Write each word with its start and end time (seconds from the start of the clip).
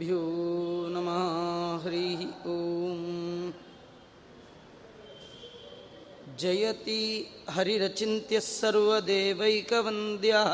श्रीगुरुभ्यो 0.00 0.20
नमः 0.92 1.24
हरिः 1.84 2.20
ॐ 2.50 2.52
जयति 6.42 7.00
हरिरचिन्त्यः 7.54 8.44
सर्वदेवैकवन्द्यः 8.46 10.52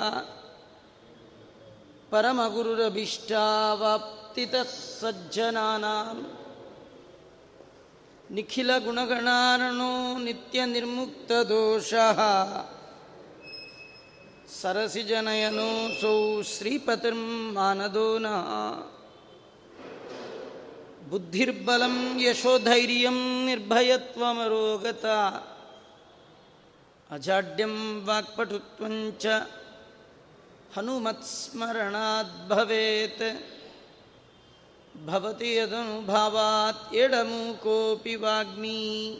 परमगुरुरभीष्टावाप्तितः 2.12 4.73
सज्जनानां 5.03 6.17
निखिलगुणगणार्णो 8.39 9.93
नित्यनिर्मुक्तदोषः 10.25 12.22
सरसिजनयनोऽसौ 14.61 16.17
श्रीपतिर्मानदो 16.54 18.09
नः 18.27 18.50
ಬುದ್ಧಿರ್ಬಲಂ 21.10 22.21
ಯಶೋಧೈರ್ಯಂ 22.21 23.46
ನಿರ್ಭಯತ್ವಮರೋಗತ. 23.46 25.06
ಅಜಾಡ್ಯಂ 27.11 28.06
ವಾಕ್ಪಟುತ್ವಂಚ 28.06 29.25
ಹನುಮತ್ಸ್ಮರಣಾದ್ಭವೇತ್ 30.75 31.88
ಭವತಿ. 35.08 35.56
ಯದನುಭಾವಾತ್ 35.56 36.95
ಎಡಮೂಕೋಪಿ 36.95 38.16
ವಾಗ್ಮೀ. 38.16 39.19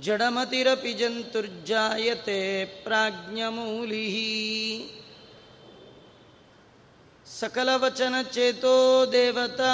ಜಡಮತಿರಪಿ 0.00 0.92
ಜಂತುರ್ಜಾಯತೆ 0.92 2.64
ಪ್ರಾಜ್ಞಮೂಲಿ 2.64 4.06
सकलवचनचेतो 7.39 8.77
देवता 9.11 9.73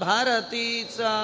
भारती 0.00 0.66
सा 0.96 1.14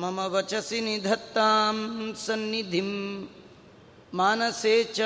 मम 0.00 0.18
वचसि 0.34 0.78
निधत्तां 0.86 1.76
सन्निधिं 2.24 2.90
मानसे 4.18 4.76
च 4.96 4.98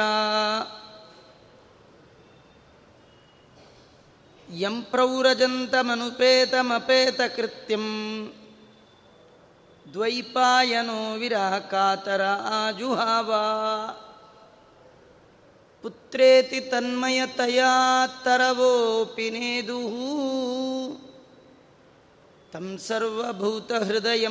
यं 4.48 4.76
प्रौरजन्तमनुपेतमपेतकृत्यम् 4.92 7.90
द्वैपायनो 9.86 11.00
विराकातर 11.20 12.22
आजुहावा 12.58 13.44
ಪುತ್ರೇತಿ 15.87 16.61
ತನ್ಮಯತಯಾ 16.61 18.07
ತರವೋಪಿ 18.23 19.29
ನೇದುಃ 19.29 19.93
ತಂ 22.51 22.77
ಸರ್ವಭೂತಹೃದಯ 22.77 24.27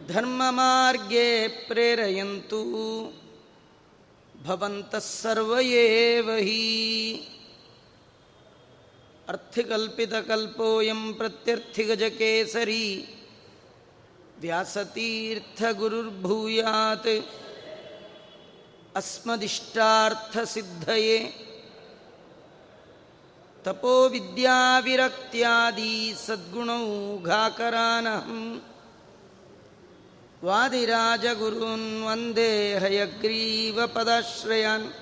ಧರ್ಮಮಾರ್ಗೇ 0.08 1.48
ಪ್ರೇರಯಂತು. 1.48 2.62
भवन्तः 4.44 4.98
हि। 6.36 7.26
अर्थिकल्पितकल्पोऽयं 9.28 11.14
प्रत्यर्थिगजकेसरी। 11.14 13.08
व्यासतीर्थगुरुर्भूयात्। 14.40 17.24
अस्मदिष्टार्थसिद्धये। 18.96 21.32
तपोविद्याविरक्त्यादि 23.64 26.14
सद्गुणौघाकरानहम् 26.18 28.58
ವಾದಿರಾಜಗುರುನ್ 30.46 32.04
ವಂದೇ 32.04 32.78
ಹಯಗ್ರೀವ 32.78 33.86
ಪದಶ್ರಯನ್. 33.86 34.92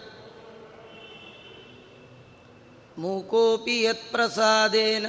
ಮೂಕೋಪಿ 2.98 3.82
ಯತ್ಪ್ರಸಾದೇನ 3.82 5.06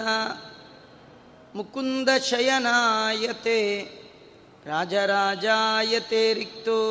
ಮುಕುಂದ 1.55 2.09
ಶಯನಾಯತೆ 2.29 3.81
ರಾಜರಾಜಾಯತೆ 4.65 6.33
ರಿಕ್ತೋ 6.33 6.81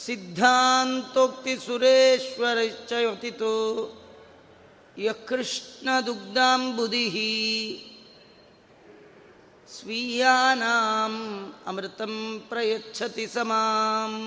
सिद्धान्तोक्तिसुरेश्वरश्च 0.04 2.92
योतितो 3.06 3.56
यः 5.06 5.18
कृष्णदुग्धाम्बुधिः 5.30 7.18
स्वीयानाम् 9.76 11.20
अमृतं 11.70 12.14
प्रयच्छति 12.50 13.26
समाम् 13.36 14.18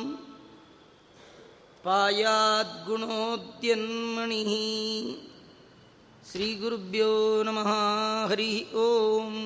पायाद्गुणोद्यन्मणिः 1.86 4.52
श्रीगुरुभ्यो 6.30 7.10
नमः 7.46 7.70
हरिः 8.30 8.54
ओम् 8.84 9.36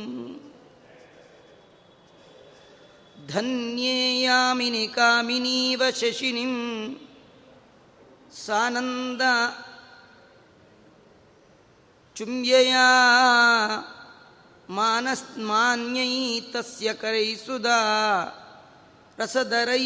ಧನ್ಯೇಯಾಮಿನಿ 3.34 4.86
ಕಾಮಿನೀವ 4.88 5.84
ಶಶಿನಿಂ 5.92 6.54
ಸಾನಂದ 8.46 9.22
ಚುಂಬ್ಯಯ 12.16 12.74
ಮಾನಸ್ಮಾನ್ಯೈ 14.70 16.14
ತಸ್ಯ 16.52 16.90
ಕರೈಸುಧಾ 16.94 17.80
ರಸಧರೈ 19.18 19.86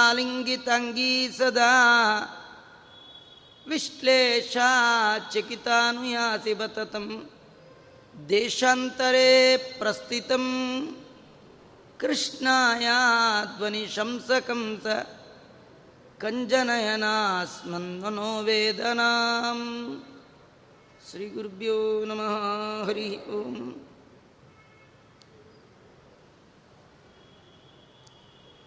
ಆಲಿಂಗಿತಂಗೀ 0.00 1.12
ಸದಾ 1.28 1.72
ವಿಶ್ಲೇಷಾ 3.66 4.68
ಚಕಿತಾನುಯಾಸಿ 5.32 6.54
ಬತತಂ 6.54 7.06
ದೇಶಾಂತರೇ 8.28 9.28
ಪ್ರಸ್ಥಿತಂ 9.78 10.46
ಕೃಷ್ಣಾಯ 12.02 12.88
ಧ್ವನಿ 13.56 13.86
ಶಂಸಕಂಸ 13.86 14.86
ಕಂಜನಯನಾಸ್ಮನ್ಮನೋ 16.18 18.42
ವೇದನಾಂ 18.42 20.04
ಶ್ರೀ 21.10 21.28
ಗುರುಭ್ಯೋ 21.28 22.04
ನಮಃ. 22.04 22.88
ಹರಿ 22.88 23.18
ಓಂ. 23.18 23.86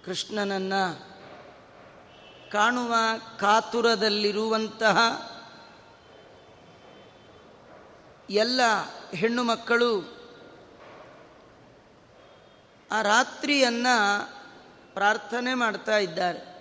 ಕೃಷ್ಣನನ್ನು 0.05 1.15
ಕಾಣುವ 2.51 2.95
ಕಾತುರದಲ್ಲಿರುವಂತಹ 3.39 4.97
ಎಲ್ಲ 8.29 8.61
ಹೆಣ್ಣು 9.15 9.43
ಮಕ್ಕಳು 9.43 10.14
ಆ 12.91 13.01
ರಾತ್ರಿಯನ್ನು 13.01 14.29
ಪ್ರಾರ್ಥನೆ 14.93 15.53
ಮಾಡ್ತಾ 15.53 15.97
ಇದ್ದಾರೆ. 15.97 16.55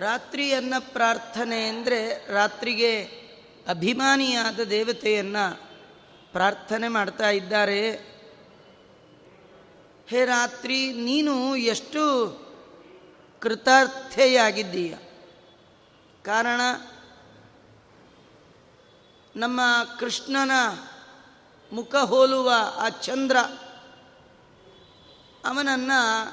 ರಾತ್ರಿಯನ್ನ 0.00 0.74
ಪ್ರಾರ್ಥನೆ 0.78 1.68
ಅಂದರೆ 1.68 2.32
ರಾತ್ರಿಗೆ 2.32 3.02
ಅಭಿಮಾನಿಯಾದ 3.68 4.60
ದೇವತೆಯನ್ನು 4.60 5.60
ಪ್ರಾರ್ಥನೆ 6.32 6.88
ಮಾಡ್ತಾ 6.88 7.30
ಇದ್ದಾರೆ. 7.30 7.90
ಹೇ 10.08 10.24
ರಾತ್ರಿ, 10.24 10.92
ನೀನು 10.92 11.56
ಎಷ್ಟು 11.56 12.02
ಕೃತಾರ್ಥೆಯಾಗಿದ್ದೀಯ. 13.40 14.94
ಕಾರಣ, 16.24 16.60
ನಮ್ಮ 19.36 19.60
ಕೃಷ್ಣನ 19.98 20.50
ಮುಖ 21.72 21.94
ಹೋಲುವ 21.94 22.52
ಆ 22.76 22.88
ಚಂದ್ರ 22.88 23.36
ಅವನನ್ನು, 25.48 26.28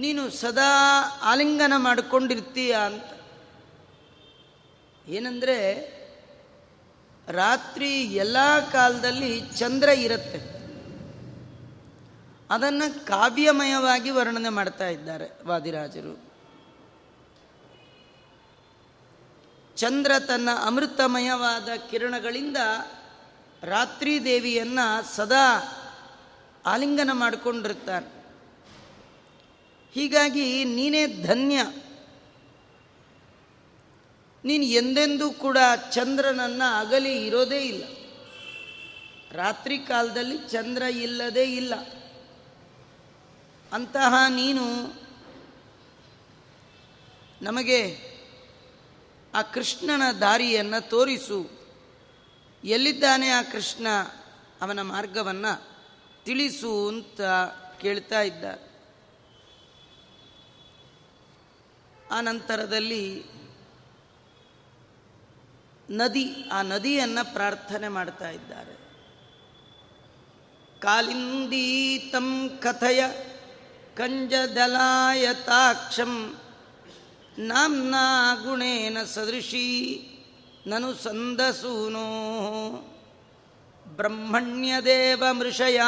ನೀನು 0.00 0.30
ಸದಾ 0.30 1.02
ಆಲಿಂಗನ 1.22 1.72
ಮಾಡಿಕೊಂಡಿರ್ತೀಯ 1.76 2.76
ಅಂತ. 2.84 3.04
ಏನಂದರೆ, 5.08 5.96
ರಾತ್ರಿ 7.28 8.02
ಎಲ್ಲ 8.02 8.36
ಕಾಲದಲ್ಲಿ 8.72 9.40
ಚಂದ್ರ 9.40 9.88
ಇರುತ್ತೆ. 9.88 10.56
ಅದನ್ನು 12.50 13.06
ಕಾವ್ಯಮಯವಾಗಿ 13.06 14.10
ವರ್ಣನೆ 14.10 14.48
ಮಾಡ್ತಾ 14.48 14.88
ಇದ್ದಾರೆ 14.88 15.46
ವಾದಿರಾಜರು. 15.46 16.26
ಚಂದ್ರ 19.76 20.12
ತನ್ನ 20.18 20.48
ಅಮೃತಮಯವಾದ 20.66 21.68
ಕಿರಣಗಳಿಂದ 21.90 22.56
ರಾತ್ರಿ 23.62 24.24
ದೇವಿಯನ್ನು 24.24 25.16
ಸದಾ 25.16 25.72
ಆಲಿಂಗನ 26.66 27.10
ಮಾಡಿಕೊಂಡಿರ್ತಾನೆ. 27.12 28.15
ಹೀಗಾಗಿ 29.96 30.64
ನೀನೇ 30.64 31.06
ಧನ್ಯ. 31.06 31.62
ನೀನು 34.44 34.64
ಎಂದೆಂದೂ 34.64 35.30
ಕೂಡ 35.30 35.58
ಚಂದ್ರನನ್ನು 35.92 36.78
ಅಗಲಿ 36.78 37.26
ಇರೋದೇ 37.26 37.60
ಇಲ್ಲ. 37.60 37.84
ರಾತ್ರಿ 39.32 39.78
ಕಾಲದಲ್ಲಿ 39.78 40.38
ಚಂದ್ರ 40.38 40.82
ಇಲ್ಲದೇ 40.82 41.42
ಇಲ್ಲ. 41.42 41.74
ಅಂತಹ 43.72 44.14
ನೀನು 44.28 44.64
ನಮಗೆ 47.42 48.00
ಆ 49.34 49.42
ಕೃಷ್ಣನ 49.42 50.12
ದಾರಿಯನ್ನು 50.12 50.88
ತೋರಿಸು. 50.88 51.50
ಎಲ್ಲಿದ್ದಾನೆ 52.64 53.28
ಆ 53.28 53.42
ಕೃಷ್ಣ? 53.42 53.86
ಅವನ 54.60 54.82
ಮಾರ್ಗವನ್ನು 54.82 55.62
ತಿಳಿಸು 56.24 56.88
ಅಂತ 56.88 57.20
ಕೇಳ್ತಾ 57.80 58.22
ಇದ್ದಾರೆ 58.22 58.65
ಆ 62.10 62.20
ನಂತರದಲ್ಲಿ 62.20 63.24
ನದಿ, 65.90 66.34
ಆ 66.52 66.62
ನದಿಯನ್ನು 66.62 67.34
ಪ್ರಾರ್ಥನೆ 67.34 67.88
ಮಾಡ್ತಾ 67.88 68.30
ಇದ್ದಾರೆ. 68.30 68.76
ಕಾಲಿಂದೀತಂ 70.80 72.58
ಕಥಯ 72.62 73.04
ಕಂಜದಲಾಯತಾಕ್ಷಂ 73.94 76.40
ನಾಂನ 77.38 77.94
ಗುಣೇನ 78.44 79.04
ಸದೃಶೀ 79.04 80.08
ನನು 80.66 80.94
ಸಂದಸೂನೋ. 80.94 82.06
ಬ್ರಹ್ಮಣ್ಯದೇವ 83.86 85.24
ಮೃಷಯ 85.32 85.80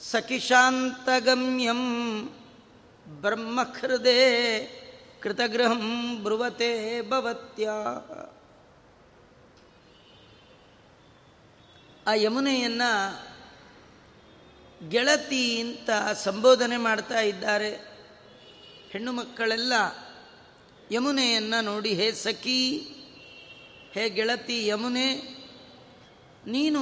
ಸಖಿಶಾಂತಗಮ್ಯಂ 0.00 1.82
ಬ್ರಹ್ಮಹೃದೇ 3.20 4.20
ಕೃತಗೃಹಂ 5.22 6.16
ಬ್ರುವತೆ 6.22 7.00
ಭವತ್ಯ 7.10 7.70
ಆ 12.06 12.12
ಯಮುನೆಯನ್ನು 12.14 12.90
ಗೆಳತಿ 14.88 15.60
ಅಂತ 15.60 15.90
ಸಂಬೋಧನೆ 16.14 16.76
ಮಾಡ್ತಾ 16.76 17.20
ಇದ್ದಾರೆ. 17.20 17.70
ಹೆಣ್ಣು 18.90 19.12
ಮಕ್ಕಳೆಲ್ಲ 19.12 19.72
ಯಮುನೆಯನ್ನು 20.90 21.64
ನೋಡಿ, 21.64 21.94
ಹೇ 21.94 22.12
ಸಖಿ, 22.12 22.78
ಹೇ 23.92 24.10
ಗೆಳತಿ 24.10 24.66
ಯಮುನೆ, 24.66 25.14
ನೀನು 26.46 26.80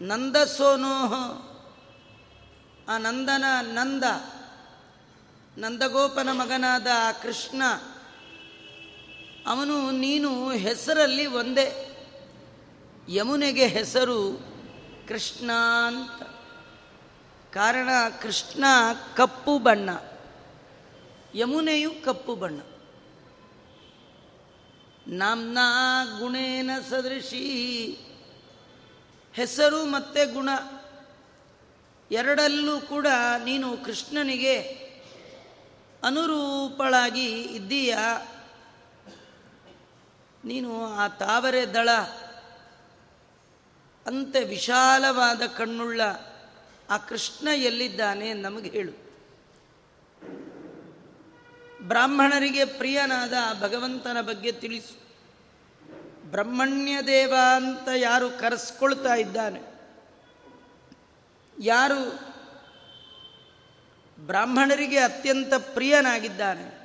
ನಂದಸೋನೋಹ, 0.00 1.12
ಆ 2.88 2.98
ನಂದನ 2.98 3.44
ನಂದ 3.60 4.04
ನಂದಗೋಪನ 5.58 6.28
ಮಗನಾದ 6.32 6.86
ಕೃಷ್ಣ. 7.22 7.62
ಅವನು 9.46 9.90
ನೀನು 9.90 10.50
ಹೆಸರಲ್ಲಿ 10.50 11.26
ಒಂದೇ. 11.26 11.96
ಯಮುನೆಗೆ 13.08 13.66
ಹೆಸರು 13.66 14.32
ಕೃಷ್ಣ 15.08 15.50
ಅಂತ. 15.86 16.22
ಕಾರಣ 17.54 17.88
ಕೃಷ್ಣ 18.22 18.64
ಕಪ್ಪು 19.16 19.58
ಬಣ್ಣ. 19.58 19.90
ಯಮುನೆಯು 21.34 22.04
ಕಪ್ಪು 22.04 22.34
ಬಣ್ಣ. 22.34 22.60
ನಾಮ್ನಾ 25.08 26.04
ಗುಣೇನ 26.18 26.70
ಸದೃಶಿ. 26.90 27.98
ಹೆಸರು 29.32 29.84
ಮತ್ತೆ 29.84 30.24
ಗುಣ. 30.24 30.48
ಎರಡಲ್ಲೂ 32.10 32.80
ಕೂಡ 32.80 33.06
ನೀನು 33.44 33.76
ಕೃಷ್ಣನಿಗೆ 33.76 34.87
ಅನುರೂಪಳಾಗಿ 36.02 37.42
ಇದ್ದೀಯ? 37.42 37.98
ನೀನು 40.44 40.86
ಆ 40.86 41.08
ತಾವರೆ 41.08 41.66
ದಳ, 41.66 41.90
ಅಂತೆ 44.06 44.44
ವಿಶಾಲವಾದ 44.44 45.42
ಕಣ್ಣುಳ್ಳ 45.56 46.00
ಆ 46.90 46.96
ಕೃಷ್ಣ 46.96 47.48
ಎಲ್ಲಿದ್ದಾನೆ 47.48 48.32
ನಮಗೆ 48.32 48.70
ಹೇಳು. 48.70 49.08
ಬ್ರಾಹ್ಮಣರಿಗೆ 51.82 52.64
ಪ್ರಿಯನಾದ 52.64 53.32
ಭಗವಂತನ 53.60 54.20
ಬಗ್ಗೆ 54.20 54.52
ತಿಳಿಸು. 54.52 55.08
ಬ್ರಹ್ಮಣ್ಯ 56.30 57.02
ದೇವ 57.02 57.34
ಅಂತ 57.56 57.88
ಯಾರು 57.96 58.30
ಕರೆಸ್ಕೊಳ್ತಾ 58.30 59.14
ಇದ್ದಾನೆ? 59.14 59.62
ಯಾರು 61.58 62.27
ಬ್ರಾಹ್ಮಣರಿಗೆ 64.20 64.98
ಅತ್ಯಂತ 64.98 65.54
ಪ್ರಿಯನಾಗಿದ್ದಾನೆ. 65.74 66.78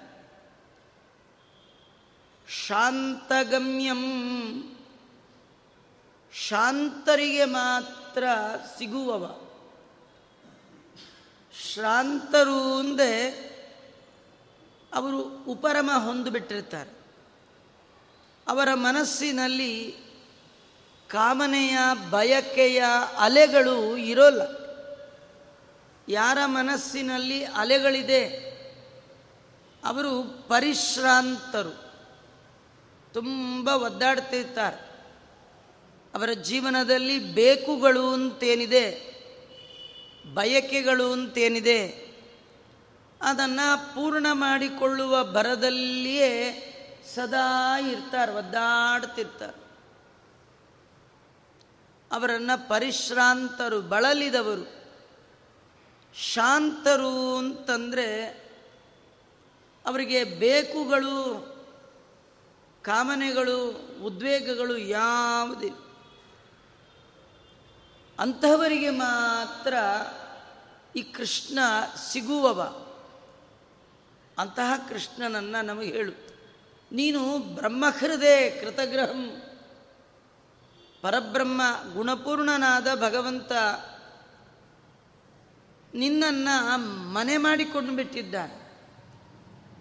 ಶಾಂತಗಮ್ಯಂ 2.67 4.03
ಶಾಂತರಿಗೆ 6.33 7.45
ಮಾತ್ರ 7.45 8.23
ಸಿಗುವವ. 8.77 9.41
ಶಾಂತರು 11.73 12.77
ಅಂದೆ 12.77 13.29
ಅವರು 14.93 15.19
ಉಪರಮ 15.47 15.91
ಹೊಂದಿಬಿಟ್ಟಿರ್ತಾರೆ. 16.05 16.89
ಅವರ 18.47 18.73
ಮನಸ್ಸಿನಲ್ಲಿ 18.73 19.95
ಕಾಮನೆಯ 21.07 21.77
ಬಯಕೆಯ 22.09 22.83
ಅಲೆಗಳು 23.17 23.97
ಇರೋಲ್ಲ. 23.97 24.62
ಯಾರ 26.07 26.37
ಮನಸ್ಸಿನಲ್ಲಿ 26.45 27.45
ಅಲೆಗಳಿದೆ, 27.45 28.53
ಅವರು 29.85 30.23
ಪರಿಶ್ರಾಂತರು. 30.47 31.83
ತುಂಬ 33.13 33.69
ಒದ್ದಾಡ್ತಿರ್ತಾರೆ 33.69 34.93
ಅವರ 36.13 36.29
ಜೀವನದಲ್ಲಿ 36.29 37.19
ಬೇಕುಗಳು 37.19 38.13
ಅಂತೇನಿದೆ, 38.13 39.13
ಬಯಕೆಗಳು 40.33 41.11
ಅಂತೇನಿದೆ, 41.11 42.03
ಅದನ್ನು 43.21 43.95
ಪೂರ್ಣ 43.95 44.27
ಮಾಡಿಕೊಳ್ಳುವ 44.31 45.23
ಭರದಲ್ಲಿಯೇ 45.23 46.59
ಸದಾ 47.15 47.79
ಇರ್ತಾರೆ 47.79 48.31
ಒದ್ದಾಡ್ತಿರ್ತಾರೆ 48.31 49.63
ಅವರನ್ನು 52.11 52.69
ಪರಿಶ್ರಾಂತರು, 52.69 53.81
ಬಳಲಿದವರು. 53.81 54.82
ಶಾಂತರು 56.15 57.37
ಅಂತಂದರೆ 57.37 58.25
ಅವರಿಗೆ 59.85 60.23
ಬೇಕುಗಳು, 60.23 61.53
ಕಾಮನೆಗಳು, 62.81 63.69
ಉದ್ವೇಗಗಳು 64.03 64.77
ಯಾವುದಿಲ್ಲ 64.77 65.77
ಅಂತಹವರಿಗೆ 68.19 68.89
ಮಾತ್ರ 68.89 69.73
ಈ 70.95 71.01
ಕೃಷ್ಣ 71.01 71.59
ಸಿಗುವವ. 72.11 72.61
ಅಂತಹ 74.37 74.71
ಕೃಷ್ಣನನ್ನು 74.89 75.65
ನಮಗೆ 75.65 75.91
ಹೇಳು. 75.91 76.11
ನೀನು 76.91 77.39
ಬ್ರಹ್ಮಹೃದಯ 77.39 78.49
ಕೃತಗ್ರಹಂ, 78.49 79.41
ಪರಬ್ರಹ್ಮ 81.01 81.61
ಗುಣಪೂರ್ಣನಾದ 81.93 82.87
ಭಗವಂತ 82.95 83.51
ನಿನ್ನನ್ನು 85.93 86.77
ಮನೆ 87.13 87.37
ಮಾಡಿಕೊಂಡು 87.37 87.95
ಬಿಟ್ಟಿದ್ದಾನೆ. 87.95 88.63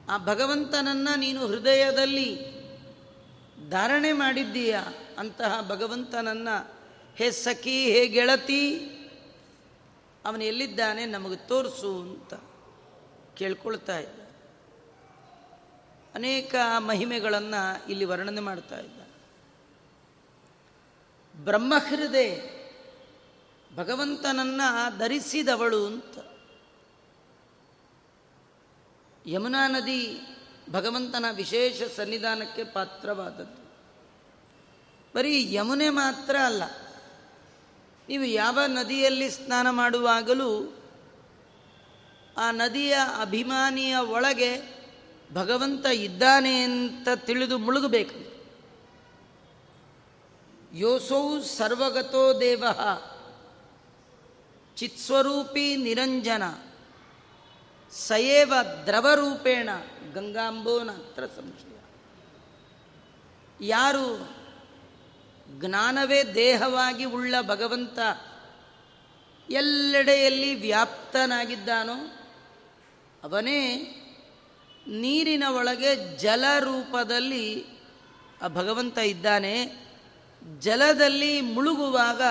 ಆ 0.09 0.19
ಭಗವಂತನನ್ನು 0.19 1.19
ನೀನು 1.19 1.47
ಹೃದಯದಲ್ಲಿ 1.47 2.39
ಧಾರಣೆ 3.71 4.13
ಮಾಡಿದ್ದೀಯ? 4.13 4.79
ಅಂತಹ 5.19 5.69
ಭಗವಂತನನ್ನು, 5.69 6.75
ಹೇ 7.17 7.31
ಸಖಿ, 7.31 7.93
ಹೇ 7.93 8.07
ಗೆಳತಿ, 8.07 8.79
ಅವನು 10.25 10.45
ಎಲ್ಲಿದ್ದಾನೆ? 10.45 11.07
ನಮಗೆ 11.07 11.37
ತೋರಿಸು 11.37 12.01
ಅಂತ 12.01 12.35
ಕೇಳ್ಕೊಳ್ತಾ 13.37 13.99
ಇದ್ದ 13.99 14.21
ಅನೇಕ 16.15 16.55
ಮಹಿಮೆಗಳನ್ನು 16.79 17.89
ಇಲ್ಲಿ 17.91 18.05
ವರ್ಣನೆ 18.05 18.41
ಮಾಡ್ತಾ 18.41 18.79
ಇದ್ದ 18.79 19.01
ಬ್ರಹ್ಮಹೃದಯ 21.45 22.41
ಭಗವಂತನನ್ನ 23.75 24.61
ಧರಿಸಿದವಳು 24.99 25.87
ಅಂತ. 25.87 26.19
ಯಮುನಾ 29.27 29.69
ನದಿ 29.69 30.21
ಭಗವಂತನ 30.71 31.25
ವಿಶೇಷ 31.35 31.83
ಸನ್ನಿಧಾನಕ್ಕೆ 31.97 32.65
ಪಾತ್ರವಾದದ್ದು. 32.65 33.63
ಬರೀ 35.15 35.55
ಯಮುನೆ 35.55 35.89
ಮಾತ್ರ 35.91 36.37
ಅಲ್ಲ, 36.37 36.63
ನೀವು 38.09 38.25
ಯಾವ 38.25 38.59
ನದಿಯಲ್ಲಿ 38.67 39.31
ಸ್ನಾನ 39.31 39.71
ಮಾಡುವಾಗಲೂ 39.71 40.53
ಆ 42.37 42.51
ನದಿಯ 42.51 42.97
ಅಭಿಮಾನಿಯ 43.21 43.97
ಒಳಗೆ 43.97 44.83
ಭಗವಂತ 45.33 45.87
ಇದ್ದಾನೆ 45.87 46.63
ಅಂತ 46.63 47.09
ತಿಳಿದು 47.15 47.59
ಮುಳುಗಬೇಕು. 47.59 48.19
ಯೋಸೌ 50.77 51.41
ಸರ್ವಗತೋ 51.41 52.41
ದೇವ. 52.41 52.65
ಚಿತ್ಸ್ವರೂಪಿ 54.77 55.77
ನಿರಂಜನ 55.77 56.43
ಸಯೇವ 57.93 58.55
ದ್ರವರೂಪೇಣ 58.87 59.71
ಗಂಗಾಂಬೋನ 60.15 60.91
ಹತ್ರ 60.91 61.27
ಸಂಶಯ 61.27 61.79
ಯಾರು 63.69 64.07
ಜ್ಞಾನವೇ 65.61 66.23
ದೇಹವಾಗಿ 66.23 67.05
ಉಳ್ಳ 67.05 67.35
ಭಗವಂತ 67.43 67.99
ಎಲ್ಲೆಡೆಯಲ್ಲಿ 69.51 70.55
ವ್ಯಾಪ್ತನಾಗಿದ್ದಾನೋ 70.55 71.97
ಅವನೇ 73.23 73.59
ನೀರಿನ 74.89 75.45
ಒಳಗೆ 75.49 76.19
ಜಲ 76.19 76.45
ರೂಪದಲ್ಲಿ 76.61 77.65
ಆ 78.43 78.49
ಭಗವಂತ 78.49 78.99
ಇದ್ದಾನೆ, 78.99 79.55
ಜಲದಲ್ಲಿ 80.61 81.41
ಮುಳುಗುವಾಗ 81.41 82.23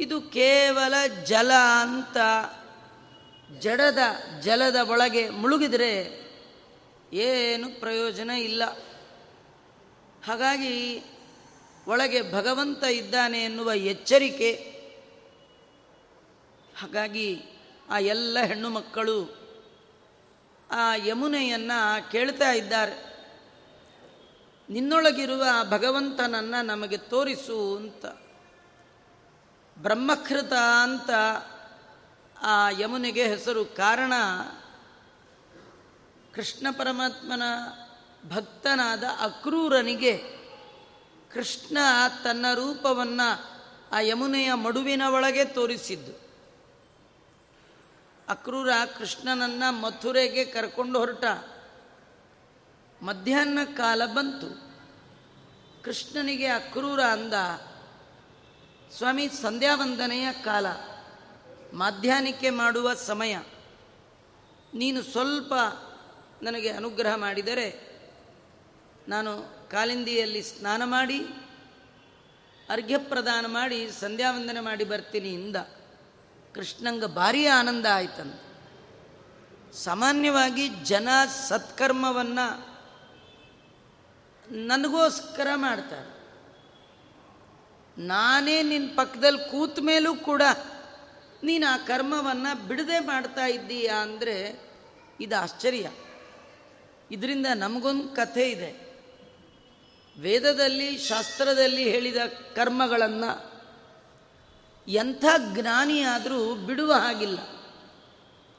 ಇದು 0.00 0.20
ಕೇವಲ 0.20 0.94
ಜಲ 1.24 1.52
ಅಂತ. 1.80 2.16
ಜಡದ 3.58 3.98
ಜಲದ 4.40 4.76
ಒಳಗೆ 4.88 5.28
ಮುಳುಗಿದರೆ 5.28 6.20
ಏನು 7.12 7.80
ಪ್ರಯೋಜನ 7.80 8.30
ಇಲ್ಲ. 8.30 8.64
ಹಾಗಾಗಿ 10.24 11.02
ಒಳಗೆ 11.86 12.32
ಭಗವಂತ 12.32 12.84
ಇದ್ದಾನೆ 12.84 13.44
ಎನ್ನುವ 13.44 13.72
ಎಚ್ಚರಿಕೆ. 13.72 14.52
ಹಾಗಾಗಿ 16.78 17.42
ಆ 17.90 17.98
ಎಲ್ಲ 17.98 18.38
ಹೆಣ್ಣು 18.44 18.70
ಮಕ್ಕಳು 18.70 19.40
ಆ 20.70 20.94
ಯಮುನೆಯನ್ನು 20.94 22.12
ಕೇಳ್ತಾ 22.12 22.52
ಇದ್ದಾರೆ. 22.52 23.26
ನಿನ್ನೊಳಗಿರುವ 24.70 25.44
ಭಗವಂತನನ್ನು 25.70 26.64
ನಮಗೆ 26.64 26.96
ತೋರಿಸು 26.96 27.76
ಅಂತ. 27.76 28.19
ಬ್ರಹ್ಮಕೃತ 29.82 30.52
ಅಂತ 30.82 31.10
ಆ 32.42 32.70
ಯಮುನೆಗೆ 32.70 33.26
ಹೆಸರು 33.26 33.64
ಕಾರಣ 33.64 34.12
ಕೃಷ್ಣ 36.34 36.66
ಪರಮಾತ್ಮನ 36.70 37.42
ಭಕ್ತನಾದ 38.28 39.04
ಅಕ್ರೂರನಿಗೆ 39.20 40.18
ಕೃಷ್ಣ 41.32 41.78
ತನ್ನ 42.24 42.46
ರೂಪವನ್ನು 42.54 43.60
ಆ 43.92 44.00
ಯಮುನೆಯ 44.00 44.54
ಮಡುವಿನ 44.54 45.02
ಒಳಗೆ 45.10 45.44
ತೋರಿಸಿದ್ದು. 45.44 46.12
ಅಕ್ರೂರ 48.28 48.70
ಕೃಷ್ಣನನ್ನು 48.98 49.72
ಮಥುರೆಗೆ 49.72 50.44
ಕರ್ಕೊಂಡು 50.44 50.98
ಹೊರಟ. 50.98 51.24
ಮಧ್ಯಾಹ್ನ 53.02 53.58
ಕಾಲ 53.76 54.06
ಬಂತು. 54.06 54.70
ಕೃಷ್ಣನಿಗೆ 55.82 56.46
ಅಕ್ರೂರ 56.46 57.02
ಅಂದ. 57.02 57.32
ಸ್ವಾಮಿ, 58.96 59.28
ಸಂಧ್ಯಾವಂದನೆಯ 59.28 60.32
ಕಾಲ. 60.32 60.66
ಮಾಧ್ಯಾಹ್ನಿಕೆ 61.74 62.50
ಮಾಡುವ 62.50 62.94
ಸಮಯ. 62.94 63.38
ನೀನು 64.74 65.02
ಸ್ವಲ್ಪ 65.02 65.54
ನನಗೆ 66.42 66.68
ಅನುಗ್ರಹ 66.68 67.14
ಮಾಡಿದರೆ 67.14 67.90
ನಾನು 69.08 69.42
ಕಾಲಿಂದಿಯಲ್ಲಿ 69.70 70.42
ಸ್ನಾನ 70.42 70.82
ಮಾಡಿ 70.84 71.20
ಅರ್ಘ್ಯ 72.70 72.98
ಪ್ರದಾನ 72.98 73.46
ಮಾಡಿ, 73.46 73.90
ಸಂಧ್ಯಾವಂದನೆ 73.90 74.60
ಮಾಡಿ 74.60 74.84
ಬರ್ತೀನಿ 74.84 75.28
ಇಂದ. 75.28 75.56
ಕೃಷ್ಣಂಗ 76.54 77.04
ಭಾರಿ 77.04 77.46
ಆನಂದ 77.46 77.86
ಆಯ್ತಂತ. 77.94 78.40
ಸಾಮಾನ್ಯವಾಗಿ 79.74 80.68
ಜನ 80.68 81.08
ಸತ್ಕರ್ಮವನ್ನು 81.48 82.68
ನನಗೋಸ್ಕರ 84.66 85.46
ಮಾಡ್ತಾರೆ. 85.54 86.19
ನಾನೇ 88.00 88.62
ನಿನ್ನ 88.62 88.90
ಪಕ್ಕದಲ್ಲಿ 88.96 89.50
ಕೂತ 89.50 89.78
ಮೇಲೂ 89.78 90.14
ಕೂಡ 90.14 90.42
ನೀನು 91.42 91.72
ಆ 91.72 91.76
ಕರ್ಮವನ್ನು 91.76 92.68
ಬಿಡದೆ 92.68 92.98
ಮಾಡ್ತಾ 92.98 93.46
ಇದ್ದೀಯಾ 93.46 93.94
ಅಂದರೆ 93.94 94.60
ಇದು 95.20 95.36
ಆಶ್ಚರ್ಯ. 95.36 95.90
ಇದರಿಂದ 97.10 97.46
ನಮಗೊಂದು 97.54 98.08
ಕಥೆ 98.08 98.50
ಇದೆ. 98.50 98.90
ವೇದದಲ್ಲಿ, 100.18 100.98
ಶಾಸ್ತ್ರದಲ್ಲಿ 100.98 101.90
ಹೇಳಿದ 101.90 102.16
ಕರ್ಮಗಳನ್ನು 102.54 103.50
ಎಂಥ 104.88 105.24
ಜ್ಞಾನಿಯಾದರೂ 105.54 106.54
ಬಿಡುವ 106.54 106.92
ಹಾಗಿಲ್ಲ. 106.92 107.38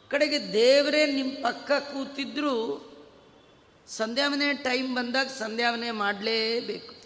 ಕಡೆಗೆ 0.09 0.53
ದೇವರೇ 0.53 1.05
ನಿಮ್ಮ 1.05 1.47
ಪಕ್ಕ 1.47 1.71
ಕೂತಿದ್ರೂ 1.71 2.87
ಸಂಧ್ಯಾವನೆ 3.87 4.53
ಟೈಮ್ 4.53 4.95
ಬಂದಾಗ 4.95 5.27
ಸಂಧ್ಯಾವನೆ 5.27 5.91
ಮಾಡಲೇಬೇಕು. 5.91 7.00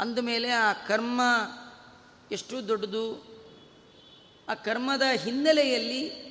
ಅಂದಮೇಲೆ 0.00 0.50
ಆ 0.50 0.72
ಕರ್ಮ 0.72 1.22
ಎಷ್ಟು 2.32 2.68
ದೊಡ್ಡದು. 2.68 3.30
ಆ 4.48 4.54
ಕರ್ಮದ 4.54 5.02
ಹಿನ್ನೆಲೆಯಲ್ಲಿ 5.16 6.30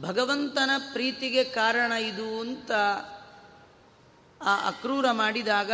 ಭಗವಂತನ 0.00 0.70
ಪ್ರೀತಿಗೆ 0.92 1.44
ಕಾರಣ 1.44 1.92
ಇದು 1.92 2.40
ಅಂತ 2.40 2.72
ಆ 4.42 4.68
ಅಕ್ರೂರ 4.68 5.06
ಮಾಡಿದಾಗ 5.10 5.72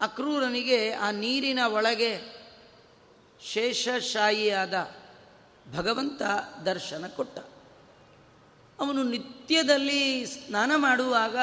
ಅಕ್ರೂರನಿಗೆ 0.00 0.92
ಆ 0.92 1.10
ನೀರಿನ 1.10 1.58
ಒಳಗೆ 1.66 2.20
ಶೇಷಶಾಹಿಯಾದ 3.52 4.94
ಭಗವಂತ 5.76 6.22
ದರ್ಶನ 6.64 7.06
ಕೊಟ್ಟ. 7.06 7.38
ಅವನು 8.80 9.02
ನಿತ್ಯದಲ್ಲಿ 9.02 10.26
ಸ್ನಾನ 10.26 10.72
ಮಾಡುವಾಗ 10.76 11.36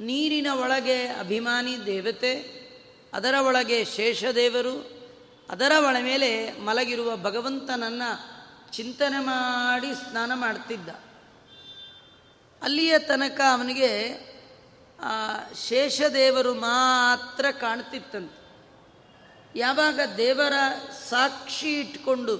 ನೀರಿನ 0.00 0.46
ಒಳಗೆ 0.52 1.06
ಅಭಿಮಾನಿ 1.06 1.86
ದೇವತೆ, 1.86 2.60
ಅದರ 3.12 3.34
ಒಳಗೆ 3.42 3.84
ಶೇಷದೇವರು 3.84 5.00
ಅದರ 5.50 5.72
ಒಳ 5.86 5.96
ಮೇಲೆ 6.02 6.52
ಮಲಗಿರುವ 6.52 7.16
ಭಗವಂತನನ್ನು 7.16 8.30
ಚಿಂತನೆ 8.72 9.18
ಮಾಡಿ 9.18 9.94
ಸ್ನಾನ 9.94 10.32
ಮಾಡ್ತಿದ್ದ. 10.34 10.88
ಅಲ್ಲಿಯ 12.62 12.98
ತನಕ 12.98 13.40
ಅವನಿಗೆ 13.52 13.90
ಶೇಷದೇವರು 15.68 16.54
ಮಾತ್ರ 16.54 17.46
ಕಾಣ್ತಿತ್ತಂತೆ. 17.50 18.40
ಯಾವಾಗ 19.58 20.00
ದೇವರ 20.16 20.52
ಸಾಕ್ಷಿ 21.10 21.80
ಇಟ್ಕೊಂಡು 21.80 22.38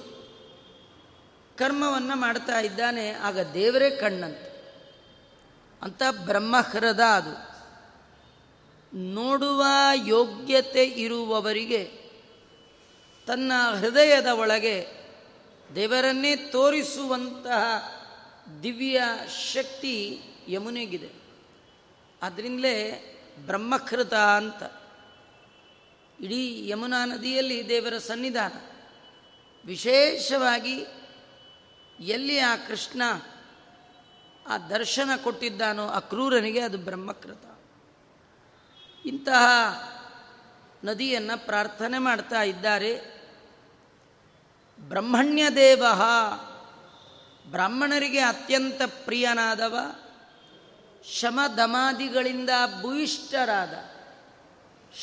ಕರ್ಮವನ್ನು 1.57 2.15
ಮಾಡ್ತಾ 2.17 2.59
ಇದ್ದಾನೆ, 2.59 3.11
ಆಗ 3.11 3.39
ದೇವರೇ 3.39 3.89
ಕಣ್ಣಂತೆ. 3.89 4.51
ಅಂತ 5.81 6.01
ಬ್ರಹ್ಮಹೃದ 6.25 6.99
ಅದು. 6.99 7.50
ನೋಡುವ 8.93 9.63
ಯೋಗ್ಯತೆ 10.05 10.85
ಇರುವವರಿಗೆ 10.85 12.01
ತನ್ನ 13.27 13.51
ಹೃದಯದ 13.79 14.25
ಒಳಗೆ 14.25 14.87
ದೇವರನ್ನೇ 15.75 16.35
ತೋರಿಸುವಂತಹ 16.35 17.89
ದಿವ್ಯ 18.63 19.01
ಶಕ್ತಿ 19.53 20.21
ಯಮುನೆಗಿದೆ. 20.47 21.09
ಅದರಿಂದಲೇ 22.21 23.07
ಬ್ರಹ್ಮಕೃತ 23.45 24.13
ಅಂತ. 24.13 24.63
ಇಡೀ 26.21 26.69
ಯಮುನಾ 26.69 27.05
ನದಿಯಲ್ಲಿ 27.05 27.69
ದೇವರ 27.69 27.97
ಸನ್ನಿಧಾನ. 27.97 28.51
ವಿಶೇಷವಾಗಿ 29.65 30.85
ಎಲ್ಲಿ 31.99 32.39
ಆ 32.39 32.55
ಕೃಷ್ಣ 32.55 33.01
ಆ 34.47 34.57
ದರ್ಶನ 34.57 35.09
ಕೊಟ್ಟಿದ್ದಾನೋ 35.23 35.87
ಆ 35.87 35.99
ಕ್ರೂರನಿಗೆ 35.99 36.59
ಅದು 36.59 36.77
ಬ್ರಹ್ಮಕೃತ. 36.77 37.50
ಇಂತಹ 39.05 39.45
ನದಿಯನ್ನು 40.83 41.45
ಪ್ರಾರ್ಥನೆ 41.45 41.97
ಮಾಡ್ತಾ 41.97 42.43
ಇದ್ದಾರೆ. 42.43 43.21
ಬ್ರಹ್ಮಣ್ಯ 44.79 45.49
ದೇವ, 45.49 45.85
ಬ್ರಾಹ್ಮಣರಿಗೆ 47.51 48.19
ಅತ್ಯಂತ 48.19 48.81
ಪ್ರಿಯನಾದವ 49.05 49.77
ಶಮ 51.03 51.39
ದಮಾದಿಗಳಿಂದ 51.57 52.49
ಭೂಯಿಷ್ಠರಾದ, 52.81 53.73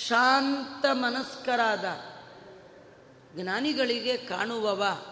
ಶಾಂತ 0.07 0.87
ಮನಸ್ಕರಾದ 0.93 1.85
ಜ್ಞಾನಿಗಳಿಗೆ 3.35 4.17
ಕಾಣುವವ. 4.17 5.03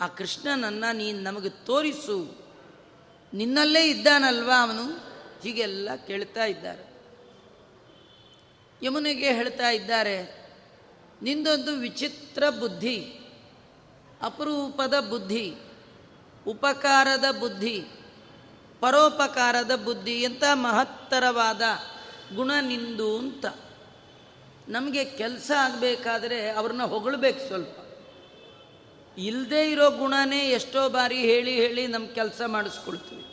ಆ 0.00 0.06
ಕೃಷ್ಣನನ್ನು 0.06 0.96
ನೀನು 0.96 1.22
ನಮಗೆ 1.22 1.48
ತೋರಿಸು. 1.48 2.46
ನಿನ್ನಲ್ಲೇ 3.34 3.84
ಇದ್ದಾನಲ್ವಾ 3.84 4.62
ಅವನು? 4.62 4.98
ಹೀಗೆಲ್ಲ 5.42 5.88
ಕೇಳ್ತಾ 6.06 6.44
ಇದ್ದಾರೆ. 6.44 6.93
ಯಮುನೆಗೆ 8.82 9.32
ಹೇಳ್ತಾ 9.32 9.70
ಇದ್ದಾರೆ, 9.70 10.48
ನಿಂದೊಂದು 11.22 11.72
ವಿಚಿತ್ರ 11.72 12.50
ಬುದ್ಧಿ, 12.50 13.20
ಅಪರೂಪದ 14.22 15.00
ಬುದ್ಧಿ, 15.00 15.54
ಉಪಕಾರದ 16.46 17.24
ಬುದ್ಧಿ, 17.40 17.84
ಪರೋಪಕಾರದ 18.80 19.76
ಬುದ್ಧಿ, 19.76 20.22
ಎಂಥ 20.22 20.44
ಮಹತ್ತರವಾದ 20.52 21.62
ಗುಣ 22.34 22.50
ನಿಂದು 22.60 23.18
ಅಂತ. 23.18 23.46
ನಮಗೆ 24.68 25.04
ಕೆಲಸ 25.04 25.50
ಆಗಬೇಕಾದ್ರೆ 25.58 26.50
ಅವ್ರನ್ನ 26.50 26.82
ಹೊಗಳಬೇಕು 26.82 27.46
ಸ್ವಲ್ಪ. 27.46 27.78
ಇಲ್ಲದೇ 29.18 29.70
ಇರೋ 29.70 29.90
ಗುಣನೇ 29.90 30.38
ಎಷ್ಟೋ 30.38 30.88
ಬಾರಿ 30.88 31.18
ಹೇಳಿ 31.18 31.54
ಹೇಳಿ 31.54 31.86
ನಮ್ಮ 31.86 32.06
ಕೆಲಸ 32.06 32.42
ಮಾಡಿಸ್ಕೊಳ್ತೀವಿ. 32.46 33.24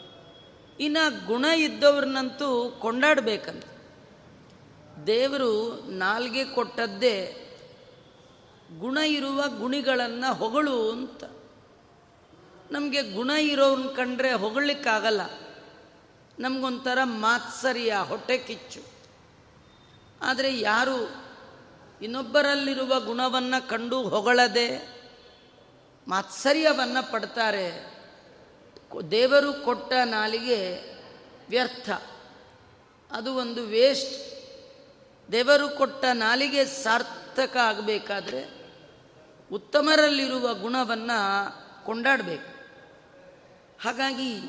ಇನ್ನು 0.83 1.25
ಗುಣ 1.25 1.45
ಇದ್ದವ್ರನ್ನಂತೂ 1.45 2.77
ಕೊಂಡಾಡಬೇಕಂತ. 2.79 3.63
ದೇವರು 5.07 5.81
ನಾಲ್ಗೆ 5.91 6.45
ಕೊಟ್ಟದ್ದೇ 6.45 7.37
ಗುಣ 8.79 8.97
ಇರುವ 8.97 9.43
ಗುಣಿಗಳನ್ನು 9.57 10.33
ಹೊಗಳು 10.33 10.91
ಅಂತ. 10.91 11.23
ನಮಗೆ 12.71 13.01
ಗುಣ 13.03 13.29
ಇರೋನ್ 13.29 13.95
ಕಂಡ್ರೆ 13.95 14.33
ಹೊಗಳಿಕ್ಕಾಗಲ್ಲ. 14.33 15.21
ನಮಗೊಂಥರ 16.39 16.99
ಮಾತ್ಸರ್ಯ 17.03 17.95
ಹೊಟ್ಟೆ 18.07 18.37
ಕಿಚ್ಚು. 18.37 18.79
ಆದರೆ 20.21 20.59
ಯಾರು 20.59 21.25
ಇನ್ನೊಬ್ಬರಲ್ಲಿರುವ 22.01 22.99
ಗುಣವನ್ನು 22.99 23.69
ಕಂಡು 23.69 24.03
ಹೊಗಳದೆ 24.03 25.01
ಮಾತ್ಸರ್ಯವನ್ನು 26.07 27.11
ಪಡ್ತಾರೆ, 27.11 27.97
ದೇವರು 29.11 29.53
ಕೊಟ್ಟ 29.53 29.93
ನಾಲಿಗೆ 30.05 30.91
ವ್ಯರ್ಥ. 31.49 31.89
ಅದು 33.11 33.35
ಒಂದು 33.35 33.63
ವೇಸ್ಟ್ 33.63 34.40
ದೇವರು 35.31 35.69
ಕೊಟ್ಟ 35.69 36.05
ನಾಲಿಗೆ 36.05 36.65
ಸಾರ್ಥಕ 36.65 37.57
ಆಗಬೇಕಾದ್ರೆ 37.57 38.61
ಉತ್ತಮರಲ್ಲಿರುವ 39.51 40.53
ಗುಣವನ್ನು 40.53 41.85
ಕೊಂಡಾಡಬೇಕು. 41.85 42.67
ಹಾಗಾಗಿ 43.81 44.41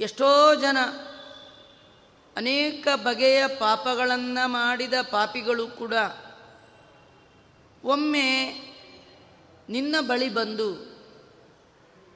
ಎಷ್ಟೋ 0.00 0.54
ಜನ 0.54 0.76
ಅನೇಕ 2.36 2.88
ಬಗೆಯ 2.94 3.46
ಪಾಪಗಳನ್ನು 3.46 4.48
ಮಾಡಿದ 4.48 4.94
ಪಾಪಿಗಳು 5.10 5.66
ಕೂಡ 5.66 5.92
ಒಮ್ಮೆ 7.84 8.48
ನಿನ್ನ 9.68 9.96
ಬಳಿ 10.00 10.28
ಬಂದು 10.28 10.98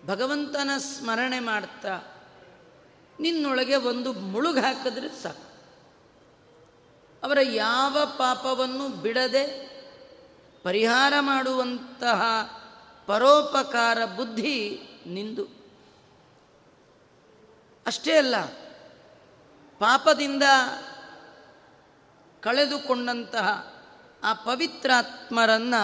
ಭಗವಂತನ 0.06 0.70
ಸ್ಮರಣೆ 0.78 1.40
ಮಾಡ್ತಾ 1.40 2.00
ನಿನ್ನೊಳಗೆ 3.20 3.76
ಒಂದು 3.76 4.12
ಮುಳುಗು 4.12 4.60
ಹಾಕಿದ್ರೆ 4.60 5.22
ಸಾಕು. 5.22 5.52
ಅವರ 7.22 7.38
ಯಾವ 7.42 7.96
ಪಾಪವನ್ನು 8.18 8.88
ಬಿಡದೆ 8.88 9.71
ಪರಿಹಾರ 10.62 11.12
ಮಾಡುವಂತಹ 11.20 12.22
ಪರೋಪಕಾರ 13.06 14.04
ಬುದ್ಧಿ 14.04 14.80
ನಿಂದು. 15.06 15.44
ಅಷ್ಟೇ 17.86 18.12
ಅಲ್ಲ, 18.12 18.44
ಪಾಪದಿಂದ 19.78 20.42
ಕಳೆದುಕೊಂಡಂತಹ 22.40 23.72
ಆ 24.22 24.32
ಪವಿತ್ರಾತ್ಮರನ್ನು 24.32 25.82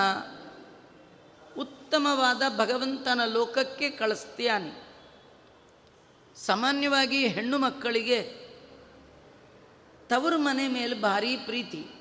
ಉತ್ತಮವಾದ 1.59 2.43
ಭಗವಂತನ 2.57 3.21
ಲೋಕಕ್ಕೆ 3.25 3.91
ಕಳಿಸ್ತೀಯಾನೆ. 3.91 4.89
ಸಾಮಾನ್ಯವಾಗಿ 6.37 7.27
ಹೆಣ್ಣು 7.27 7.59
ಮಕ್ಕಳಿಗೆ 7.59 8.49
ತವರು 10.09 10.39
ಮನೆ 10.39 10.69
ಮೇಲೆ 10.69 10.95
ಭಾರಿ 10.95 11.37
ಪ್ರೀತಿ. 11.37 11.98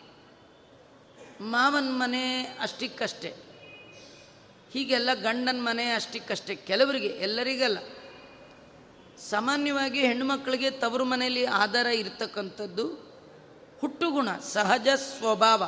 ಮಾವನ 1.42 1.88
ಮನೆ 1.90 2.44
ಅಷ್ಟಕ್ಕಷ್ಟೇ. 2.44 3.36
ಹೀಗೆಲ್ಲ 4.74 5.14
ಗಂಡನ 5.14 5.58
ಮನೆ 5.60 5.92
ಅಷ್ಟಕ್ಕಷ್ಟೇ. 5.92 6.56
ಕೆಲವರಿಗೆ, 6.56 7.08
ಎಲ್ಲರಿಗಲ್ಲ. 7.08 7.78
ಸಾಮಾನ್ಯವಾಗಿ 9.30 10.00
ಹೆಣ್ಣುಮಕ್ಕಳಿಗೆ 10.00 10.72
ತವರು 10.72 11.06
ಮನೆಯಲ್ಲಿ 11.06 11.46
ಆಧಾರ 11.46 11.86
ಇರತಕ್ಕಂಥದ್ದು 11.86 12.88
ಹುಟ್ಟುಗುಣ, 13.82 14.32
ಸಹಜ 14.38 14.88
ಸ್ವಭಾವ. 14.96 15.64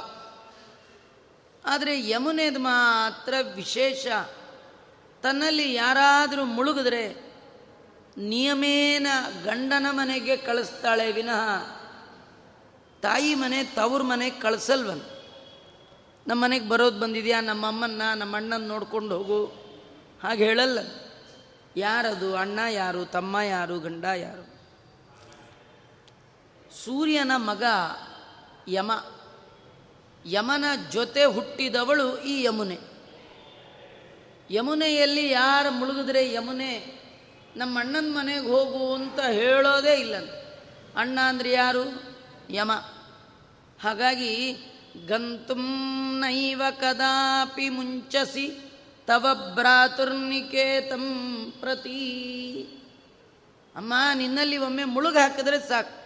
ಆದರೆ 1.65 2.09
ಯಮುನೆದು 2.09 2.59
ಮಾತ್ರ 2.59 3.33
ವಿಶೇಷ. 3.55 4.07
ತನ್ನಲ್ಲಿ 5.21 5.73
ಯಾರಾದರೂ 5.73 6.43
ಮುಳುಗಿದ್ರೆ 6.43 7.33
ನಿಯಮೇನ 8.17 9.07
ಗಂಡನ 9.43 9.85
ಮನೆಗೆ 9.89 10.37
ಕಳಿಸ್ತಾಳೆ 10.37 11.11
ವಿನಃ 11.11 11.63
ತಾಯಿ 13.01 13.35
ಮನೆ 13.35 13.63
ತವ್ರ 13.63 14.01
ಮನೆಗೆ 14.01 14.39
ಕಳಿಸಲ್ವಂತ 14.39 15.18
ನಮ್ಮ 16.27 16.43
ಮನೆಗೆ 16.43 16.69
ಬರೋದು 16.69 16.99
ಬಂದಿದೆಯಾ? 16.99 17.41
ನಮ್ಮ 17.41 17.67
ಅಮ್ಮನ್ನ, 17.67 18.01
ನಮ್ಮ 18.15 18.35
ಅಣ್ಣನ 18.35 18.67
ನೋಡ್ಕೊಂಡು 18.67 19.17
ಹೋಗು. 19.17 19.45
ಹಾಗೆ 20.23 20.43
ಹೇಳಲ್ಲ. 20.43 20.79
ಯಾರದು? 21.77 22.35
ಅಣ್ಣ 22.35 22.59
ಯಾರು? 22.71 23.05
ತಮ್ಮ 23.05 23.39
ಯಾರು? 23.39 23.79
ಗಂಡ 23.79 24.03
ಯಾರು? 24.03 24.59
ಸೂರ್ಯನ 26.85 27.31
ಮಗ 27.35 27.63
ಯಮ. 28.67 28.91
ಯಮನ 30.25 30.65
ಜೊತೆ 30.91 31.25
ಹುಟ್ಟಿದವಳು 31.25 32.17
ಈ 32.17 32.43
ಯಮುನೆ. 32.43 32.79
ಯಮುನೆಯಲ್ಲಿ 34.51 35.31
ಯಾರು 35.31 35.71
ಮುಳುಗಿದ್ರೆ 35.71 36.33
ಯಮುನೆ? 36.33 36.99
ನಮ್ಮ 37.55 37.79
ಅಣ್ಣನ 37.79 38.05
ಮನೆಗೆ 38.09 38.47
ಹೋಗು 38.47 38.93
ಅಂತ 38.93 39.19
ಹೇಳೋದೇ 39.19 39.93
ಇಲ್ಲ. 39.93 40.15
ಅಣ್ಣ 40.95 41.19
ಅಂದ್ರೆ 41.19 41.51
ಯಾರು? 41.51 42.03
ಯಮ. 42.49 42.71
ಹಾಗಾಗಿ 43.83 44.57
ಗಂತುಂ 45.07 45.79
ನೈವ 46.19 46.61
ಕದಾಪಿ 46.81 47.69
ಮುಂಚಸಿ 47.69 48.71
ತವ 49.07 49.53
ಭ್ರಾತುರ್ನಿಕೇತಂ 49.55 51.05
ಪ್ರತಿ. 51.59 52.11
ಅಮ್ಮ, 53.75 53.93
ನಿನ್ನಲ್ಲಿ 54.13 54.57
ಒಮ್ಮೆ 54.57 54.83
ಮುಳುಗು 54.83 55.17
ಹಾಕಿದ್ರೆ 55.17 55.69
ಸಾಕು. 55.69 55.99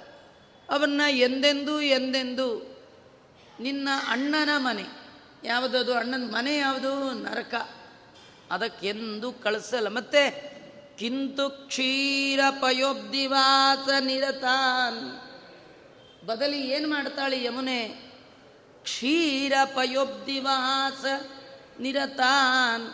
ಅವನ್ನ 0.73 1.01
ಎಂದೆಂದೂ 1.09 1.81
ಎಂದೆಂದೂ 1.81 2.77
ನಿನ್ನ 3.59 3.89
ಅಣ್ಣನ 4.07 4.49
ಮನೆ. 4.57 4.83
ಯಾವುದದು? 5.43 5.93
ಅಣ್ಣನ 5.93 6.31
ಮನೆ 6.31 6.57
ಯಾವುದು? 6.57 7.13
ನರಕ. 7.23 7.69
ಅದಕ್ಕೆಂದು 8.51 9.31
ಕಳಿಸಲ್ಲ. 9.31 9.87
ಮತ್ತೆ 9.87 10.53
ಕಿಂತು 10.99 11.49
ಕ್ಷೀರ 11.49 12.39
ಪಯೋಬ್ದಿವಾಸ 12.49 13.89
ನಿರತಾನ್. 13.99 15.21
ಬದಲಿ 16.25 16.69
ಏನು 16.69 16.89
ಮಾಡ್ತಾಳೆ 16.89 17.43
ಯಮುನೆ? 17.43 18.12
ಕ್ಷೀರ 18.83 19.53
ಪಯೋಬ್ದಿವಾಸ 19.65 21.05
ನಿರತಾನ್ 21.79 22.93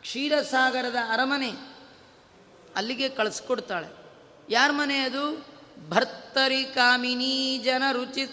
ಕ್ಷೀರಸಾಗರದ 0.00 0.96
ಅರಮನೆ 1.10 1.50
ಅಲ್ಲಿಗೆ 2.76 3.08
ಕಳಿಸ್ಕೊಡ್ತಾಳೆ. 3.08 3.88
ಯಾರ 4.50 4.70
ಮನೆ 4.72 4.98
ಅದು? 4.98 5.46
ಭರ್ತರಿ 5.88 6.64
ಕಾಮಿನಿ 6.64 7.58
ಜನ 7.64 7.82
ರುಚಿ 7.92 8.24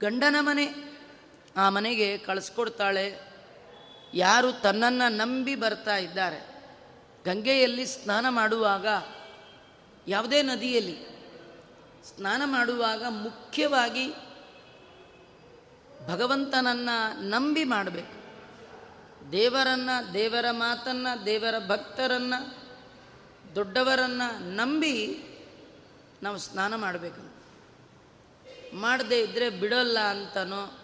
ಗಂಡನ 0.00 0.36
ಮನೆ. 0.40 0.68
ಆ 1.56 1.70
ಮನೆಗೆ 1.70 2.18
ಕಳಿಸ್ಕೊಡ್ತಾಳೆ. 2.18 3.18
ಯಾರು 4.14 4.52
ತನ್ನನ್ನು 4.52 5.08
ನಂಬಿ 5.08 5.54
ಬರ್ತಾ 5.54 5.96
ಇದ್ದಾರೆ. 5.96 6.64
ಗಂಗೆಯಲ್ಲಿ 7.26 7.86
ಸ್ನಾನ 7.86 8.28
ಮಾಡುವಾಗ, 8.28 8.86
ಯಾವುದೇ 10.08 10.42
ನದಿಯಲ್ಲಿ 10.42 10.96
ಸ್ನಾನ 12.04 12.42
ಮಾಡುವಾಗ 12.44 13.04
ಮುಖ್ಯವಾಗಿ 13.08 14.12
ಭಗವಂತನನ್ನು 16.06 17.20
ನಂಬಿ 17.28 17.64
ಮಾಡಬೇಕು. 17.64 18.26
ದೇವರನ್ನು, 19.32 20.14
ದೇವರ 20.14 20.44
ಮಾತನ್ನು, 20.50 21.26
ದೇವರ 21.26 21.54
ಭಕ್ತರನ್ನು, 21.66 22.66
ದೊಡ್ಡವರನ್ನು 23.54 24.54
ನಂಬಿ 24.54 25.18
ನಾವು 26.22 26.38
ಸ್ನಾನ 26.38 26.74
ಮಾಡಬೇಕು. 26.74 27.36
ಮಾಡದೇ 28.76 29.20
ಇದ್ದರೆ 29.20 29.50
ಬಿಡೋಲ್ಲ 29.50 29.98
ಅಂತನೋ, 29.98 30.78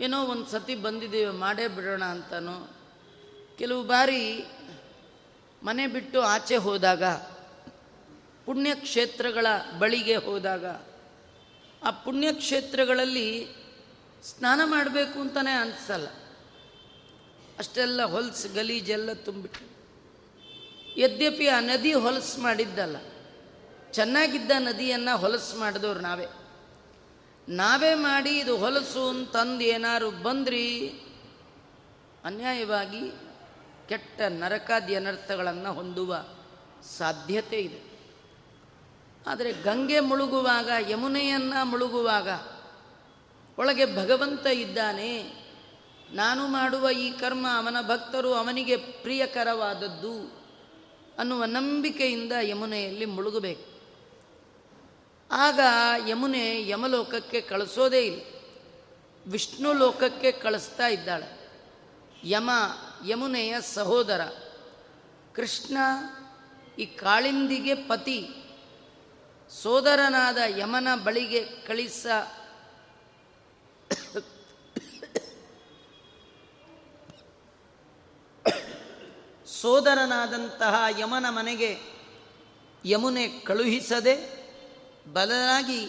ಏನೋ 0.00 0.24
ಒಂದು 0.24 0.46
ಸತಿ 0.46 0.74
ಬಂದಿದ್ದೀವಿ 0.74 1.30
ಮಾಡೇ 1.30 1.68
ಬಿಡೋಣ 1.68 2.04
ಅಂತನೋ, 2.04 2.70
ಕೆಲವು 3.58 3.82
ಬಾರಿ 3.82 4.44
ಮನೆ 5.62 5.86
ಬಿಟ್ಟು 5.86 6.20
ಆಚೆ 6.20 6.56
ಹೋದಾಗ, 6.56 7.04
ಪುಣ್ಯಕ್ಷೇತ್ರಗಳ 8.46 9.46
ಬಳಿಗೆ 9.78 10.16
ಹೋದಾಗ, 10.16 10.66
ಆ 11.84 11.90
ಪುಣ್ಯಕ್ಷೇತ್ರಗಳಲ್ಲಿ 11.90 13.63
ಸ್ನಾನ 14.24 14.60
ಮಾಡಬೇಕು 14.64 15.16
ಅಂತಲೇ 15.20 15.54
ಅನಿಸಲ್ಲ. 15.54 16.08
ಅಷ್ಟೆಲ್ಲ 17.58 18.02
ಹೊಲಸು 18.04 18.48
ಗಲೀಜೆಲ್ಲ 18.54 19.10
ತುಂಬಿಟ್ಟು 19.12 19.64
ಯದ್ಯಪಿ 21.00 21.46
ಆ 21.46 21.58
ನದಿ 21.60 21.92
ಹೊಲಸು 21.94 22.36
ಮಾಡಿದ್ದಲ್ಲ, 22.40 22.96
ಚೆನ್ನಾಗಿದ್ದ 23.92 24.52
ನದಿಯನ್ನು 24.58 25.14
ಹೊಲಸು 25.18 25.54
ಮಾಡಿದವ್ರು 25.58 26.00
ನಾವೇ. 26.00 26.26
ನಾವೇ 27.48 27.92
ಮಾಡಿ 27.94 28.32
ಇದು 28.38 28.54
ಹೊಲಸು 28.56 29.02
ಅಂತಂದು 29.08 29.64
ಏನಾರು 29.64 30.08
ಬಂದ್ರಿ, 30.22 30.64
ಅನ್ಯಾಯವಾಗಿ 32.24 33.02
ಕೆಟ್ಟ 33.88 34.20
ನರಕಾದಿ 34.20 34.94
ಅನರ್ಥಗಳನ್ನು 34.94 35.72
ಹೊಂದುವ 35.72 36.14
ಸಾಧ್ಯತೆ 36.98 37.58
ಇದೆ. 37.60 37.80
ಆದರೆ 39.26 39.52
ಗಂಗೆ 39.62 40.00
ಮುಳುಗುವಾಗ, 40.00 40.68
ಯಮುನೆಯನ್ನು 40.88 41.64
ಮುಳುಗುವಾಗ 41.64 42.28
ಒಳಗೆ 43.58 43.96
ಭಗವಂತ 43.96 44.46
ಇದ್ದಾನೆ. 44.46 45.44
ನಾನು 46.12 46.46
ಮಾಡುವ 46.46 46.90
ಈ 46.90 47.10
ಕರ್ಮ 47.10 47.46
ಅವನ 47.56 47.76
ಭಕ್ತರು 47.80 48.34
ಅವನಿಗೆ 48.34 48.76
ಪ್ರಿಯಕರವಾದದ್ದು 48.76 50.44
ಅನ್ನುವ 51.18 51.44
ನಂಬಿಕೆಯಿಂದ 51.44 52.32
ಯಮುನೆಯಲ್ಲಿ 52.42 53.04
ಮುಳುಗಬೇಕು. 53.04 53.74
ಆಗ 55.32 55.60
ಯಮುನೆ 56.08 56.68
ಯಮಲೋಕಕ್ಕೆ 56.68 57.40
ಕಳಿಸೋದೇ 57.40 58.06
ಇಲ್ಲ. 58.06 58.20
ವಿಷ್ಣು 59.26 59.72
ಲೋಕಕ್ಕೆ 59.72 60.32
ಕಳಿಸ್ತಾ 60.32 60.88
ಇದ್ದಾಳೆ. 60.88 61.50
ಯಮ 62.24 62.50
ಯಮುನೆಯ 63.06 63.60
ಸಹೋದರ. 63.60 64.20
ಕೃಷ್ಣ 65.34 65.78
ಈ 66.78 66.86
ಕಾಳಿಂದಿಗೆ 66.86 67.74
ಪತಿ. 67.74 68.30
ಸೋದರನಾದ 69.62 70.36
ಯಮನ 70.56 70.88
ಬಳಿಗೆ 71.04 71.44
ಕಳಿಸ 71.44 72.06
ಸೋದರನಾದಂತಹ 79.46 80.84
ಯಮನ 80.98 81.26
ಮನೆಗೆ 81.28 81.78
ಯಮುನೆ 82.84 83.28
ಕಳುಹಿಸದೆ 83.28 84.44
ಬದಲಾಗಿ 85.12 85.88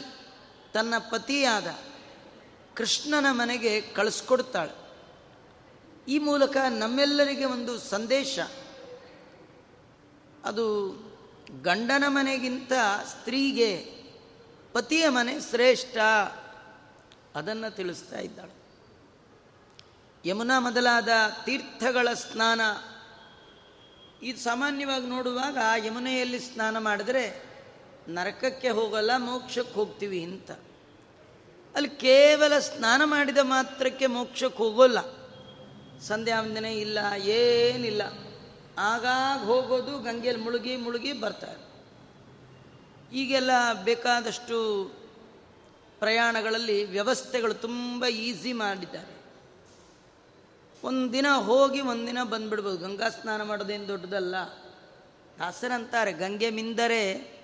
ತನ್ನ 0.73 0.97
ಪತಿಯಾದ 0.97 1.67
ಕೃಷ್ಣನ 2.75 3.25
ಮನೆಗೆ 3.29 3.81
ಕಳಿಸ್ಕೊಡ್ತಾಳೆ. 3.81 4.85
ಈ 6.07 6.19
ಮೂಲಕ 6.19 6.57
ನಮ್ಮೆಲ್ಲರಿಗೆ 6.69 7.45
ಒಂದು 7.45 7.79
ಸಂದೇಶ. 7.79 8.39
ಅದು 10.45 10.95
ಗಂಡನ 11.61 12.03
ಮನೆಗಿಂತ 12.07 12.71
ಸ್ತ್ರೀಗೆ 13.07 13.93
ಪತಿಯ 14.73 15.09
ಮನೆ 15.09 15.41
ಶ್ರೇಷ್ಠ. 15.41 15.97
ಅದನ್ನು 17.35 17.75
ತಿಳಿಸ್ತಾ 17.75 18.19
ಇದ್ದಾಳೆ. 18.19 18.65
ಯಮುನಾ 20.29 20.59
ಮೊದಲಾದ 20.59 21.09
ತೀರ್ಥಗಳ 21.45 22.07
ಸ್ನಾನ. 22.13 22.61
ಇದು 24.23 24.39
ಸಾಮಾನ್ಯವಾಗಿ 24.39 25.07
ನೋಡುವಾಗ 25.07 25.85
ಯಮುನೆಯಲ್ಲಿ 25.85 26.39
ಸ್ನಾನ 26.39 26.77
ಮಾಡಿದ್ರೆ 26.77 27.55
ನರಕಕ್ಕೆ 28.07 28.69
ಹೋಗಲ್ಲ, 28.69 29.11
ಮೋಕ್ಷಕ್ಕೆ 29.17 29.73
ಹೋಗ್ತೀವಿ 29.73 30.23
ಅಂತ. 30.23 30.51
ಅಲ್ಲಿ 31.75 31.89
ಕೇವಲ 31.89 32.59
ಸ್ನಾನ 32.59 33.01
ಮಾಡಿದ 33.05 33.37
ಮಾತ್ರಕ್ಕೆ 33.41 34.05
ಮೋಕ್ಷಕ್ಕೆ 34.05 34.57
ಹೋಗೋಲ್ಲ. 34.57 34.99
ಸಂಧ್ಯಾ 35.99 36.41
ವಂದನೆ 36.41 36.75
ಇಲ್ಲ, 36.75 36.99
ಏನಿಲ್ಲ. 37.17 38.01
ಆಗಾಗ 38.77 39.45
ಹೋಗೋದು, 39.45 39.99
ಗಂಗೆಯಲ್ಲಿ 39.99 40.43
ಮುಳುಗಿ 40.43 40.75
ಮುಳುಗಿ 40.75 41.13
ಬರ್ತಾರೆ. 41.13 41.65
ಈಗೆಲ್ಲ 43.17 43.51
ಬೇಕಾದಷ್ಟು 43.83 44.91
ಪ್ರಯಾಣಗಳಲ್ಲಿ 45.99 46.83
ವ್ಯವಸ್ಥೆಗಳು 46.83 47.53
ತುಂಬ 47.53 48.05
ಈಸಿ 48.05 48.53
ಮಾಡಿದ್ದಾರೆ. 48.53 49.15
ಒಂದಿನ 50.83 51.27
ಹೋಗಿ 51.29 51.81
ಒಂದಿನ 51.81 52.23
ಬಂದ್ಬಿಡ್ಬೋದು. 52.23 52.77
ಗಂಗಾ 52.77 53.09
ಸ್ನಾನ 53.09 53.43
ಮಾಡೋದೇನು 53.43 53.87
ದೊಡ್ಡದಲ್ಲ. 53.87 54.35
ದಾಸರಂತಾರೆ, 55.39 56.13
ಗಂಗೆ 56.13 56.49
ಮಿಂದರೆ 56.49 57.35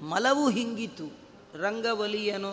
ಮಲವು 0.00 0.50
ಹಿಂಗಿತು 0.50 1.06
ರಂಗವಲಿಯನೋ 1.62 2.50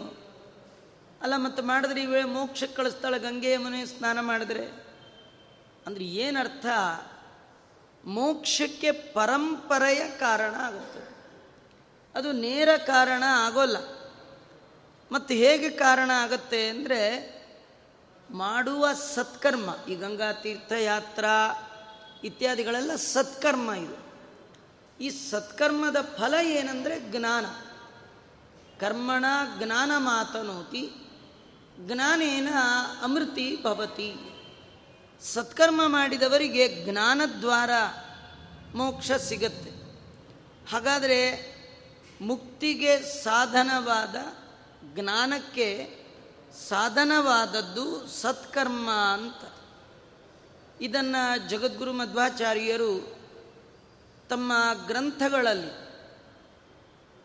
ಅಲ್ಲ, 1.22 1.34
ಮತ್ತು 1.38 1.64
ಮಾಡಿದ್ರೆ 1.64 2.04
ಈ 2.04 2.06
ವೇಳೆ 2.06 2.24
ಮೋಕ್ಷಕ್ಕೆ 2.24 2.76
ಕಳಿಸ್ತಾಳೆ 2.76 3.20
ಗಂಗೆಯ 3.20 3.58
ಮನೆ 3.58 3.86
ಸ್ನಾನ 3.86 4.20
ಮಾಡಿದ್ರೆ. 4.20 4.66
ಅಂದರೆ 5.88 6.04
ಏನರ್ಥ? 6.04 6.66
ಮೋಕ್ಷಕ್ಕೆ 8.06 8.92
ಪರಂಪರೆಯ 8.92 10.12
ಕಾರಣ 10.20 10.54
ಆಗುತ್ತೆ. 10.56 11.02
ಅದು 12.16 12.32
ನೇರ 12.32 12.70
ಕಾರಣ 12.78 13.24
ಆಗೋಲ್ಲ. 13.28 14.01
ಮತ್ತು 15.12 15.34
ಹೇಗೆ 15.34 15.70
ಕಾರಣ 15.70 16.12
ಆಗತ್ತೆ 16.12 16.70
ಅಂದರೆ 16.70 17.42
ಮಾಡುವ 18.32 18.94
ಸತ್ಕರ್ಮ, 18.94 19.76
ಈ 19.90 19.96
ಗಂಗಾ 19.96 20.32
ತೀರ್ಥಯಾತ್ರಾ 20.32 21.68
ಇತ್ಯಾದಿಗಳೆಲ್ಲ 22.24 22.96
ಸತ್ಕರ್ಮ 22.96 23.72
ಇದು. 23.72 24.12
ಈ 25.04 25.10
ಸತ್ಕರ್ಮದ 25.10 25.96
ಫಲ 26.18 26.34
ಏನಂದರೆ 26.44 27.00
ಜ್ಞಾನ. 27.00 27.46
ಕರ್ಮಣ 28.80 29.26
ಜ್ಞಾನ 29.64 29.92
ಮಾತನೋತಿ, 29.98 30.92
ಜ್ಞಾನೇನ 31.80 32.50
ಅಮೃತಿ 33.02 33.58
ಭವತಿ. 33.64 34.16
ಸತ್ಕರ್ಮ 35.22 35.82
ಮಾಡಿದವರಿಗೆ 35.86 36.86
ಜ್ಞಾನದ್ವಾರ 36.86 37.70
ಮೋಕ್ಷ 38.76 39.12
ಸಿಗತ್ತೆ. 39.12 39.72
ಹಾಗಾದರೆ 40.72 41.52
ಮುಕ್ತಿಗೆ 42.22 43.24
ಸಾಧನವಾದ 43.24 44.16
ಜ್ಞಾನಕ್ಕೆ 44.84 45.98
ಸಾಧನವಾದದ್ದು 46.68 48.08
ಸತ್ಕರ್ಮ 48.08 48.92
ಅಂತ. 48.92 49.54
ಇದನ್ನು 50.82 51.50
ಜಗದ್ಗುರು 51.50 51.94
ಮಧ್ವಾಚಾರ್ಯರು 51.94 53.22
ತಮ್ಮ 54.30 54.54
ಗ್ರಂಥಗಳಲ್ಲಿ 54.88 55.92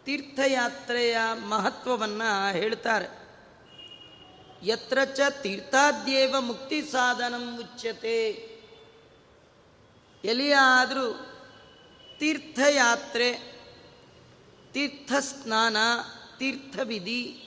ತೀರ್ಥಯಾತ್ರೆಯ 0.05 1.16
ಮಹತ್ವವನ್ನು 1.35 2.53
ಹೇಳ್ತಾರೆ. 2.53 3.27
ಯತ್ರ 4.62 4.99
ಚ 5.05 5.21
ತೀರ್ಥಾದ್ಯೇವ 5.42 6.35
ಮುಕ್ತಿ 6.40 6.83
ಸಾಧನಂ 6.83 7.55
ಮುಚ್ಚತೆ 7.55 8.31
ಎಲ್ಲಿಯಾದರೂ 10.25 11.37
ತೀರ್ಥಯಾತ್ರೆ, 12.19 13.33
ತೀರ್ಥಸ್ನಾನ, 14.73 15.77
ತೀರ್ಥವಿಧಿ 16.38 17.42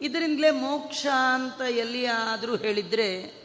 ಇದರಿಂದಲೇ 0.00 0.50
ಮೋಕ್ಷ 0.50 1.06
ಅಂತ 1.34 1.60
ಎಲ್ಲಿಯಾದರೂ 1.60 2.56
ಹೇಳಿದರೆ 2.56 3.44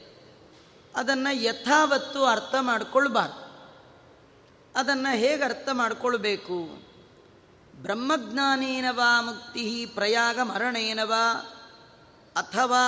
ಅದನ್ನು 0.95 1.35
ಯಥಾವತ್ತು 1.35 2.25
ಅರ್ಥ 2.25 2.55
ಮಾಡಿಕೊಳ್ಬಾರ್ದು. 2.61 3.49
ಅದನ್ನು 4.75 5.15
ಹೇಗೆ 5.17 5.43
ಅರ್ಥ 5.43 5.69
ಮಾಡಿಕೊಳ್ಬೇಕು? 5.71 6.89
ಬ್ರಹ್ಮಜ್ಞಾನೇನವಾ 7.81 9.21
ಮುಕ್ತಿ 9.21 9.85
ಪ್ರಯಾಗ 9.85 10.39
ಮರಣೇನವಾ 10.39 11.33
ಅಥವಾ 12.35 12.85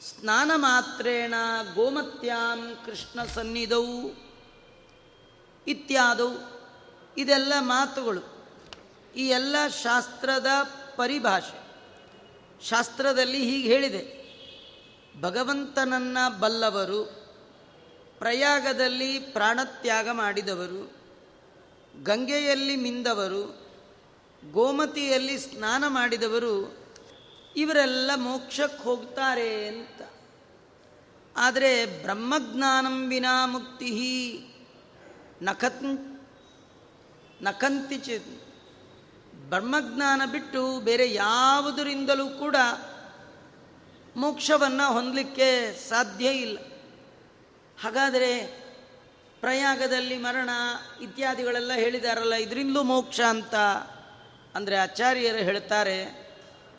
ಸ್ನಾನ 0.00 0.50
ಮಾತ್ರೇಣ 0.54 1.34
ಗೋಮತ್ಯಾಂ 1.74 2.82
ಕೃಷ್ಣ 2.86 3.24
ಸನ್ನಿಧವು 3.24 4.10
ಇತ್ಯಾದವು. 5.66 6.60
ಇದೆಲ್ಲ 7.16 7.52
ಮಾತುಗಳು. 7.58 8.48
ಈ 9.16 9.28
ಎಲ್ಲ 9.28 9.56
ಶಾಸ್ತ್ರದ 9.82 10.46
ಪರಿಭಾಷೆ. 10.96 11.59
ಶಾಸ್ತ್ರದಲ್ಲಿ 12.62 13.38
ಹೀಗೆ 13.38 13.68
ಹೇಳಿದೆ. 13.68 14.20
ಭಗವಂತನನ್ನ 15.20 16.18
ಬಲ್ಲವರು, 16.40 17.04
ಪ್ರಯಾಗದಲ್ಲಿ 18.18 19.18
ಪ್ರಾಣತ್ಯಾಗ 19.18 20.08
ಮಾಡಿದವರು, 20.12 20.96
ಗಂಗೆಯಲ್ಲಿ 22.02 22.76
ಮಿಂದವರು, 22.76 23.66
ಗೋಮತಿಯಲ್ಲಿ 24.52 25.38
ಸ್ನಾನ 25.38 25.84
ಮಾಡಿದವರು, 25.88 26.78
ಇವರೆಲ್ಲ 27.56 28.10
ಮೋಕ್ಷಕ್ಕೆ 28.16 28.82
ಹೋಗ್ತಾರೆ 28.82 29.68
ಅಂತ. 29.68 30.02
ಆದರೆ 31.36 31.86
ಬ್ರಹ್ಮಜ್ಞಾನಂ 31.86 33.08
ವಿನಾ 33.08 33.46
ಮುಕ್ತಿ 33.46 34.40
ನಖತ್ 35.42 35.82
ನಖಂತಿಚಿ 37.42 38.49
ಬ್ರಹ್ಮಜ್ಞಾನ 39.50 40.22
ಬಿಟ್ಟು 40.30 40.80
ಬೇರೆ 40.80 41.14
ಯಾವುದರಿಂದಲೂ 41.14 42.28
ಕೂಡ 42.28 42.56
ಮೋಕ್ಷವನ್ನು 44.16 44.92
ಹೊಂದಲಿಕ್ಕೆ 44.92 45.48
ಸಾಧ್ಯ 45.88 46.28
ಇಲ್ಲ. 46.30 46.58
ಹಾಗಾದರೆ 47.82 48.30
ಪ್ರಯಾಗದಲ್ಲಿ 49.40 50.18
ಮರಣ 50.18 50.50
ಇತ್ಯಾದಿಗಳೆಲ್ಲ 51.00 51.72
ಹೇಳಿದಾರಲ್ಲ, 51.72 52.34
ಇದರಿಂದಲೂ 52.34 52.82
ಮೋಕ್ಷ 52.82 53.20
ಅಂತ 53.20 53.54
ಅಂದರೆ 54.54 54.76
ಆಚಾರ್ಯರು 54.76 55.38
ಹೇಳ್ತಾರೆ, 55.38 55.98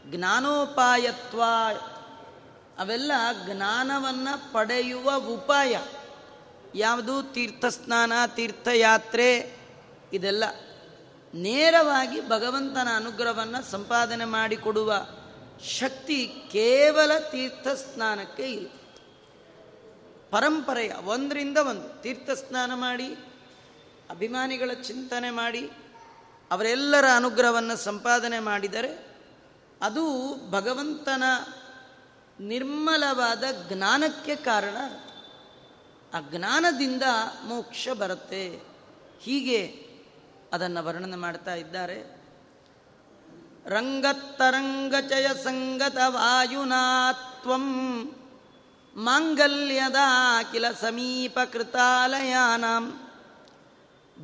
ಜ್ಞಾನೋಪಾಯತ್ವ. 0.06 1.42
ಅವೆಲ್ಲ 2.78 3.12
ಜ್ಞಾನವನ್ನು 3.46 4.54
ಪಡೆಯುವ 4.54 5.16
ಉಪಾಯ. 5.16 5.80
ಯಾವುದು 6.76 7.24
ತೀರ್ಥಸ್ನಾನ, 7.24 8.14
ತೀರ್ಥಯಾತ್ರೆ, 8.36 9.58
ಇದೆಲ್ಲ. 10.14 10.44
ನೇರವಾಗಿ 11.34 12.30
ಭಗವಂತನ 12.30 12.88
ಅನುಗ್ರಹವನ್ನು 12.96 13.72
ಸಂಪಾದನೆ 13.72 14.26
ಮಾಡಿಕೊಡುವ 14.26 15.08
ಶಕ್ತಿ 15.64 16.28
ಕೇವಲ 16.52 17.18
ತೀರ್ಥಸ್ನಾನಕ್ಕೆ 17.18 18.44
ಇಲ್ಲ. 18.44 18.70
ಪರಂಪರೆಯ 20.30 20.94
ಒಂದರಿಂದ 21.06 21.58
ಒಂದು. 21.58 22.02
ತೀರ್ಥಸ್ನಾನ 22.02 22.74
ಮಾಡಿ, 22.74 23.16
ಅಭಿಮಾನಿಗಳ 24.10 24.72
ಚಿಂತನೆ 24.74 25.30
ಮಾಡಿ, 25.30 25.72
ಅವರೆಲ್ಲರ 26.52 27.06
ಅನುಗ್ರಹವನ್ನು 27.16 27.78
ಸಂಪಾದನೆ 27.78 28.40
ಮಾಡಿದರೆ 28.40 29.08
ಅದು 29.82 30.36
ಭಗವಂತನ 30.52 31.24
ನಿರ್ಮಲವಾದ 32.40 33.44
ಜ್ಞಾನಕ್ಕೆ 33.70 34.36
ಕಾರಣ. 34.36 34.78
ಆ 36.14 36.20
ಜ್ಞಾನದಿಂದ 36.20 37.04
ಮೋಕ್ಷ 37.46 37.90
ಬರುತ್ತೆ. 37.90 38.60
ಹೀಗೆ 39.20 39.91
ಅದನ್ನು 40.54 40.86
ವರ್ಣನೆ 40.86 41.18
ಮಾಡ್ತಾ 41.18 41.56
ಇದ್ದಾರೆ. 41.56 42.22
ರಂಗತ್ತರಂಗಚಯ 43.66 45.28
ಸಂಗತ 45.44 45.98
ವಾಯುನಾತ್ವಂ 46.08 47.66
ಮಾಂಗಲ್ಯದ 48.96 49.96
ಕಿಲ 50.52 50.72
ಸಮೀಪ 50.72 51.40
ಕೃತಾಲಯಾನಾಂ. 51.54 53.12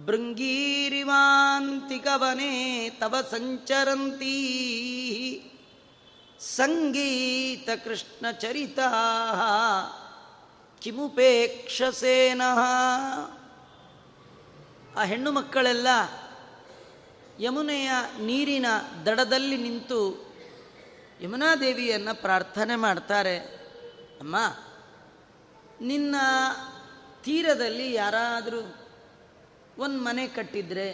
ಭೃಂಗೀರಿವಾಂತಿಕವನೆ 0.06 2.90
ತವ 2.90 3.16
ಸಂಚರಂತೀ. 3.32 4.44
ಚರಿತಾ 8.32 8.92
ಕಿಮುಪೇಕ್ಷಸೇನಃ. 10.82 12.60
ಆ 14.98 15.04
ಹೆಣ್ಣು 15.04 15.32
ಮಕ್ಕಳೆಲ್ಲ 15.32 15.88
ಯಮುನೆಯ 17.40 17.92
ನೀರಿನ 18.20 18.66
ದಡದಲ್ಲಿ 19.06 19.58
ನಿಂತು 19.58 20.00
ಯಮುನಾದೇವಿಯನ್ನು 21.22 22.22
ಪ್ರಾರ್ಥನೆ 22.22 22.76
ಮಾಡ್ತಾರೆ. 22.76 23.38
ಅಮ್ಮ, 24.20 24.36
ನಿನ್ನ 25.82 26.16
ತೀರದಲ್ಲಿ 27.24 27.94
ಯಾರಾದರೂ 27.94 28.62
ಒಂದು 29.78 30.00
ಮನೆ 30.00 30.28
ಕಟ್ಟಿದ್ರೆ 30.28 30.90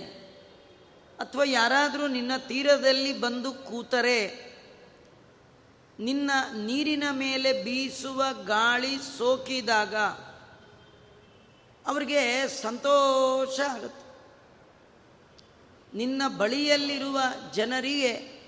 ಅಥವಾ 1.19 1.43
ಯಾರಾದರೂ 1.43 2.07
ನಿನ್ನ 2.07 2.31
ತೀರದಲ್ಲಿ 2.37 3.19
ಬಂದು 3.19 3.51
ಕೂತರೆ, 3.51 4.19
ನಿನ್ನ 5.99 6.31
ನೀರಿನ 6.65 7.03
ಮೇಲೆ 7.11 7.63
ಬೀಸುವ 7.63 8.23
ಗಾಳಿ 8.45 8.97
ಸೋಕಿದಾಗ 9.17 9.95
ಅವರಿಗೆ 11.87 12.47
ಸಂತೋಷ 12.47 13.59
ಆಗುತ್ತೆ. 13.59 14.03
ನಿನ್ನ 15.97 16.21
ಬಳಿಯಲ್ಲಿರುವ 16.37 17.19
ಜನರಿಗೆ, 17.53 18.41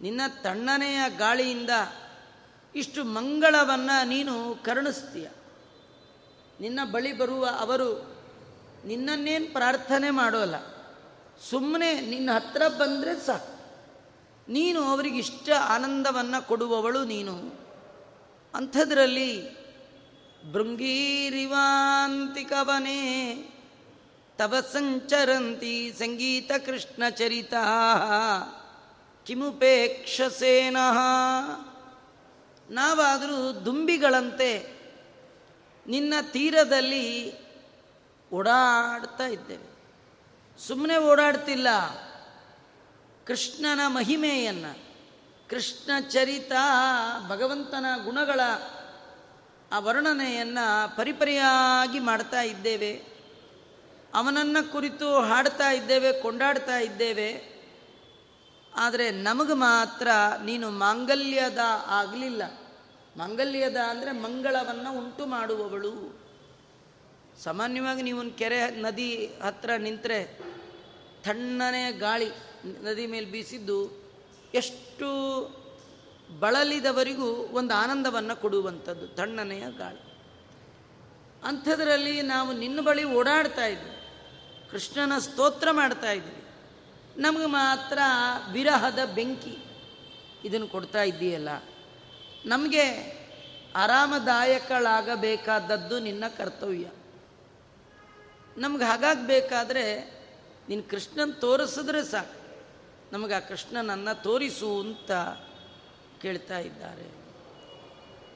ನಿನ್ನ 0.00 0.20
ತಣ್ಣನೆಯ 0.42 1.00
ಗಾಳಿಯಿಂದ 1.16 1.70
ಇಷ್ಟು 2.74 3.04
ಮಂಗಳವನ್ನು 3.04 4.08
ನೀನು 4.08 4.54
ಕರುಣಿಸ್ತೀಯ. 4.64 5.28
ನಿನ್ನ 6.60 6.80
ಬಳಿ 6.92 7.12
ಬರುವ 7.12 7.48
ಅವರು 7.58 8.16
ನಿನ್ನನ್ನೇನು 8.84 9.52
ಪ್ರಾರ್ಥನೆ 9.52 10.10
ಮಾಡೋಲ್ಲ. 10.10 10.54
ಸುಮ್ಮನೆ 11.50 12.00
ನಿನ್ನ 12.00 12.30
ಹತ್ರ 12.32 12.62
ಬಂದರೆ 12.68 13.26
ಸಾಕು. 13.26 13.60
ನೀನು 14.52 14.82
ಅವರಿಗಿಷ್ಟ 14.82 15.50
ಆನಂದವನ್ನು 15.50 16.48
ಕೊಡುವವಳು 16.48 17.04
ನೀನು. 17.04 17.60
ಅಂಥದ್ರಲ್ಲಿ 18.54 19.59
ಭೃಂಗೀರಿವಾಂತಿಕವನೇ 20.44 21.46
ತವ 24.38 24.54
ಸಂಚರಂತಿ 24.72 25.92
ಸಂಗೀತ 25.98 26.50
ಕೃಷ್ಣ 26.66 27.08
ಚರಿತ. 27.08 27.54
ಕಿಮುಪೇಕ್ಷಸೇನಃ 29.26 30.98
ನಾವಾದರೂ 32.70 33.64
ದುಂಬಿಗಳಂತೆ 33.64 34.80
ನಿನ್ನ 35.86 36.14
ತೀರದಲ್ಲಿ 36.32 37.34
ಓಡಾಡ್ತಾ 38.34 39.26
ಇದ್ದೇವೆ. 39.26 39.70
ಸುಮ್ಮನೆ 40.68 40.96
ಓಡಾಡ್ತಿಲ್ಲ. 40.96 41.68
ಕೃಷ್ಣನ 43.26 43.80
ಮಹಿಮೆಯನ್ನು, 43.86 44.78
ಕೃಷ್ಣ 45.50 45.90
ಚರಿತ 46.08 46.52
ಭಗವಂತನ 47.28 47.86
ಗುಣಗಳ 48.04 48.40
ಆ 49.72 49.78
ವರ್ಣನೆಯನ್ನು 49.78 50.96
ಪರಿಪರಿಯಾಗಿ 50.96 51.98
ಮಾಡ್ತಾ 51.98 52.42
ಇದ್ದೇವೆ. 52.42 53.02
ಅವನನ್ನು 54.14 54.72
ಕುರಿತು 54.72 55.20
ಹಾಡ್ತಾ 55.20 55.72
ಇದ್ದೇವೆ, 55.72 56.12
ಕೊಂಡಾಡ್ತಾ 56.12 56.78
ಇದ್ದೇವೆ. 56.78 57.60
ಆದರೆ 58.74 59.10
ನಮಗೆ 59.10 59.52
ಮಾತ್ರ 59.52 60.08
ನೀನು 60.44 60.70
ಮಾಂಗಲ್ಯದ 60.70 61.58
ಆಗಲಿಲ್ಲ. 61.86 62.42
ಮಾಂಗಲ್ಯದ 63.16 63.76
ಅಂದರೆ 63.76 64.12
ಮಂಗಳವನ್ನು 64.12 64.98
ಉಂಟು 64.98 65.26
ಮಾಡುವವಳು. 65.26 66.18
ಸಾಮಾನ್ಯವಾಗಿ 67.44 68.02
ನೀವು 68.02 68.36
ಕೆರೆ, 68.36 68.70
ನದಿ 68.70 69.26
ಹತ್ರ 69.42 69.70
ನಿಂತರೆ 69.78 70.24
ತಣ್ಣನೆ 71.24 71.92
ಗಾಳಿ, 71.92 72.28
ನದಿ 72.82 73.06
ಮೇಲೆ 73.06 73.26
ಬೀಸಿದ್ದು 73.26 74.08
ಎಷ್ಟು 74.54 75.10
ಬಳಲಿದವರಿಗೂ 76.38 77.32
ಒಂದು 77.32 77.74
ಆನಂದವನ್ನು 77.74 78.40
ಕೊಡುವಂಥದ್ದು, 78.40 79.08
ತಣ್ಣನೆಯ 79.08 79.64
ಗಾಳಿ. 79.78 80.10
ಅಂಥದ್ರಲ್ಲಿ 81.44 82.22
ನಾವು 82.22 82.52
ನಿನ್ನ 82.52 82.80
ಬಳಿ 82.80 83.04
ಓಡಾಡ್ತಾ 83.04 83.66
ಇದ್ವಿ. 83.66 83.90
ಕೃಷ್ಣನ 84.70 85.18
ಸ್ತೋತ್ರ 85.18 85.70
ಮಾಡ್ತಾ 85.70 86.12
ಇದ್ವಿ. 86.12 86.44
ನಮಗೆ 87.16 87.46
ಮಾತ್ರ 87.46 87.98
ವಿರಹದ 88.52 88.98
ಬೆಂಕಿ. 89.14 89.58
ಇದನ್ನು 90.44 90.68
ಕೊಡ್ತಾ 90.68 91.02
ಇದ್ದೀಯಲ್ಲ. 91.02 91.48
ನಮಗೆ 92.46 93.20
ಆರಾಮದಾಯಕಳಾಗಬೇಕಾದದ್ದು 93.76 95.98
ನಿನ್ನ 95.98 96.24
ಕರ್ತವ್ಯ. 96.38 96.86
ನಮ್ಗೆ 98.58 98.84
ಹಾಗಾಗಬೇಕಾದ್ರೆ 98.84 100.20
ನೀನು 100.68 100.82
ಕೃಷ್ಣನ್ 100.82 101.34
ತೋರಿಸಿದ್ರೆ 101.34 102.04
ಸಾಕು. 102.04 102.64
ನಮಗೆ 103.12 103.34
ಆ 103.34 103.38
ಕೃಷ್ಣನನ್ನು 103.38 104.22
ತೋರಿಸು 104.22 104.80
ಅಂತ 104.80 105.10
ಕೇಳ್ತಾ 106.22 106.58
ಇದ್ದಾರೆ. 106.58 107.20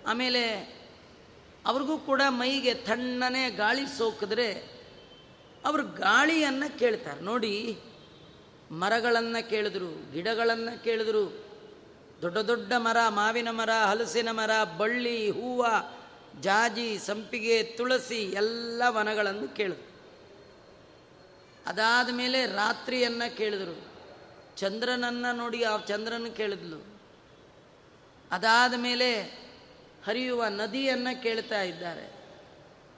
ಆಮೇಲೆ 0.07 0.75
ಅವ್ರಿಗೂ 1.67 1.99
ಕೂಡ 1.99 2.23
ಮೈಗೆ 2.29 2.75
ತಣ್ಣನೆ 2.75 3.51
ಗಾಳಿ 3.51 3.99
ಸೋಕಿದ್ರೆ 3.99 4.75
ಅವರು 5.65 5.83
ಗಾಳಿಯನ್ನು 5.83 6.79
ಕೇಳ್ತಾರೆ. 6.79 7.21
ನೋಡಿ, 7.21 7.79
ಮರಗಳನ್ನು 8.71 9.51
ಕೇಳಿದ್ರು, 9.51 10.13
ಗಿಡಗಳನ್ನು 10.13 10.85
ಕೇಳಿದ್ರು, 10.85 11.45
ದೊಡ್ಡ 12.23 12.39
ದೊಡ್ಡ 12.39 12.73
ಮರ, 12.77 12.97
ಮಾವಿನ 13.09 13.51
ಮರ, 13.51 13.71
ಹಲಸಿನ 13.71 14.31
ಮರ, 14.31 14.51
ಬಳ್ಳಿ, 14.77 15.31
ಹೂವ, 15.31 15.67
ಜಾಜಿ, 16.41 16.99
ಸಂಪಿಗೆ, 16.99 17.63
ತುಳಸಿ, 17.63 18.17
ಎಲ್ಲ 18.17 18.83
ವನಗಳನ್ನು 18.89 19.57
ಕೇಳಿದ್ರು. 19.57 19.95
ಅದಾದ 21.67 22.09
ಮೇಲೆ 22.13 22.47
ರಾತ್ರಿಯನ್ನು 22.47 23.37
ಕೇಳಿದ್ರು. 23.37 23.95
ಚಂದ್ರನನ್ನು 24.57 25.37
ನೋಡಿ 25.37 25.63
ಆ 25.63 25.77
ಚಂದ್ರನ 25.77 26.27
ಕೇಳಿದ್ಲು. 26.37 26.94
ಅದಾದ 28.35 28.75
ಮೇಲೆ 28.79 29.09
ಹರಿಯುವ 30.07 30.45
ನದಿಯನ್ನು 30.49 31.13
ಕೇಳ್ತಾ 31.23 31.63
ಇದ್ದಾರೆ. 31.63 32.07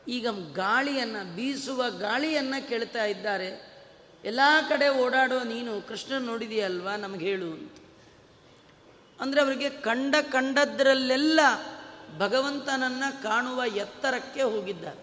ಈಗ 0.09 0.27
ಗಾಳಿಯನ್ನು, 0.55 1.22
ಬೀಸುವ 1.37 1.90
ಗಾಳಿಯನ್ನು 1.99 2.59
ಕೇಳ್ತಾ 2.68 3.05
ಇದ್ದಾರೆ. 3.05 3.49
ಎಲ್ಲ 4.25 4.40
ಕಡೆ 4.68 4.88
ಓಡಾಡೋ 4.88 5.38
ನೀನು 5.44 5.72
ಕೃಷ್ಣ 5.88 6.12
ನೋಡಿದೆಯಲ್ವಾ? 6.18 6.96
ನಮಗೆ 6.96 7.27
ಹೇಳು 7.27 7.49
ಅಂತ. 7.53 7.77
ಅಂದರೆ 9.20 9.40
ಅವರಿಗೆ 9.40 9.68
ಕಂಡ 9.70 10.14
ಕಂಡದ್ರಲ್ಲೆಲ್ಲ 10.33 11.40
ಭಗವಂತನನ್ನು 12.18 13.22
ಕಾಣುವ 13.22 13.62
ಎತ್ತರಕ್ಕೆ 13.77 14.42
ಹೋಗಿದ್ದಾರೆ. 14.42 15.03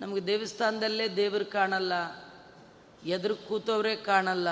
ನಮಗೆ 0.00 0.22
ದೇವಸ್ಥಾನದಲ್ಲೇ 0.26 1.06
ದೇವರು 1.08 1.46
ಕಾಣಲ್ಲ, 1.46 1.92
ಎದುರು 3.06 3.36
ಕೂತವರೇ 3.48 3.94
ಕಾಣಲ್ಲ. 3.96 4.48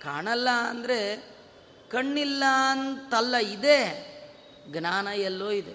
ಕಾಣಲ್ಲ 0.00 0.48
ಅಂದರೆ 0.70 0.98
ಕಣ್ಣಿಲ್ಲ 1.90 2.44
ಅಂತಲ್ಲ 2.70 3.36
ಇದೆ, 3.36 3.78
ಜ್ಞಾನ 4.68 5.06
ಎಲ್ಲೋ 5.06 5.50
ಇದೆ. 5.50 5.74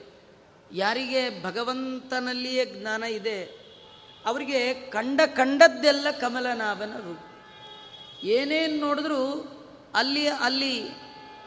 ಯಾರಿಗೆ 0.73 1.43
ಭಗವಂತನಲ್ಲಿಯೇ 1.43 2.65
ಜ್ಞಾನ 2.65 3.03
ಇದೆ, 3.03 3.39
ಅವರಿಗೆ 4.25 4.73
ಕಂಡ 4.73 5.21
ಕಂಡದ್ದೆಲ್ಲ 5.35 6.11
ಕಮಲನಾಭನ 6.11 6.93
ರೂಪ. 6.97 7.19
ಏನೇನು 8.23 8.77
ನೋಡಿದ್ರೂ 8.77 9.21
ಅಲ್ಲಿ 9.95 10.27
ಅಲ್ಲಿ 10.27 10.75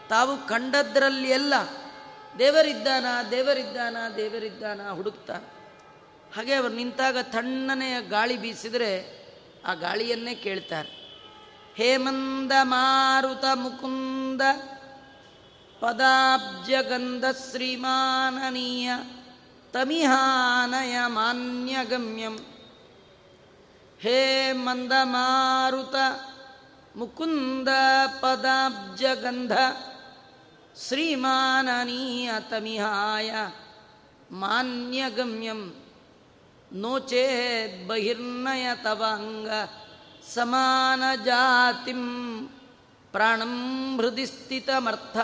ತಾವು 0.08 0.46
ಕಂಡದ್ರಲ್ಲಿ 0.46 1.30
ಎಲ್ಲ 1.30 1.54
ದೇವರಿದ್ದಾನ 2.38 3.06
ದೇವರಿದ್ದಾನ 3.30 3.96
ದೇವರಿದ್ದಾನ 4.16 4.90
ಹುಡುಕ್ತಾ. 4.90 5.36
ಹಾಗೆ 6.36 6.54
ಅವರು 6.54 6.72
ನಿಂತಾಗ 6.72 7.18
ತಣ್ಣನೆಯ 7.18 7.96
ಗಾಳಿ 8.08 8.36
ಬೀಸಿದರೆ 8.36 8.90
ಆ 9.64 9.74
ಗಾಳಿಯನ್ನೇ 9.74 10.34
ಕೇಳ್ತಾರೆ. 10.34 11.03
ಹೇಮಂದ 11.76 12.52
ಮಾರುತ 12.62 13.44
ಮುಕುಂದ 13.54 14.40
ಪದಾಬ್ಜಗಂಧ 15.80 17.24
ಶ್ರೀಮಾನನೀಯ 17.50 18.90
ತಮಿಹಾನಯ 19.72 20.96
ಮಾನ್ಯಗಮ್ಯಂ 21.06 22.36
ಹೇ 24.00 24.52
ಮಂದ 24.52 24.92
ಮಾರುತ 25.02 25.94
ಮುಕುಂದ 26.96 27.68
ಪದಾಬ್ಜಗಂಧ 28.20 29.52
ಶ್ರೀಮಾನನೀಯ 30.88 32.30
ತಮಿಹಾಯ 32.50 33.34
ಮಾನ್ಯಗಮ್ಯಂ. 34.30 35.74
ನೋಚೇದ್ 36.72 37.88
ಬಹಿರ್ನಯ 37.88 38.66
ತವ 38.82 39.04
ಅಂಗ 39.12 39.48
ಸಮಾನ 40.32 41.02
ಜಾತಿಂ 41.24 42.02
ಪ್ರಾಣಂ 43.12 43.96
ಹೃದಯ 43.96 44.26
ಸ್ಥಿತಮರ್ಥ 44.26 45.16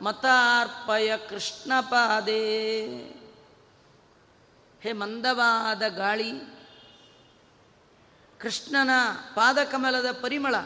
ಮತಾರ್ಪಯ 0.00 1.16
ಕೃಷ್ಣಪಾದೇ 1.16 2.42
ಹೇ 4.80 4.92
ಮಂದವಾದ 4.92 5.82
ಗಾಳಿ, 5.88 6.32
ಕೃಷ್ಣನ 8.38 8.90
ಪಾದಕಮಲದ 9.34 10.10
ಪರಿಮಳ, 10.12 10.56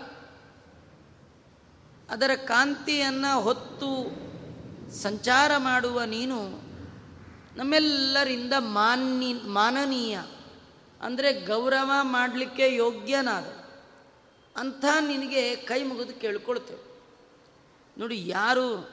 ಅದರ 2.11 2.31
ಕಾಂತಿಯನ್ನು 2.35 3.40
ಹೊತ್ತು 3.40 3.90
ಸಂಚಾರ 5.03 5.57
ಮಾಡುವ 5.57 6.03
ನೀನು 6.03 6.71
ನಮ್ಮೆಲ್ಲರಿಂದ 7.57 8.53
ಮಾನ್ಯ, 8.59 9.35
ಮಾನನೀಯ, 9.35 10.19
ಅಂದರೆ 11.01 11.33
ಗೌರವ 11.33 11.93
ಮಾಡಲಿಕ್ಕೆ 12.01 12.75
ಯೋಗ್ಯನಾದ. 12.75 13.60
ಅಂಥ 14.57 14.85
ನಿನಗೆ 15.01 15.57
ಕೈ 15.57 15.83
ಮುಗಿದು 15.83 16.21
ಕೇಳ್ಕೊಳ್ತೇವೆ. 16.21 16.85
ನೋಡಿ, 17.99 18.29
ಯಾರು 18.29 18.91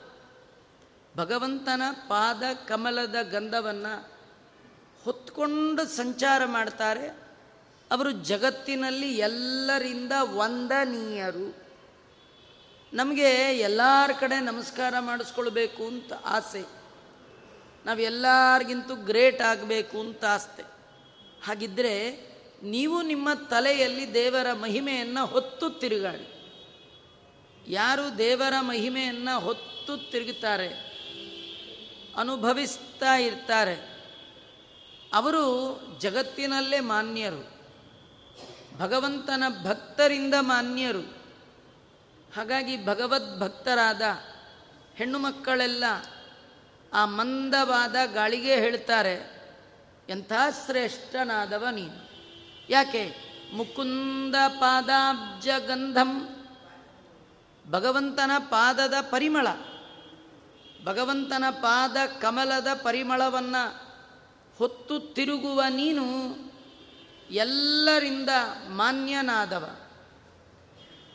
ಭಗವಂತನ 1.17 1.81
ಪಾದ 2.07 2.43
ಕಮಲದ 2.67 3.15
ಗಂಧವನ್ನು 3.21 4.09
ಹೊತ್ಕೊಂಡು 5.03 5.85
ಸಂಚಾರ 5.85 6.45
ಮಾಡ್ತಾರೆ, 6.45 7.07
ಅವರು 7.91 8.11
ಜಗತ್ತಿನಲ್ಲಿ 8.11 9.17
ಎಲ್ಲರಿಂದ 9.17 10.11
ವಂದನೀಯರು. 10.21 11.67
ನಮಗೆ 12.93 13.29
ಎಲ್ಲರ 13.59 14.11
ಕಡೆ 14.19 14.39
ನಮಸ್ಕಾರ 14.39 14.93
ಮಾಡಿಸ್ಕೊಳ್ಬೇಕು 14.99 15.87
ಅಂತ 15.87 16.13
ಆಸೆ. 16.13 16.65
ನಾವು 17.85 17.99
ಎಲ್ಲರಿಗಿಂತೂ 17.99 18.95
ಗ್ರೇಟ್ 18.95 19.41
ಆಗಬೇಕು 19.41 19.99
ಅಂತ 19.99 20.25
ಆಸ್ತೆ 20.25 20.63
ಹಾಗಿದ್ದರೆ 21.45 21.93
ನೀವು 22.63 23.01
ನಿಮ್ಮ 23.01 23.29
ತಲೆಯಲ್ಲಿ 23.49 24.13
ದೇವರ 24.13 24.53
ಮಹಿಮೆಯನ್ನು 24.53 25.25
ಹೊತ್ತು 25.25 25.69
ತಿರುಗಾಡಿ. 25.69 26.33
ಯಾರು 27.67 28.17
ದೇವರ 28.17 28.53
ಮಹಿಮೆಯನ್ನು 28.59 29.39
ಹೊತ್ತು 29.39 30.11
ತಿರುಗುತ್ತಾರೆ 30.11 30.67
ಅನುಭವಿಸ್ತಾ 32.17 33.15
ಇರ್ತಾರೆ. 33.15 33.97
ಅವರು 35.13 35.43
ಜಗತ್ತಿನಲ್ಲೇ 35.99 36.79
ಮಾನ್ಯರು. 36.79 37.57
ಭಗವಂತನ 38.77 39.43
ಭಕ್ತರಿಂದ 39.63 40.33
ಮಾನ್ಯರು. 40.39 41.17
ಹಾಗಾಗಿ 42.35 42.85
ಭಗವದ್ 42.85 43.39
ಭಕ್ತರಾದ 43.39 44.01
ಹೆಣ್ಣು 44.95 45.19
ಮಕ್ಕಳೆಲ್ಲ 45.19 45.83
ಆ 46.93 47.05
ಮಂದವಾದ 47.05 47.95
ಗಾಳಿಗೆ 48.13 48.55
ಹೇಳ್ತಾರೆ, 48.55 49.43
ಎಂಥ 50.09 50.33
ಶ್ರೇಷ್ಠನಾದವ 50.65 51.67
ನೀನು. 51.71 52.06
ಯಾಕೆ? 52.69 53.15
ಮುಕುಂದ 53.53 54.35
ಪಾದಾಬ್ಜ 54.47 55.49
ಗಂಧಂ 55.57 56.29
ಭಗವಂತನ 57.69 58.31
ಪಾದದ 58.39 58.93
ಪರಿಮಳ. 59.01 59.47
ಭಗವಂತನ 60.83 61.43
ಪಾದ 61.49 61.97
ಕಮಲದ 62.21 62.67
ಪರಿಮಳವನ್ನು 62.83 63.87
ಹೊತ್ತು 64.57 64.99
ತಿರುಗುವ 64.99 65.63
ನೀನು 65.69 66.03
ಎಲ್ಲರಿಂದ 67.31 68.29
ಮಾನ್ಯನಾದವ. 68.69 69.75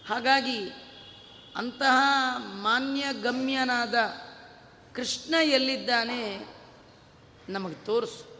ಹಾಗಾಗಿ 0.08 0.70
ಅಂತಹ 1.56 2.02
ಮಾನ್ಯ 2.38 3.04
ಗಮ್ಯನಾದ 3.22 3.94
ಕೃಷ್ಣ 4.94 5.34
ಎಲ್ಲಿದ್ದಾನೆ? 5.34 6.46
ನಮಗೆ 7.48 7.74
ತೋರಿಸು. 7.74 8.31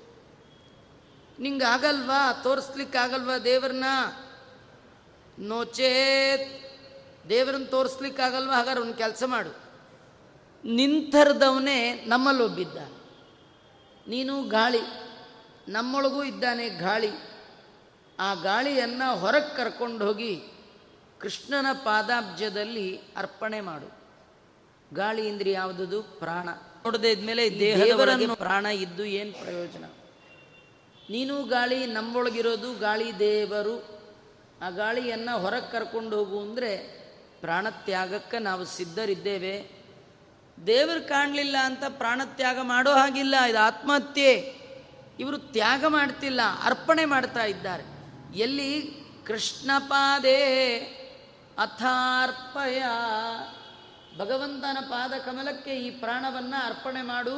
ನಿಂಗೆ 1.43 1.65
ಆಗಲ್ವಾ 1.65 2.33
ತೋರಿಸ್ಲಿಕ್ಕಾಗಲ್ವಾ 2.33 3.39
ದೇವ್ರನ್ನ? 3.39 3.85
ನೋಚೇತ್ 5.39 6.63
ದೇವ್ರನ್ನ 7.29 7.65
ತೋರಿಸ್ಲಿಕ್ಕಾಗಲ್ವಾ? 7.65 8.55
ಹಾಗಾದ್ರೆ 8.55 8.83
ಒಂದು 8.83 8.95
ಕೆಲಸ 8.95 9.23
ಮಾಡು. 9.27 9.51
ನಿಂತರದವನೇ 10.65 12.05
ನಮ್ಮಲ್ಲೊಬ್ಬಿದ್ದಾನೆ 12.07 12.99
ನೀನು 14.11 14.43
ಗಾಳಿ 14.43 14.81
ನಮ್ಮೊಳಗೂ 15.69 16.25
ಇದ್ದಾನೆ 16.25 16.69
ಗಾಳಿ. 16.69 17.11
ಆ 18.21 18.35
ಗಾಳಿಯನ್ನು 18.35 19.17
ಹೊರಗೆ 19.17 19.57
ಕರ್ಕೊಂಡು 19.57 20.07
ಹೋಗಿ 20.07 20.43
ಕೃಷ್ಣನ 21.19 21.67
ಪಾದಾಬ್ಜದಲ್ಲಿ 21.85 23.01
ಅರ್ಪಣೆ 23.17 23.61
ಮಾಡು. 23.61 24.03
ಗಾಳಿ 24.95 25.29
ಇಂದ್ರಿ 25.29 25.51
ಯಾವುದದು? 25.51 26.03
ಪ್ರಾಣ. 26.03 26.49
ನೋಡದೇ 26.85 27.11
ಇದ್ಮೇಲೆ 27.11 27.51
ದೇಹದವರನ್ನು 27.51 28.37
ಪ್ರಾಣ 28.37 28.67
ಇದ್ದು 28.67 29.05
ಏನು 29.05 29.33
ಪ್ರಯೋಜನ? 29.33 29.85
ನೀನು 31.13 31.35
ಗಾಳಿ 31.45 31.79
ನಮ್ಮೊಳಗಿರೋದು 31.87 32.69
ಗಾಳಿ 32.75 33.19
ದೇವರು. 33.19 33.77
ಆ 34.63 34.69
ಗಾಳಿಯನ್ನು 34.71 35.33
ಹೊರಗೆ 35.39 35.73
ಕರ್ಕೊಂಡು 35.73 36.17
ಹೋಗು 36.17 36.41
ಅಂದರೆ 36.41 36.73
ಪ್ರಾಣತ್ಯಾಗಕ್ಕೆ 37.41 38.39
ನಾವು 38.39 38.65
ಸಿದ್ಧರಿದ್ದೇವೆ. 38.65 39.55
ದೇವರು 40.67 41.09
ಕಾಣಲಿಲ್ಲ 41.09 41.57
ಅಂತ 41.65 41.85
ಪ್ರಾಣತ್ಯಾಗ 41.89 42.59
ಮಾಡೋ 42.63 42.93
ಹಾಗಿಲ್ಲ, 42.93 43.37
ಇದು 43.51 43.59
ಆತ್ಮಹತ್ಯೆ. 43.59 44.33
ಇವರು 45.19 45.39
ತ್ಯಾಗ 45.39 45.85
ಮಾಡ್ತಿಲ್ಲ, 45.87 46.41
ಅರ್ಪಣೆ 46.65 47.05
ಮಾಡ್ತಾ 47.05 47.45
ಇದ್ದಾರೆ. 47.45 47.85
ಎಲ್ಲಿ? 48.39 48.73
ಕೃಷ್ಣಪಾದೇ 49.27 50.41
ಅಥಾರ್ಪಯ. 51.59 52.79
ಭಗವಂತನ 54.19 54.79
ಪಾದ 54.81 55.13
ಕಮಲಕ್ಕೆ 55.27 55.75
ಈ 55.77 55.91
ಪ್ರಾಣವನ್ನು 55.91 56.67
ಅರ್ಪಣೆ 56.67 57.03
ಮಾಡು. 57.03 57.37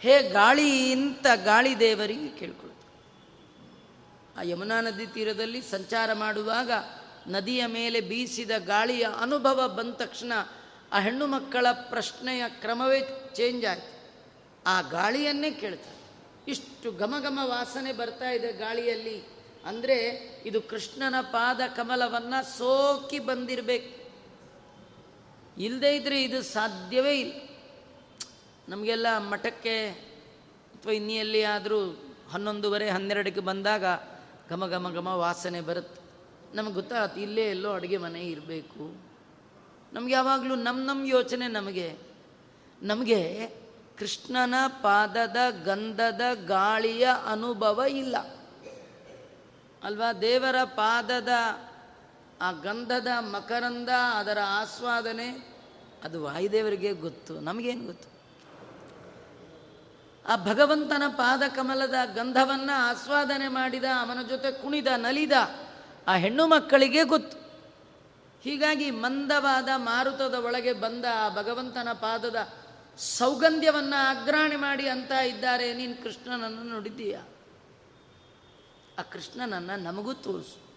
ಹೇ 0.00 0.14
ಗಾಳಿ 0.32 0.68
ಇಂತ 0.92 1.26
ಗಾಳಿ 1.44 1.72
ದೇವರಿಗೆ 1.78 2.28
ಕೇಳ್ಕೊಳ್ತು 2.38 2.71
ಆ 4.36 4.42
ಯಮುನಾ 4.42 4.80
ನದಿ 4.80 5.06
ತೀರದಲ್ಲಿ 5.06 5.62
ಸಂಚಾರ 5.62 6.12
ಮಾಡುವಾಗ 6.12 6.70
ನದಿಯ 7.28 7.66
ಮೇಲೆ 7.66 8.00
ಬೀಸಿದ 8.00 8.50
ಗಾಳಿಯ 8.58 9.06
ಅನುಭವ 9.20 9.68
ಬಂದ 9.68 9.94
ತಕ್ಷಣ 9.94 10.32
ಆ 10.92 11.00
ಹೆಣ್ಣು 11.00 11.26
ಮಕ್ಕಳ 11.26 11.66
ಪ್ರಶ್ನೆಯ 11.72 12.42
ಕ್ರಮವೇ 12.48 13.30
ಚೇಂಜ್ 13.34 13.66
ಆಯಿತು. 13.66 14.10
ಆ 14.66 14.80
ಗಾಳಿಯನ್ನೇ 14.80 15.50
ಕೇಳ್ತಾರೆ. 15.50 16.02
ಇಷ್ಟು 16.48 16.98
ಘಮ 16.98 17.14
ಘಮ 17.22 17.38
ವಾಸನೆ 17.42 17.92
ಬರ್ತಾ 17.92 18.30
ಇದೆ 18.30 18.52
ಗಾಳಿಯಲ್ಲಿ. 18.52 19.22
ಅಂದರೆ 19.64 19.94
ಇದು 20.46 20.60
ಕೃಷ್ಣನ 20.60 21.14
ಪಾದ 21.20 21.60
ಕಮಲವನ್ನು 21.76 22.58
ಸೋಕಿ 22.58 23.18
ಬಂದಿರಬೇಕು. 23.18 24.10
ಇಲ್ಲದೇ 25.60 25.96
ಇದ್ರೆ 25.96 26.22
ಇದು 26.22 26.42
ಸಾಧ್ಯವೇ 26.42 27.20
ಇಲ್ಲ. 27.20 27.48
ನಮಗೆಲ್ಲ 28.68 29.18
ಮಠಕ್ಕೆ 29.18 29.88
ಅಥವಾ 30.74 30.92
ಇನ್ನಿಯಲ್ಲಿ 30.92 31.42
ಆದರೂ 31.42 32.08
ಹನ್ನೊಂದುವರೆ 32.30 32.90
ಹನ್ನೆರಡಕ್ಕೆ 32.90 33.40
ಬಂದಾಗ 33.40 33.84
ಘಮ 34.52 34.66
ಘಮ 34.66 34.90
ಘಮ 34.94 35.06
ವಾಸನೆ 35.06 35.60
ಬರುತ್ತೆ. 35.60 36.02
ನಮಗೆ 36.56 36.74
ಗೊತ್ತಾಗುತ್ತೆ 36.74 37.22
ಇಲ್ಲೇ 37.22 37.42
ಎಲ್ಲೋ 37.42 37.72
ಅಡುಗೆ 37.72 37.96
ಮನೆ 37.96 38.26
ಇರಬೇಕು. 38.26 39.12
ನಮ್ಗೆ 39.92 40.12
ಯಾವಾಗಲೂ 40.12 40.54
ನಮ್ಮ 40.54 40.86
ನಮ್ಮ 40.86 41.04
ಯೋಚನೆ 41.04 41.48
ನಮಗೆ. 41.48 41.98
ನಮಗೆ 42.82 43.46
ಕೃಷ್ಣನ 43.98 44.54
ಪಾದದ, 44.66 45.36
ಗಂಧದ, 45.64 46.20
ಗಾಳಿಯ 46.46 47.08
ಅನುಭವ 47.26 47.82
ಇಲ್ಲ. 47.88 48.16
ಅಲ್ವಾ? 49.82 50.12
ದೇವರ 50.12 50.56
ಪಾದದ, 50.64 51.28
ಆ 52.40 52.52
ಗಂಧದ 52.52 53.06
ಮಕರಂದ, 53.18 53.88
ಅದರ 53.88 54.38
ಆಸ್ವಾದನೆ, 54.46 55.56
ಅದು 56.04 56.22
ವಾಯುದೇವರಿಗೆ 56.22 56.92
ಗೊತ್ತು. 56.92 57.40
ನಮಗೇನು 57.40 57.86
ಗೊತ್ತು? 57.86 58.11
ಆ 60.28 60.36
ಭಗವಂತನ 60.36 61.02
ಪಾದ 61.08 61.42
ಕಮಲದ 61.56 61.94
ಗಂಧವನ್ನು 62.14 62.80
ಆಸ್ವಾದನೆ 62.80 63.48
ಮಾಡಿದ, 63.48 63.84
ಅವನ 64.00 64.22
ಜೊತೆ 64.22 64.62
ಕುಣಿದ, 64.62 64.86
ನಲಿದ 64.86 65.32
ಆ 66.08 66.14
ಹೆಣ್ಣು 66.14 66.46
ಮಕ್ಕಳಿಗೆ 66.46 67.04
ಗೊತ್ತು. 67.04 67.42
ಹೀಗಾಗಿ 68.42 68.90
ಮಂದವಾದ 68.90 69.68
ಮಾರುತದ 69.76 70.34
ಒಳಗೆ 70.34 70.72
ಬಂದ 70.72 71.04
ಆ 71.14 71.28
ಭಗವಂತನ 71.28 71.88
ಪಾದದ 71.92 72.48
ಸೌಗಂಧ್ಯವನ್ನು 72.98 74.22
ಅಗ್ರಾಣಿ 74.22 74.56
ಮಾಡಿ 74.56 74.88
ಅಂತ 74.88 75.10
ಇದ್ದಾರೆ, 75.10 75.74
ನೀನು 75.74 76.02
ಕೃಷ್ಣನನ್ನು 76.02 76.62
ನೋಡಿದ್ದೀಯ? 76.62 77.18
ಆ 78.98 79.02
ಕೃಷ್ಣನನ್ನು 79.02 79.82
ನಮಗೂ 79.82 80.12
ತೋರಿಸು. 80.12 80.72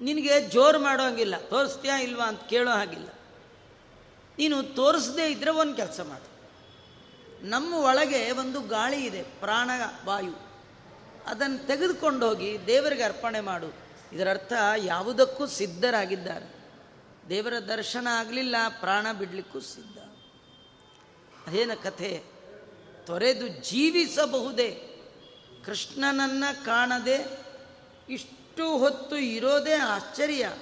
ನಿನಗೆ 0.00 0.40
ಜೋರು 0.40 0.78
ಮಾಡೋಂಗಿಲ್ಲ, 0.78 1.38
ತೋರಿಸ್ತೀಯಾ 1.38 1.96
ಇಲ್ವಾ 1.96 2.24
ಅಂತ 2.24 2.40
ಕೇಳೋ 2.40 2.70
ಹಾಗಿಲ್ಲ. 2.70 3.08
ನೀನು 4.38 4.62
ತೋರಿಸದೇ 4.62 5.30
ಇದ್ದರೆ 5.30 5.50
ಒಂದು 5.50 5.76
ಕೆಲಸ 5.76 6.00
ಮಾಡು. 6.00 6.35
ನಮ್ಮ 7.42 7.74
ಒಳಗೆ 7.74 8.30
ಒಂದು 8.30 8.60
ಗಾಳಿ 8.60 9.04
ಇದೆ, 9.04 9.22
ಪ್ರಾಣ, 9.22 9.70
ವಾಯು. 10.04 10.46
ಅದನ್ನು 11.26 11.66
ತೆಗೆದುಕೊಂಡೋಗಿ 11.66 12.66
ದೇವರಿಗೆ 12.66 13.02
ಅರ್ಪಣೆ 13.02 13.40
ಮಾಡು. 13.40 13.72
ಇದರರ್ಥ 14.12 14.52
ಯಾವುದಕ್ಕೂ 14.76 15.46
ಸಿದ್ಧರಾಗಿದ್ದಾರೆ. 15.46 16.56
ದೇವರ 17.28 17.58
ದರ್ಶನ 17.58 18.06
ಆಗಲಿಲ್ಲ, 18.10 18.56
ಪ್ರಾಣ 18.80 19.12
ಬಿಡಲಿಕ್ಕೂ 19.12 19.60
ಸಿದ್ಧ. 19.60 19.98
ಅದೇನ 21.48 21.70
ಕಥೆ? 21.82 22.22
ತೊರೆದು 23.06 23.48
ಜೀವಿಸಬಹುದೇ? 23.48 24.82
ಕೃಷ್ಣನನ್ನು 25.64 26.64
ಕಾಣದೆ 26.64 27.40
ಇಷ್ಟು 28.08 28.78
ಹೊತ್ತು 28.78 29.16
ಇರೋದೇ 29.16 29.72
ಆಶ್ಚರ್ಯ. 29.72 30.52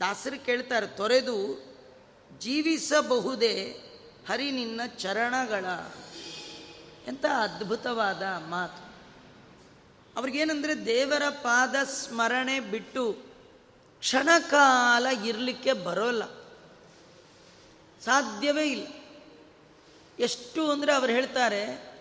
ದಾಸರು 0.00 0.44
ಕೇಳ್ತಾರೆ, 0.44 0.86
ತೊರೆದು 0.86 1.64
ಜೀವಿಸಬಹುದೇ? 2.38 3.83
ಹರಿ 4.28 4.50
ನಿನ್ನ 4.50 4.80
ಚರಣಗಳ. 4.98 5.64
ಎಂಥ 7.08 7.24
ಅದ್ಭುತವಾದ 7.24 8.22
ಮಾತು. 8.22 8.84
ಅವ್ರಿಗೇನೆಂದರೆ 10.16 10.86
ದೇವರ 10.86 11.22
ಪಾದ 11.28 11.74
ಸ್ಮರಣೆ 11.84 12.60
ಬಿಟ್ಟು 12.60 13.12
ಕ್ಷಣಕಾಲ 13.98 15.06
ಇರಲಿಕ್ಕೆ 15.06 15.72
ಬರೋಲ್ಲ. 15.72 16.24
ಸಾಧ್ಯವೇ 18.04 18.70
ಇಲ್ಲ. 18.70 18.86
ಎಷ್ಟು 20.18 20.70
ಅಂದರೆ 20.70 20.92
ಅವರು 20.92 21.12
ಹೇಳ್ತಾರೆ 21.12 21.94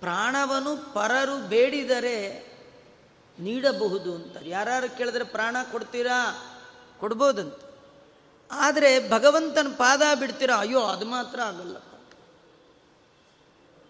ಪ್ರಾಣವನ್ನು 0.00 0.94
ಪರರು 0.94 1.48
ಬೇಡಿದರೆ 1.48 2.48
ನೀಡಬಹುದು 3.38 4.14
ಅಂತಾರೆ. 4.14 4.48
ಯಾರು 4.48 4.96
ಕೇಳಿದ್ರೆ 4.96 5.24
ಪ್ರಾಣ 5.24 5.56
ಕೊಡ್ತೀರಾ? 5.72 6.44
ಕೊಡ್ಬೋದಂತ. 7.00 7.54
ಆದರೆ 8.50 9.10
ಭಗವಂತನ 9.10 9.66
ಪಾದ 9.76 10.02
ಬಿಡ್ತೀರ? 10.18 10.50
ಅಯ್ಯೋ, 10.58 10.80
ಅದು 10.80 11.04
ಮಾತ್ರ 11.04 11.40
ಆಗಲ್ಲ. 11.40 11.76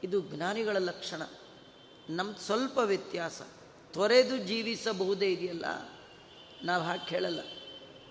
ಇದು 0.05 0.21
ಜ್ಞಾನಿಗಳ 0.21 0.77
ಲಕ್ಷಣ. 0.77 1.23
ನಮ್ಮ 2.11 2.37
ಸ್ವಲ್ಪ 2.37 2.79
ವ್ಯತ್ಯಾಸ. 2.79 3.43
ತೊರೆದು 3.93 4.37
ಜೀವಿಸಬಹುದೇ 4.37 5.33
ಇದೆಯಲ್ಲ? 5.33 5.65
ನಾವು 6.63 6.83
ಹಾಗೆ 6.83 7.09
ಕೇಳಲ್ಲ. 7.09 7.41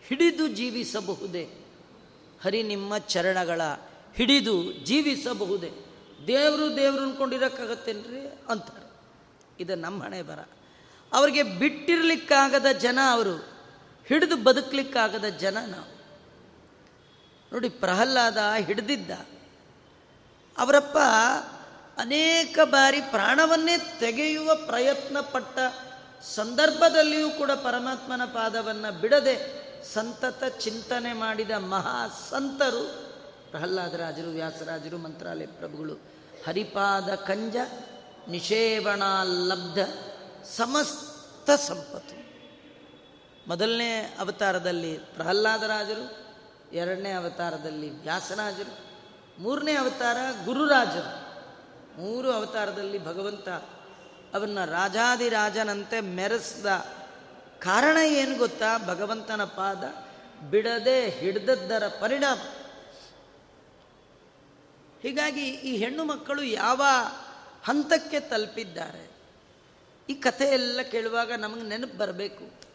ಹಿಡಿದು 0.04 0.48
ಜೀವಿಸಬಹುದೇ? 0.48 1.66
ಹರಿ 2.42 2.64
ನಿಮ್ಮ 2.64 2.98
ಚರಣಗಳ. 2.98 3.62
ಹಿಡಿದು 4.14 4.74
ಜೀವಿಸಬಹುದೇ? 4.74 5.72
ದೇವರು 6.28 6.76
ದೇವರು 6.76 7.04
ಅನ್ಕೊಂಡಿರೋಕ್ಕಾಗತ್ತೇನ್ರಿ? 7.04 8.42
ಅಂತಾರೆ. 8.50 8.92
ಇದು 9.60 9.76
ನಮ್ಮ 9.76 10.04
ಹಣೆ 10.04 10.22
ಬರ. 10.22 10.40
ಅವ್ರಿಗೆ 11.14 11.44
ಬಿಟ್ಟಿರಲಿಕ್ಕಾಗದ 11.44 12.66
ಜನ 12.66 13.00
ಅವರು. 13.12 13.48
ಹಿಡಿದು 14.08 14.44
ಬದುಕಲಿಕ್ಕಾಗದ 14.44 15.26
ಜನ 15.26 15.58
ನಾವು. 15.66 15.97
ನೋಡಿ 17.54 17.70
ಪ್ರಹ್ಲಾದ 17.70 18.38
ಹಿಡಿದಿದ್ದ. 18.60 19.12
ಅವರಪ್ಪ 20.58 20.98
ಅನೇಕ 21.98 22.60
ಬಾರಿ 22.64 23.02
ಪ್ರಾಣವನ್ನೇ 23.02 23.78
ತೆಗೆಯುವ 24.00 24.56
ಪ್ರಯತ್ನ 24.56 25.20
ಪಟ್ಟ 25.22 25.60
ಸಂದರ್ಭದಲ್ಲಿಯೂ 26.24 27.30
ಕೂಡ 27.30 27.52
ಪರಮಾತ್ಮನ 27.52 28.26
ಪಾದವನ್ನು 28.26 29.02
ಬಿಡದೆ 29.02 29.68
ಸಂತತ 29.94 30.44
ಚಿಂತನೆ 30.44 31.14
ಮಾಡಿದ 31.14 31.52
ಮಹಾ 31.52 32.08
ಸಂತರು 32.30 33.14
ಪ್ರಹ್ಲಾದರಾಜರು 33.52 34.30
ವ್ಯಾಸರಾಜರು, 34.30 34.98
ಮಂತ್ರಾಲಯ 34.98 35.46
ಪ್ರಭುಗಳು. 35.46 35.94
ಹರಿಪಾದ 36.48 37.16
ಕಂಜ 37.16 37.56
ನಿಷೇವಣಾಲಬ್ಧ 38.28 39.80
ಸಮಸ್ತ 40.58 41.50
ಸಂಪತ್ತು. 41.50 42.18
ಮೊದಲನೇ 43.48 44.16
ಅವತಾರದಲ್ಲಿ 44.20 44.98
ಪ್ರಹ್ಲಾದರಾಜರು 44.98 46.27
ಎರಡನೇ 46.74 47.12
ಅವತಾರದಲ್ಲಿ 47.12 47.90
ವ್ಯಾಸರಾಜರು, 47.90 48.78
ಮೂರನೇ 49.42 49.74
ಅವತಾರ 49.74 50.18
ಗುರುರಾಜರು. 50.46 51.28
ಮೂರು 52.02 52.32
ಅವತಾರದಲ್ಲಿ 52.32 53.06
ಭಗವಂತ 53.06 53.50
ಅವನ್ನ 54.36 54.66
ರಾಜಾದಿರಾಜನಂತೆ 54.66 56.02
ಮೆರೆಸಿದ 56.02 56.66
ಕಾರಣ 57.60 57.98
ಏನು 57.98 58.38
ಗೊತ್ತಾ? 58.38 58.78
ಭಗವಂತನ 58.78 59.44
ಪಾದ 59.44 59.84
ಬಿಡದೆ 60.50 61.10
ಹಿಡ್ದದ್ದರ 61.10 61.88
ಪರಿಣಾಮ. 61.88 62.38
ಹೀಗಾಗಿ 65.02 65.48
ಈ 65.48 65.78
ಹೆಣ್ಣು 65.78 66.04
ಮಕ್ಕಳು 66.04 66.44
ಯಾವ 66.44 66.82
ಹಂತಕ್ಕೆ 67.66 68.20
ತಲುಪಿದ್ದಾರೆ? 68.20 69.10
ಈ 70.10 70.14
ಕಥೆ 70.14 70.46
ಎಲ್ಲ 70.46 70.82
ಕೇಳುವಾಗ 70.82 71.32
ನಮಗೆ 71.34 71.62
ನೆನಪು 71.62 71.98
ಬರಬೇಕು. 71.98 72.67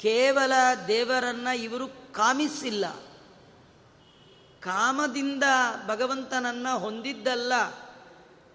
ಕೇವಲ 0.00 0.52
ದೇವರನ್ನ 0.86 1.48
ಇವರು 1.48 1.88
ಕಾಮಿಸಿಲ್ಲ. 2.12 2.86
ಕಾಮದಿಂದ 4.60 5.44
ಭಗವಂತನನ್ನ 5.86 6.68
ಹೊಂದಿದ್ದಲ್ಲ, 6.68 7.52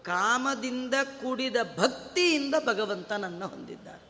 ಕಾಮದಿಂದ 0.04 0.94
ಕೂಡಿದ 1.22 1.56
ಭಕ್ತಿಯಿಂದ 1.78 2.56
ಭಗವಂತನನ್ನ 2.66 3.46
ಹೊಂದಿದ್ದಾರೆ. 3.46 4.06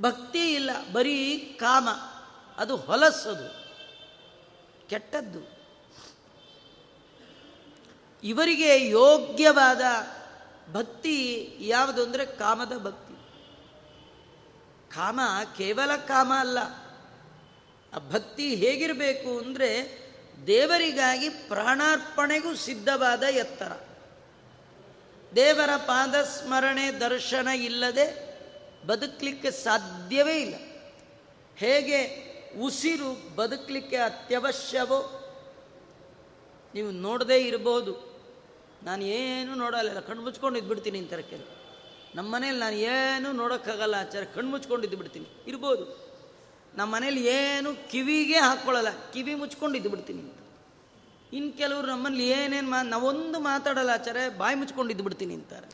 ಭಕ್ತಿ 0.00 0.54
ಇಲ್ಲ, 0.54 0.70
ಬರೀ 0.92 1.38
ಕಾಮ, 1.38 1.88
ಅದು 2.56 2.76
ಹೊಲಸದು, 2.76 3.48
ಕೆಟ್ಟದ್ದು. 4.88 5.42
ಇವರಿಗೆ 8.22 8.90
ಯೋಗ್ಯವಾದ 8.90 9.80
ಭಕ್ತಿ 10.72 11.16
ಯಾವುದು 11.60 12.02
ಅಂದರೆ 12.02 12.26
ಕಾಮದ 12.26 12.76
ಭಕ್ತಿ. 12.78 13.11
ಕಾಮ 14.94 15.20
ಕೇವಲ 15.56 15.96
ಕಾಮ 15.96 16.32
ಅಲ್ಲ. 16.38 16.58
ಆ 17.92 18.08
ಭಕ್ತಿ 18.10 18.54
ಹೇಗಿರಬೇಕು 18.54 19.38
ಅಂದರೆ 19.38 20.02
ದೇವರಿಗಾಗಿ 20.46 21.28
ಪ್ರಾಣಾರ್ಪಣೆಗೂ 21.28 22.54
ಸಿದ್ಧವಾದ 22.54 23.22
ಎತ್ತರ. 23.22 23.72
ದೇವರ 25.36 25.76
ಪಾದ 25.76 26.14
ಸ್ಮರಣೆ 26.22 26.92
ದರ್ಶನ 26.92 27.48
ಇಲ್ಲದೆ 27.48 28.32
ಬದುಕಲಿಕ್ಕೆ 28.86 29.50
ಸಾಧ್ಯವೇ 29.50 30.40
ಇಲ್ಲ. 30.40 30.54
ಹೇಗೆ 31.56 32.32
ಉಸಿರು 32.60 33.36
ಬದುಕಲಿಕ್ಕೆ 33.36 33.96
ಅತ್ಯವಶ್ಯವೋ? 33.96 35.18
ನೀವು 36.74 36.90
ನೋಡದೇ 36.90 37.38
ಇರಬಹುದು 37.38 38.12
ನಾನು 38.82 39.02
ಏನು 39.02 39.54
ನೋಡಲ್ಲ 39.54 40.00
ಕಣ್ಣು 40.00 40.22
ಮುಚ್ಕೊಂಡು 40.22 40.58
ಇದ್ಬಿಡ್ತೀನಿ 40.58 40.98
ಕೆಲವು 41.06 41.61
ನಮ್ಮ 42.16 42.28
ಮನೇಲಿ 42.34 42.58
ನಾನು 42.64 42.76
ಏನು 42.94 43.28
ನೋಡೋಕ್ಕಾಗಲ್ಲ 43.32 43.96
ಆಚಾರ, 44.04 44.22
ಕಣ್ಣು 44.34 44.50
ಮುಚ್ಕೊಂಡು 44.54 44.84
ಇದ್ಬಿಡ್ತೀನಿ 44.88 45.28
ಇರ್ಬೋದು. 45.50 45.84
ನಮ್ಮ 46.78 46.88
ಮನೇಲಿ 46.94 47.22
ಏನು 47.26 47.70
ಕಿವಿಗೆ 47.92 48.38
ಹಾಕ್ಕೊಳ್ಳಲ್ಲ, 48.46 48.90
ಕಿವಿ 49.14 49.34
ಮುಚ್ಕೊಂಡು 49.42 49.76
ಇದ್ಬಿಡ್ತೀನಿ 49.80 50.22
ಅಂತ 50.26 50.38
ಇನ್ನು 51.36 51.52
ಕೆಲವರು 51.60 51.86
ನಮ್ಮಲ್ಲಿ 51.86 52.24
ಏನೇನು 52.38 52.68
ಮಾ 52.72 52.80
ನಾವೊಂದು 52.94 53.38
ಮಾತಾಡಲ್ಲ 53.50 53.92
ಆಚಾರ, 53.98 54.16
ಬಾಯಿ 54.42 54.56
ಮುಚ್ಕೊಂಡು 54.62 54.90
ಇದ್ಬಿಡ್ತೀನಿ 54.94 55.34
ಅಂತಾರೆ. 55.34 55.68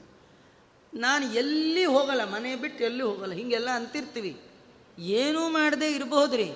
ನಾನು 0.93 1.25
ಎಲ್ಲಿ 1.41 1.85
ಹೋಗಲ್ಲ, 1.95 2.25
ಮನೆ 2.35 2.51
ಬಿಟ್ಟು 2.65 2.85
ಎಲ್ಲಿ 2.89 3.03
ಹೋಗಲ್ಲ, 3.03 3.35
ಹೀಗೆಲ್ಲ 3.41 3.71
ಅಂತಿರ್ತೀವಿ. 3.79 4.33
ಏನೂ 4.99 5.43
ಮಾಡದೆ 5.49 5.89
ಇರಬಹುದ್ರಿ 5.93 6.49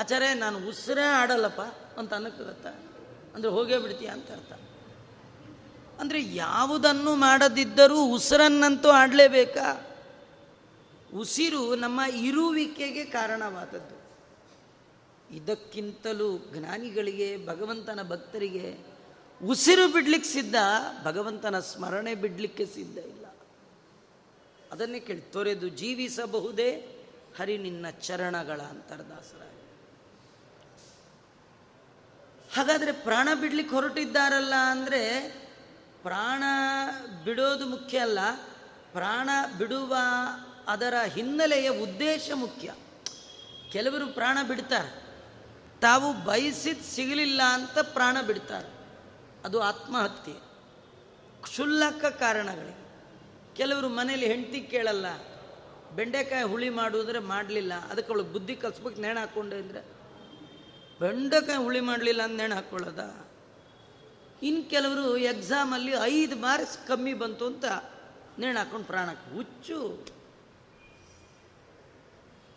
ಆಚಾರೆ, 0.00 0.28
ನಾನು 0.34 0.58
ಉಸಿರೇ 0.70 1.06
ಆಡಲ್ಲಪ್ಪ 1.20 1.62
ಅಂತ 2.00 2.10
ಅನ್ನಕ್ಕಾಗತ್ತ? 2.18 2.66
ಅಂದರೆ 3.34 3.50
ಹೋಗೇ 3.56 3.78
ಬಿಡ್ತೀಯ 3.84 4.10
ಅಂತ 4.16 4.30
ಅರ್ಥ. 4.38 4.52
ಅಂದರೆ 6.00 6.34
ಯಾವುದನ್ನು 6.34 7.14
ಮಾಡದಿದ್ದರೂ 7.14 8.04
ಉಸಿರನ್ನಂತೂ 8.04 8.88
ಆಡಲೇಬೇಕಾ? 8.88 9.96
ಉಸಿರು 11.14 11.76
ನಮ್ಮ 11.76 12.00
ಇರುವಿಕೆಗೆ 12.14 13.04
ಕಾರಣವಾದದ್ದು. 13.04 14.00
ಇದಕ್ಕಿಂತಲೂ 15.36 16.38
ಜ್ಞಾನಿಗಳಿಗೆ, 16.38 17.46
ಭಗವಂತನ 17.46 18.08
ಭಕ್ತರಿಗೆ 18.08 18.78
ಉಸಿರು 19.44 19.92
ಬಿಡ್ಲಿಕ್ಕೆ 19.92 20.30
ಸಿದ್ಧ, 20.30 20.54
ಭಗವಂತನ 21.04 21.60
ಸ್ಮರಣೆ 21.60 22.14
ಬಿಡಲಿಕ್ಕೆ 22.14 22.66
ಸಿದ್ಧ 22.66 22.98
ಇಲ್ಲ. 22.98 23.26
ಅದನ್ನೇ 24.72 25.00
ಕೇಳಿ, 25.00 25.20
ತೊರೆದು 25.20 25.68
ಜೀವಿಸಬಹುದೇ? 25.68 26.96
ಹರಿ 27.38 27.58
ನಿನ್ನ 27.58 27.90
ಚರಣಗಳ 27.90 28.60
ಅಂತರ್ದಾಸರ 28.60 29.42
ಹಾಗಾದರೆ 32.56 32.92
ಪ್ರಾಣ 32.92 33.28
ಬಿಡ್ಲಿಕ್ಕೆ 33.40 33.74
ಹೊರಟಿದ್ದಾರಲ್ಲ 33.74 34.54
ಅಂದರೆ 34.54 35.00
ಪ್ರಾಣ 36.02 36.42
ಬಿಡೋದು 37.24 37.66
ಮುಖ್ಯ 37.66 37.98
ಅಲ್ಲ. 37.98 38.18
ಪ್ರಾಣ 38.92 39.30
ಬಿಡುವ 39.58 39.96
ಅದರ 40.68 40.94
ಹಿನ್ನೆಲೆಯ 41.06 41.68
ಉದ್ದೇಶ 41.68 42.30
ಮುಖ್ಯ. 42.34 42.74
ಕೆಲವರು 43.72 44.06
ಪ್ರಾಣ 44.06 44.38
ಬಿಡ್ತಾರೆ. 44.48 45.04
ತಾವು 45.80 46.12
ಬಯಸಿದ 46.12 46.78
ಸಿಗಲಿಲ್ಲ 46.90 47.42
ಅಂತ 47.42 47.78
ಪ್ರಾಣ 47.78 48.16
ಬಿಡ್ತಾರೆ. 48.26 48.68
ಅದು 49.44 49.62
ಆತ್ಮಹತ್ಯೆ. 49.62 50.34
ಕ್ಷುಲ್ಲಕ 51.42 52.04
ಕಾರಣಗಳಿಗೆ. 52.04 52.90
ಕೆಲವರು 53.56 53.88
ಮನೇಲಿ 53.88 54.26
ಹೆಂಡತಿ 54.26 54.60
ಕೇಳಲ್ಲ. 54.60 55.06
ಬೆಂಡೆಕಾಯಿ 55.94 56.42
ಹುಳಿ 56.42 56.68
ಮಾಡುವುದ್ರೆ 56.68 57.18
ಮಾಡಲಿಲ್ಲ. 57.18 57.74
ಅದಕ್ಕೆ 57.74 58.12
ಅವಳು 58.12 58.24
ಬುದ್ಧಿ 58.24 58.56
ಕಲ್ಸ್ಬೇಕು 58.56 59.00
ನೇಣು 59.00 59.20
ಹಾಕ್ಕೊಂಡೆ 59.20 59.56
ಅಂದರೆ. 59.56 59.80
ಬೆಂಡೆಕಾಯಿ 61.00 61.58
ಹುಳಿ 61.58 61.80
ಮಾಡಲಿಲ್ಲ 61.80 62.22
ಅಂತ 62.22 62.40
ನೇಣು 62.40 62.54
ಹಾಕ್ಕೊಳ್ಳೋದ 62.54 63.29
ಇನ್ನು 64.42 64.70
ಕೆಲವರು 64.70 65.16
ಎಕ್ಸಾಮಲ್ಲಿ 65.16 65.92
ಐದು 65.92 66.36
ಮಾರ್ಕ್ಸ್ 66.36 66.78
ಕಮ್ಮಿ 66.88 67.14
ಬಂತು 67.14 67.46
ಅಂತ 67.46 67.64
ನೇಣು 68.38 68.58
ಹಾಕೊಂಡು 68.58 68.86
ಪ್ರಾಣಕ್ಕೆ 68.86 69.34
ಹುಚ್ಚು. 69.34 70.06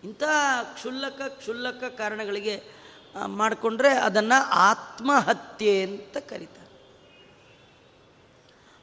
ಇಂಥ 0.04 0.24
ಕ್ಷುಲ್ಲಕ 0.64 1.22
ಕ್ಷುಲ್ಲಕ 1.22 1.84
ಕಾರಣಗಳಿಗೆ 1.98 2.64
ಮಾಡಿಕೊಂಡ್ರೆ 3.26 3.98
ಅದನ್ನು 3.98 4.44
ಆತ್ಮಹತ್ಯೆ 4.50 5.84
ಅಂತ 5.84 6.18
ಕರೀತಾರೆ. 6.18 6.64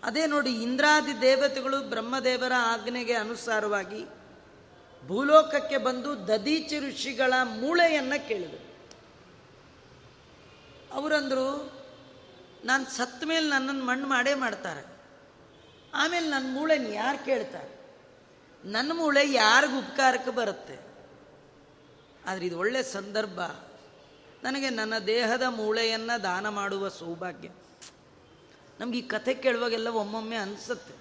ಅದೇ 0.04 0.26
ನೋಡಿ, 0.26 0.62
ಇಂದ್ರಾದಿ 0.62 1.20
ದೇವತೆಗಳು 1.20 1.90
ಬ್ರಹ್ಮದೇವರ 1.90 2.52
ಆಜ್ಞೆಗೆ 2.56 3.12
ಅನುಸಾರವಾಗಿ 3.12 4.04
ಭೂಲೋಕಕ್ಕೆ 5.06 5.78
ಬಂದು 5.78 6.28
ದದೀಚಿ 6.28 6.78
ಋಷಿಗಳ 6.78 7.32
ಮೂಳೆಯನ್ನು 7.44 8.28
ಕೇಳಿದರು. 8.28 8.70
ಅವರಂದರು 10.92 11.79
ನಾನು 12.64 12.96
ಸತ್ತ 12.96 13.24
ಮೇಲೆ 13.24 13.48
ನನ್ನನ್ನು 13.48 13.84
ಮಣ್ಣು 13.84 14.06
ಮಾಡೇ 14.06 14.34
ಮಾಡ್ತಾರೆ. 14.34 14.86
ಆಮೇಲೆ 15.94 16.28
ನನ್ನ 16.28 16.46
ಮೂಳೆನ 16.54 16.86
ಯಾರು 16.86 17.24
ಕೇಳ್ತಾರೆ? 17.24 17.80
ನನ್ನ 18.64 18.92
ಮೂಳೆ 18.94 19.32
ಯಾರಿಗೂ 19.32 19.78
ಉಪಕಾರಕ್ಕೆ 19.78 20.30
ಬರುತ್ತೆ? 20.30 20.78
ಆದರೆ 22.26 22.46
ಇದು 22.46 22.58
ಒಳ್ಳೆಯ 22.58 22.82
ಸಂದರ್ಭ. 22.82 23.40
ನನಗೆ 24.42 24.70
ನನ್ನ 24.70 24.98
ದೇಹದ 25.06 25.42
ಮೂಳೆಯನ್ನು 25.48 26.22
ದಾನ 26.22 26.48
ಮಾಡುವ 26.48 26.88
ಸೌಭಾಗ್ಯ. 26.88 27.48
ನಮ್ಗೆ 28.80 28.98
ಈ 28.98 29.02
ಕಥೆ 29.02 29.34
ಕೇಳುವಾಗೆಲ್ಲ 29.34 29.88
ಒಮ್ಮೊಮ್ಮೆ 29.88 30.36
ಅನಿಸುತ್ತೆ. 30.36 30.94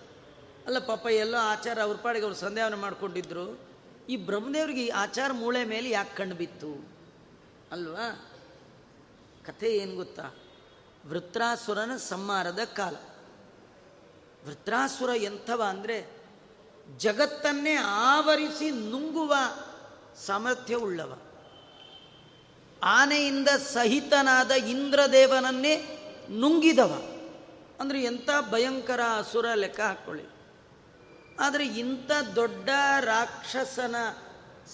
ಅಲ್ಲ, 0.66 0.80
ಪಾಪ 0.80 1.06
ಎಲ್ಲೋ 1.06 1.38
ಆಚಾರ 1.38 1.82
ಅವ್ರ 1.82 1.98
ಪಾಡಿಗೆ 1.98 2.26
ಅವ್ರು 2.26 2.40
ಸಂಧ್ಯಾವನ 2.40 2.76
ಮಾಡಿಕೊಂಡಿದ್ರು. 2.76 3.70
ಈ 4.10 4.18
ಬ್ರಹ್ಮದೇವ್ರಿಗೆ 4.18 4.86
ಈ 4.86 4.90
ಆಚಾರ 4.90 5.32
ಮೂಳೆ 5.32 5.66
ಮೇಲೆ 5.66 5.90
ಯಾಕೆ 5.90 6.16
ಕಣ್ಣು 6.16 6.36
ಬಿತ್ತು 6.36 6.90
ಅಲ್ವಾ? 7.72 8.32
ಕಥೆ 9.46 9.78
ಏನು 9.78 9.96
ಗೊತ್ತಾ? 9.96 10.39
ವೃತ್ರಾಸುರನ 11.08 11.92
ಸಂಹಾರದ 11.98 12.60
ಕಾಲ. 12.76 12.96
ವೃತ್ರಾಸುರ 14.46 15.10
ಎಂಥವ 15.16 15.64
ಅಂದರೆ 15.64 16.20
ಜಗತ್ತನ್ನೇ 16.98 17.76
ಆವರಿಸಿ 17.76 18.70
ನುಂಗುವ 18.70 19.36
ಸಾಮರ್ಥ್ಯವುಳ್ಳವ. 20.26 21.18
ಆನೆಯಿಂದ 22.84 23.48
ಸಹಿತನಾದ 23.48 24.52
ಇಂದ್ರದೇವನನ್ನೇ 24.52 25.76
ನುಂಗಿದವ. 26.40 27.04
ಅಂದರೆ 27.80 28.04
ಎಂಥ 28.04 28.30
ಭಯಂಕರ 28.52 29.00
ಅಸುರ 29.18 29.46
ಲೆಕ್ಕ 29.56 29.80
ಹಾಕ್ಕೊಳ್ಳಿ 29.80 30.26
ಆದರೆ 31.40 31.68
ಇಂಥ 31.68 32.12
ದೊಡ್ಡ 32.36 32.70
ರಾಕ್ಷಸನ 33.00 33.96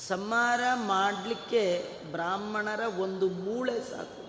ಸಂಹಾರ 0.08 0.62
ಮಾಡಲಿಕ್ಕೆ 0.74 1.90
ಬ್ರಾಹ್ಮಣರ 2.12 2.80
ಒಂದು 2.80 3.30
ಮೂಳೆ 3.30 3.92
ಸಾಕು. 3.92 4.25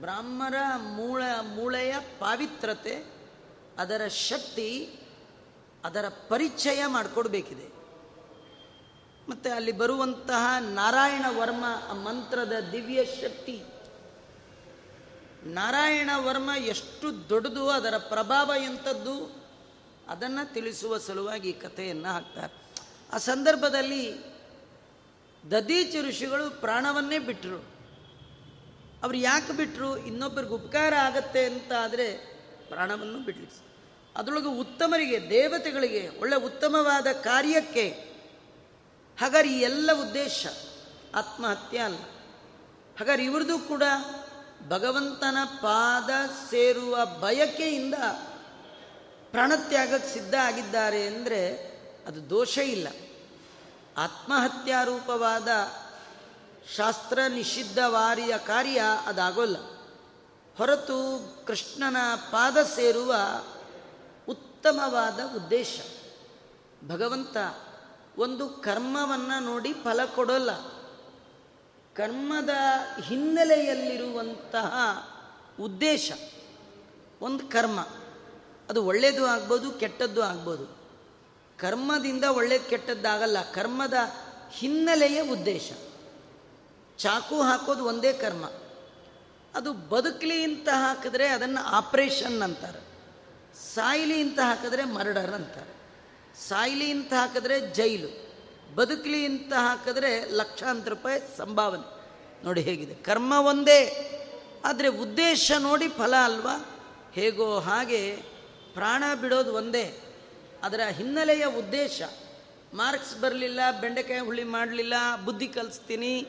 ಬ್ರಾಹ್ಮಣ 0.00 0.54
ಮೂಳ 0.76 1.22
ಮೂಳೆಯ 1.42 1.94
ಪಾವಿತ್ರತೆ, 2.18 3.04
ಅದರ 3.78 4.08
ಶಕ್ತಿ, 4.08 4.98
ಅದರ 5.84 6.08
ಪರಿಚಯ 6.28 6.86
ಮಾಡಿಕೊಡ್ಬೇಕಿದೆ. 6.86 7.66
ಮತ್ತು 9.30 9.56
ಅಲ್ಲಿ 9.56 9.72
ಬರುವಂತಹ 9.72 10.56
ನಾರಾಯಣ 10.58 11.24
ವರ್ಮ 11.38 11.64
ಮಂತ್ರದ 11.92 12.52
ದಿವ್ಯ 12.72 13.04
ಶಕ್ತಿ. 13.04 13.62
ನಾರಾಯಣ 15.44 16.10
ವರ್ಮ 16.16 16.50
ಎಷ್ಟು 16.58 17.28
ದೊಡ್ಡದು, 17.28 17.70
ಅದರ 17.70 17.96
ಪ್ರಭಾವ 17.98 18.52
ಎಂಥದ್ದು, 18.64 19.44
ಅದನ್ನು 20.08 20.54
ತಿಳಿಸುವ 20.54 20.98
ಸಲುವಾಗಿ 20.98 21.48
ಈ 21.48 21.52
ಕಥೆಯನ್ನು 21.52 22.08
ಹಾಕ್ತಾರೆ. 22.08 22.62
ಆ 23.12 23.18
ಸಂದರ್ಭದಲ್ಲಿ 23.18 24.32
ದದೀಚ 25.50 25.96
ಋಷಿಗಳು 26.08 26.60
ಪ್ರಾಣವನ್ನೇ 26.60 27.18
ಬಿಟ್ಟರು 27.18 27.71
ಅವ್ರು 29.02 29.18
ಯಾಕೆ 29.18 29.52
ಬಿಟ್ಟರು 29.52 29.98
ಇನ್ನೊಬ್ಬರಿಗೆ 29.98 30.52
ಉಪಕಾರ 30.52 30.94
ಆಗತ್ತೆ 30.94 31.44
ಅಂತ 31.44 31.72
ಆದರೆ 31.80 32.14
ಪ್ರಾಣವನ್ನು 32.68 33.18
ಬಿಡ್ಲಿಕ್ಕೆ 33.18 33.72
ಅದರೊಳಗೆ 34.16 34.46
ಉತ್ತಮರಿಗೆ, 34.46 35.30
ದೇವತೆಗಳಿಗೆ, 35.30 36.08
ಒಳ್ಳೆ 36.20 36.36
ಉತ್ತಮವಾದ 36.36 37.06
ಕಾರ್ಯಕ್ಕೆ 37.06 37.88
ಹಾಗಾದ್ರೆ 39.20 39.52
ಈ 39.52 39.60
ಎಲ್ಲ 39.60 39.90
ಉದ್ದೇಶ. 39.92 40.46
ಆತ್ಮಹತ್ಯೆ 41.14 41.80
ಅಲ್ಲ. 41.80 41.98
ಹಾಗಾದ್ರೆ 42.98 43.24
ಇವ್ರದ್ದು 43.24 43.58
ಕೂಡ 43.58 43.82
ಭಗವಂತನ 44.68 45.36
ಪಾದ 45.44 46.10
ಸೇರುವ 46.50 47.06
ಬಯಕೆಯಿಂದ 47.06 47.94
ಪ್ರಾಣತ್ಯಾಗಕ್ಕೆ 49.30 50.14
ಸಿದ್ಧ 50.14 50.34
ಆಗಿದ್ದಾರೆ 50.34 51.06
ಅಂದರೆ 51.06 51.72
ಅದು 52.06 52.30
ದೋಷ 52.30 52.58
ಇಲ್ಲ. 52.58 52.88
ಆತ್ಮಹತ್ಯಾರೂಪವಾದ 53.96 55.48
ಶಾಸ್ತ್ರ 56.76 57.18
ನಿಷಿದ್ಧವಾರಿಯ 57.28 58.38
ಕಾರ್ಯ 58.38 58.82
ಅದಾಗೋಲ್ಲ. 59.06 59.56
ಹೊರತು 60.56 61.28
ಕೃಷ್ಣನ 61.46 61.96
ಪಾದ 62.14 62.56
ಸೇರುವ 62.62 63.14
ಉತ್ತಮವಾದ 64.28 65.20
ಉದ್ದೇಶ. 65.36 65.80
ಭಗವಂತ 66.88 67.36
ಒಂದು 68.18 68.48
ಕರ್ಮವನ್ನು 68.48 69.44
ನೋಡಿ 69.44 69.72
ಫಲ 69.72 70.04
ಕೊಡೋಲ್ಲ. 70.04 70.56
ಕರ್ಮದ 71.94 72.50
ಹಿನ್ನೆಲೆಯಲ್ಲಿರುವಂತಹ 73.00 74.74
ಉದ್ದೇಶ 75.60 76.12
ಒಂದು 77.20 77.46
ಕರ್ಮ. 77.46 77.80
ಅದು 78.68 78.84
ಒಳ್ಳೆಯದು 78.84 79.26
ಆಗ್ಬೋದು, 79.26 79.70
ಕೆಟ್ಟದ್ದು 79.70 80.22
ಆಗ್ಬೋದು. 80.22 80.66
ಕರ್ಮದಿಂದ 81.58 82.24
ಒಳ್ಳೆಯದು 82.24 82.64
ಕೆಟ್ಟದ್ದಾಗಲ್ಲ, 82.64 83.52
ಕರ್ಮದ 83.52 83.94
ಹಿನ್ನೆಲೆಯ 84.50 85.22
ಉದ್ದೇಶ. 85.22 85.72
ಚಾಕು 86.98 87.42
ಹಾಕೋದು 87.42 87.84
ಒಂದೇ 87.84 88.12
ಕರ್ಮ. 88.12 88.44
ಅದು 89.54 89.72
ಬದುಕಲಿ 89.72 90.42
ಅಂತ 90.42 90.68
ಹಾಕಿದ್ರೆ 90.68 91.28
ಅದನ್ನು 91.28 91.64
ಆಪ್ರೇಷನ್ 91.64 92.42
ಅಂತಾರೆ. 92.42 92.92
ಸಾಯ್ಲಿ 93.74 94.20
ಅಂತ 94.20 94.38
ಹಾಕಿದ್ರೆ 94.38 94.84
ಮರ್ಡರ್ 94.84 95.30
ಅಂತಾರೆ. 95.30 95.72
ಸಾಯ್ಲಿ 96.48 96.90
ಅಂತ 96.90 97.12
ಹಾಕಿದ್ರೆ 97.12 97.60
ಜೈಲು. 97.60 98.32
ಬದುಕಲಿ 98.74 99.26
ಅಂತ 99.26 99.52
ಹಾಕಿದ್ರೆ 99.52 100.30
ಲಕ್ಷಾಂತರ 100.30 100.88
ರೂಪಾಯಿ 100.88 101.36
ಸಂಭಾವನೆ. 101.36 102.02
ನೋಡಿ 102.44 102.60
ಹೇಗಿದೆ. 102.60 102.94
ಕರ್ಮ 102.94 103.32
ಒಂದೇ, 103.32 103.82
ಆದರೆ 104.64 104.88
ಉದ್ದೇಶ 104.88 105.52
ನೋಡಿ 105.58 105.88
ಫಲ 105.88 106.14
ಅಲ್ವಾ? 106.24 106.80
ಹೇಗೋ 107.12 107.58
ಹಾಗೆ 107.58 108.16
ಪ್ರಾಣ 108.74 109.04
ಬಿಡೋದು 109.20 109.54
ಒಂದೇ. 109.54 109.98
ಅದರ 110.62 110.80
ಹಿನ್ನೆಲೆಯ 110.90 111.46
ಉದ್ದೇಶ. 111.46 112.02
ಮಾರ್ಕ್ಸ್ 112.74 113.20
ಬರಲಿಲ್ಲ, 113.20 113.60
ಬೆಂಡೆಕಾಯಿ 113.80 114.20
ಹುಳಿ 114.20 114.44
ಮಾಡಲಿಲ್ಲ, 114.44 114.94
ಬುದ್ಧಿ 115.24 115.48
ಕಲಿಸ್ತೀನಿ 115.48 116.26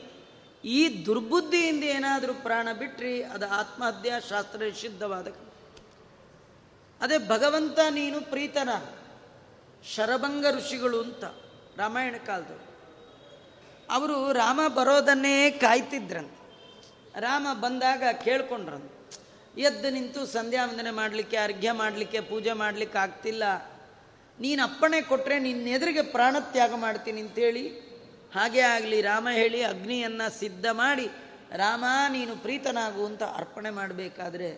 ಈ 0.64 1.06
ದುರ್ಬುದ್ಧಿಯಿಂದ 1.06 1.84
ಏನಾದರೂ 1.84 2.34
ಪ್ರಾಣ 2.34 2.68
ಬಿಟ್ರಿ, 2.78 3.22
ಅದು 3.22 3.48
ಆತ್ಮಹತ್ಯೆ, 3.48 4.28
ಶಾಸ್ತ್ರ 4.28 4.58
ನಿಷಿದ್ಧವಾದ 4.58 5.28
ಅದೇ 7.00 7.18
ಭಗವಂತ 7.18 7.78
ನೀನು 7.90 8.20
ಪ್ರೀತನ 8.20 8.68
ಶರಭಂಗ 9.94 10.46
ಋಷಿಗಳು 10.50 11.02
ಅಂತ 11.02 11.24
ರಾಮಾಯಣ 11.76 12.14
ಕಾಲದವರು 12.26 12.74
ಅವರು 13.90 14.32
ರಾಮ 14.32 14.60
ಬರೋದನ್ನೇ 14.74 15.50
ಕಾಯ್ತಿದ್ರಂತೆ. 15.50 16.44
ರಾಮ 17.20 17.46
ಬಂದಾಗ 17.52 18.02
ಕೇಳ್ಕೊಂಡ್ರಂತ. 18.24 18.92
ಎದ್ದು 19.58 19.90
ನಿಂತು 19.90 20.26
ಸಂಧ್ಯಾ 20.26 20.66
ವಂದನೆ 20.66 20.90
ಮಾಡಲಿಕ್ಕೆ, 20.90 21.36
ಅರ್ಘ್ಯ 21.36 21.72
ಮಾಡಲಿಕ್ಕೆ, 21.72 22.20
ಪೂಜೆ 22.20 22.52
ಮಾಡಲಿಕ್ಕೆ 22.52 22.98
ಆಗ್ತಿಲ್ಲ. 22.98 23.42
ನೀನು 24.40 24.62
ಅಪ್ಪಣೆ 24.62 25.00
ಕೊಟ್ಟರೆ 25.00 25.50
ಎದುರಿಗೆ 25.50 26.02
ಪ್ರಾಣತ್ಯಾಗ 26.02 26.74
ಮಾಡ್ತೀನಿ 26.74 27.20
ಅಂತೇಳಿ 27.20 27.93
ಹಾಗೆ 28.34 28.60
ಆಗಲಿ 28.60 29.00
ರಾಮ 29.00 29.28
ಹೇಳಿ 29.32 29.62
ಅಗ್ನಿಯನ್ನು 29.62 30.38
ಸಿದ್ಧ 30.38 30.66
ಮಾಡಿ, 30.72 31.10
ರಾಮ, 31.56 31.84
ನೀನು 32.08 32.36
ಪ್ರೀತನಾಗು 32.36 33.06
ಅಂತ 33.06 33.22
ಅರ್ಪಣೆ 33.22 33.70
ಮಾಡಬೇಕಾದ್ರೆ 33.70 34.48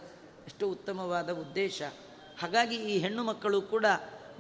ಎಷ್ಟು 0.46 0.68
ಉತ್ತಮವಾದ 0.68 1.30
ಉದ್ದೇಶ. 1.30 1.82
ಹಾಗಾಗಿ 2.42 2.76
ಈ 2.76 2.98
ಹೆಣ್ಣು 2.98 3.24
ಮಕ್ಕಳು 3.24 3.62
ಕೂಡ 3.62 3.86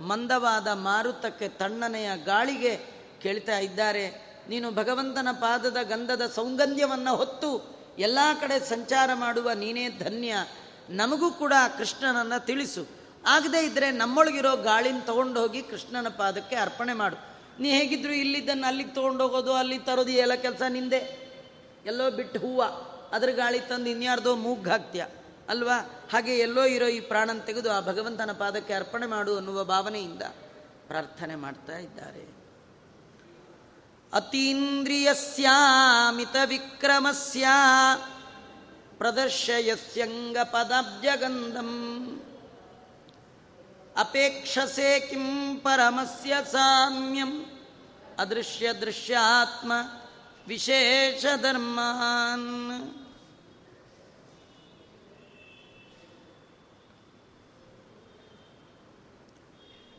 ಮಂದವಾದ 0.00 0.68
ಮಾರುತಕ್ಕೆ 0.68 1.48
ತಣ್ಣನೆಯ 1.48 2.10
ಗಾಳಿಗೆ 2.24 2.76
ಕೇಳ್ತಾ 3.22 3.58
ಇದ್ದಾರೆ. 3.58 4.36
ನೀನು 4.48 4.70
ಭಗವಂತನ 4.70 5.28
ಪಾದದ 5.32 5.76
ಗಂಧದ 5.82 6.26
ಸೌಗಂಧ್ಯವನ್ನು 6.26 7.16
ಹೊತ್ತು 7.16 7.76
ಎಲ್ಲ 7.98 8.18
ಕಡೆ 8.40 8.60
ಸಂಚಾರ 8.60 9.10
ಮಾಡುವ 9.14 9.52
ನೀನೇ 9.52 9.88
ಧನ್ಯ. 9.88 10.34
ನಮಗೂ 10.90 11.30
ಕೂಡ 11.30 11.52
ಕೃಷ್ಣನನ್ನು 11.78 12.46
ತಿಳಿಸು. 12.46 12.86
ಆಗದೇ 13.26 13.66
ಇದ್ದರೆ 13.66 13.90
ನಮ್ಮೊಳಗಿರೋ 13.90 14.56
ಗಾಳಿನ 14.56 14.98
ತಗೊಂಡು 15.00 15.40
ಹೋಗಿ 15.40 15.62
ಕೃಷ್ಣನ 15.62 16.08
ಪಾದಕ್ಕೆ 16.08 16.56
ಅರ್ಪಣೆ 16.56 16.92
ಮಾಡು. 16.92 17.35
ನೀ 17.60 17.70
ಹೇಗಿದ್ರು 17.70 18.12
ಇಲ್ಲಿದ್ದನ್ನು 18.12 18.66
ಅಲ್ಲಿಗೆ 18.66 18.90
ತೊಗೊಂಡೋಗೋದು, 18.90 19.52
ಅಲ್ಲಿ 19.52 19.78
ತರೋದು 19.78 20.10
ಎಲ್ಲ 20.10 20.34
ಕೆಲಸ 20.34 20.62
ನಿಂದೆ. 20.68 21.26
ಎಲ್ಲೋ 21.86 22.10
ಬಿಟ್ಟು 22.10 22.40
ಹೂವು, 22.40 22.96
ಅದ್ರ 23.12 23.30
ಗಾಳಿ 23.30 23.60
ತಂದು 23.60 23.90
ಇನ್ಯಾರ್ದೋ 23.90 24.36
ಮೂಗ್ 24.36 24.68
ಹಾಕ್ತೀಯ. 24.68 25.04
ಅಲ್ವಾ? 25.48 26.08
ಹಾಗೆ 26.12 26.38
ಎಲ್ಲೋ 26.38 26.64
ಇರೋ 26.64 26.86
ಈ 26.86 27.00
ಪ್ರಾಣನ 27.00 27.38
ತೆಗೆದು 27.38 27.72
ಆ 27.72 27.80
ಭಗವಂತನ 27.80 28.32
ಪಾದಕ್ಕೆ 28.32 28.74
ಅರ್ಪಣೆ 28.74 29.06
ಮಾಡು 29.06 29.36
ಅನ್ನುವ 29.36 29.64
ಭಾವನೆಯಿಂದ 29.64 30.22
ಪ್ರಾರ್ಥನೆ 30.86 31.34
ಮಾಡ್ತಾ 31.34 31.78
ಇದ್ದಾರೆ. 31.78 32.36
ಅತೀಂದ್ರಿಯಸ್ಯಾಮಿತ 34.12 36.36
ವಿಕ್ರಮಸ್ಯ 36.46 37.46
ಪ್ರದರ್ಶಯಸ್ಯಂಗ 38.98 40.36
ಪದಾಬ್ಜಗಂಧಂ. 40.44 42.22
ಅಪೇಕ್ಷಸೆ 43.96 45.00
ಕಿಂ 45.00 45.56
ಪರಮಸ್ಯ 45.56 46.36
ಸಾಮ್ಯಂ. 46.52 47.44
ಅದೃಶ್ಯ 48.18 48.72
ದೃಶ್ಯಾತ್ಮ 48.72 49.72
ವಿಶೇಷ 50.48 51.24
ಧರ್ಮಾನ್. 51.36 53.06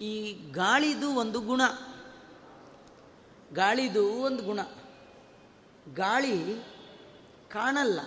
ಈ 0.01 0.33
ಗಾಳಿದು 0.51 1.09
ಒಂದು 1.15 1.41
ಗುಣ. 1.41 1.61
ಗಾಳಿದು 3.53 4.05
ಒಂದು 4.07 4.43
ಗುಣ. 4.43 4.59
ಗಾಳಿ 5.93 6.63
ಕಾಣಲ್ಲ, 7.49 7.99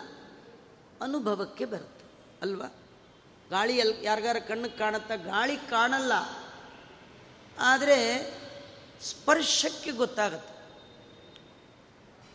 ಅನುಭವಕ್ಕೆ 1.01 1.65
ಬರುತ್ತೆ, 1.65 2.05
ಅಲ್ವಾ? 2.43 2.67
ಗಾಳಿ 3.51 3.77
ಎಲ್ 3.77 4.05
ಯಾರಿಗಾರ 4.05 4.37
ಕಣ್ಣಿಗೆ 4.39 4.79
ಕಾಣುತ್ತಾ 4.79 5.15
ಗಾಳಿ 5.15 5.57
ಕಾಣಲ್ಲ. 5.57 6.13
ಆದರೆ 7.59 8.31
ಸ್ಪರ್ಶಕ್ಕೆ 9.03 9.91
ಗೊತ್ತಾಗತ್ತೆ. 9.91 10.61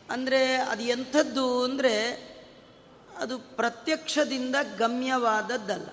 ಅಂದರೆ 0.09 0.55
ಅದು 0.55 0.84
ಎಂಥದ್ದು 0.84 1.63
ಅಂದರೆ 1.63 2.13
ಅದು 3.18 3.38
ಪ್ರತ್ಯಕ್ಷದಿಂದ 3.38 4.55
ಗಮ್ಯವಾದದ್ದಲ್ಲ. 4.78 5.88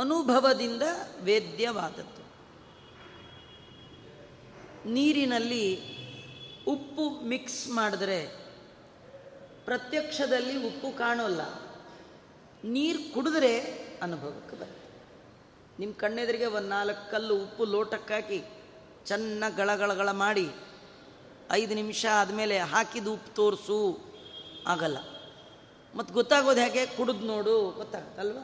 ಅನುಭವದಿಂದ 0.00 0.82
ವೇದ್ಯವಾದದ್ದು. 1.20 2.28
ನೀರಿನಲ್ಲಿ 4.90 5.98
ಉಪ್ಪು 6.66 7.24
ಮಿಕ್ಸ್ 7.24 7.68
ಮಾಡಿದ್ರೆ 7.68 8.26
ಪ್ರತ್ಯಕ್ಷದಲ್ಲಿ 9.64 10.66
ಉಪ್ಪು 10.66 10.98
ಕಾಣೋಲ್ಲ. 10.98 11.40
ನೀರು 12.64 13.14
ಕುಡಿದ್ರೆ 13.14 13.77
ಅನುಭವಕ್ಕೆ 14.02 14.56
ಬರುತ್ತೆ 14.56 14.88
ನಿಮ್ಮ 15.78 15.94
ಕಣ್ಣೆದುರಿಗೆ 15.94 16.46
ಒಂದು 16.46 16.68
ನಾಲ್ಕು 16.68 17.10
ಕಲ್ಲು 17.10 17.36
ಉಪ್ಪು 17.36 17.64
ಲೋಟಕ್ಕಾಕಿ 17.64 18.44
ಚೆನ್ನಾಗಿ 19.06 19.56
ಗಳಗಳಗಳ 19.56 20.10
ಮಾಡಿ 20.10 20.50
ಐದು 21.50 21.74
ನಿಮಿಷ 21.74 22.06
ಆದಮೇಲೆ 22.06 22.58
ಹಾಕಿದ 22.58 23.06
ಉಪ್ಪು 23.06 23.34
ತೋರಿಸು. 23.34 24.00
ಆಗಲ್ಲ. 24.66 24.98
ಮತ್ತು 25.94 26.14
ಗೊತ್ತಾಗೋದು 26.14 26.60
ಹೇಗೆ? 26.60 26.86
ಕುಡಿದು 26.86 27.18
ನೋಡು. 27.18 27.70
ಗೊತ್ತಾಗುತ್ತಲ್ವ? 27.70 28.38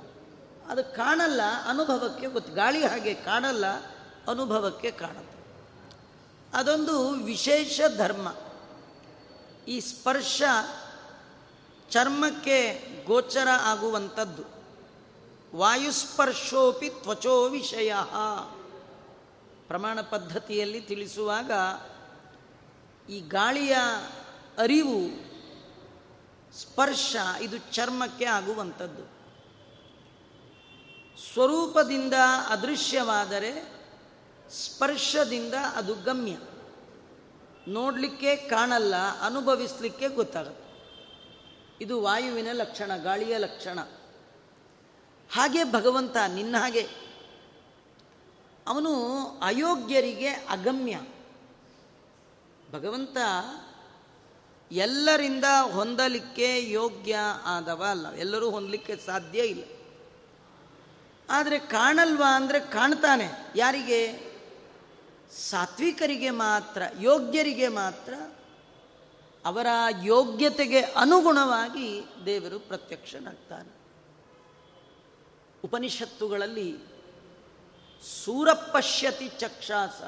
ಅದು 0.69 0.85
ಕಾಣಲ್ಲ, 0.85 1.41
ಅನುಭವಕ್ಕೆ 1.69 2.27
ಗೊತ್ತು. 2.27 2.53
ಗಾಳಿ 2.53 2.87
ಹಾಗೆ 2.87 3.15
ಕಾಣಲ್ಲ, 3.15 3.67
ಅನುಭವಕ್ಕೆ 4.31 4.91
ಕಾಣುತ್ತೆ 4.91 5.35
ಅದೊಂದು 6.55 7.11
ವಿಶೇಷ 7.11 7.81
ಧರ್ಮ. 7.97 8.35
ಈ 9.69 9.81
ಸ್ಪರ್ಶ 9.81 10.43
ಚರ್ಮಕ್ಕೆ 11.91 12.89
ಗೋಚರ 13.07 13.49
ಆಗುವಂಥದ್ದು 13.61 14.54
ವಾಯುಸ್ಪರ್ಶೋಪಿ 15.55 16.91
ತ್ವಚೋ 16.91 17.49
ವಿಷಯ. 17.49 17.95
ಪ್ರಮಾಣ 19.67 20.01
ಪದ್ಧತಿಯಲ್ಲಿ 20.01 20.81
ತಿಳಿಸುವಾಗ 20.81 21.51
ಈ 23.11 23.21
ಗಾಳಿಯ 23.21 23.77
ಅರಿವು, 24.59 25.01
ಸ್ಪರ್ಶ 26.59 27.17
ಇದು 27.43 27.59
ಚರ್ಮಕ್ಕೆ 27.59 28.25
ಆಗುವಂಥದ್ದು. 28.25 29.15
ಸ್ವರೂಪದಿಂದ 31.33 32.15
ಅದೃಶ್ಯವಾದರೆ 32.49 33.73
ಸ್ಪರ್ಶದಿಂದ 34.51 35.55
ಅದು 35.55 35.95
ಗಮ್ಯ. 35.95 36.37
ನೋಡಲಿಕ್ಕೆ 37.69 38.37
ಕಾಣಲ್ಲ, 38.37 38.95
ಅನುಭವಿಸಲಿಕ್ಕೆ 39.21 40.09
ಗೊತ್ತಾಗುತ್ತೆ. 40.09 40.65
ಇದು 41.85 42.03
ವಾಯುವಿನ 42.03 42.49
ಲಕ್ಷಣ, 42.53 42.97
ಗಾಳಿಯ 42.97 43.39
ಲಕ್ಷಣ. 43.39 43.79
ಹಾಗೆ 45.35 45.64
ಭಗವಂತ 45.64 46.16
ನಿನ್ನ 46.28 46.57
ಹಾಗೆ. 46.59 46.89
ಅವನು 48.66 49.16
ಅಯೋಗ್ಯರಿಗೆ 49.43 50.28
ಅಗಮ್ಯ. 50.28 51.01
ಭಗವಂತ 52.72 53.16
ಎಲ್ಲರಿಂದ 54.72 55.45
ಹೊಂದಲಿಕ್ಕೆ 55.72 56.70
ಯೋಗ್ಯ 56.70 57.18
ಆದವ 57.45 57.85
ಅಲ್ಲ. 57.91 58.12
ಎಲ್ಲರೂ 58.12 58.51
ಹೊಂದಲಿಕ್ಕೆ 58.51 58.97
ಸಾಧ್ಯ 58.97 59.41
ಇಲ್ಲ. 59.41 59.64
ಆದರೆ 61.30 61.59
ಕಾಣಲ್ವಾ 61.59 62.37
ಅಂದರೆ 62.37 62.61
ಕಾಣ್ತಾನೆ. 62.61 63.30
ಯಾರಿಗೆ? 63.57 64.32
ಸಾತ್ವಿಕರಿಗೆ 65.51 66.30
ಮಾತ್ರ, 66.30 66.82
ಯೋಗ್ಯರಿಗೆ 67.01 67.68
ಮಾತ್ರ. 67.68 68.14
ಅವರ 69.47 69.66
ಯೋಗ್ಯತೆಗೆ 70.03 70.80
ಅನುಗುಣವಾಗಿ 70.80 72.05
ದೇವರು 72.26 72.59
ಪ್ರತ್ಯಕ್ಷನಾಗ್ತಾನೆ. 72.59 73.84
ಉಪನಿಷತ್ತುಗಳಲ್ಲಿ 75.65 76.77
ಸೂರಪಶ್ಯತಿ 78.25 79.29
ಚಕ್ಷಾಸ. 79.29 80.03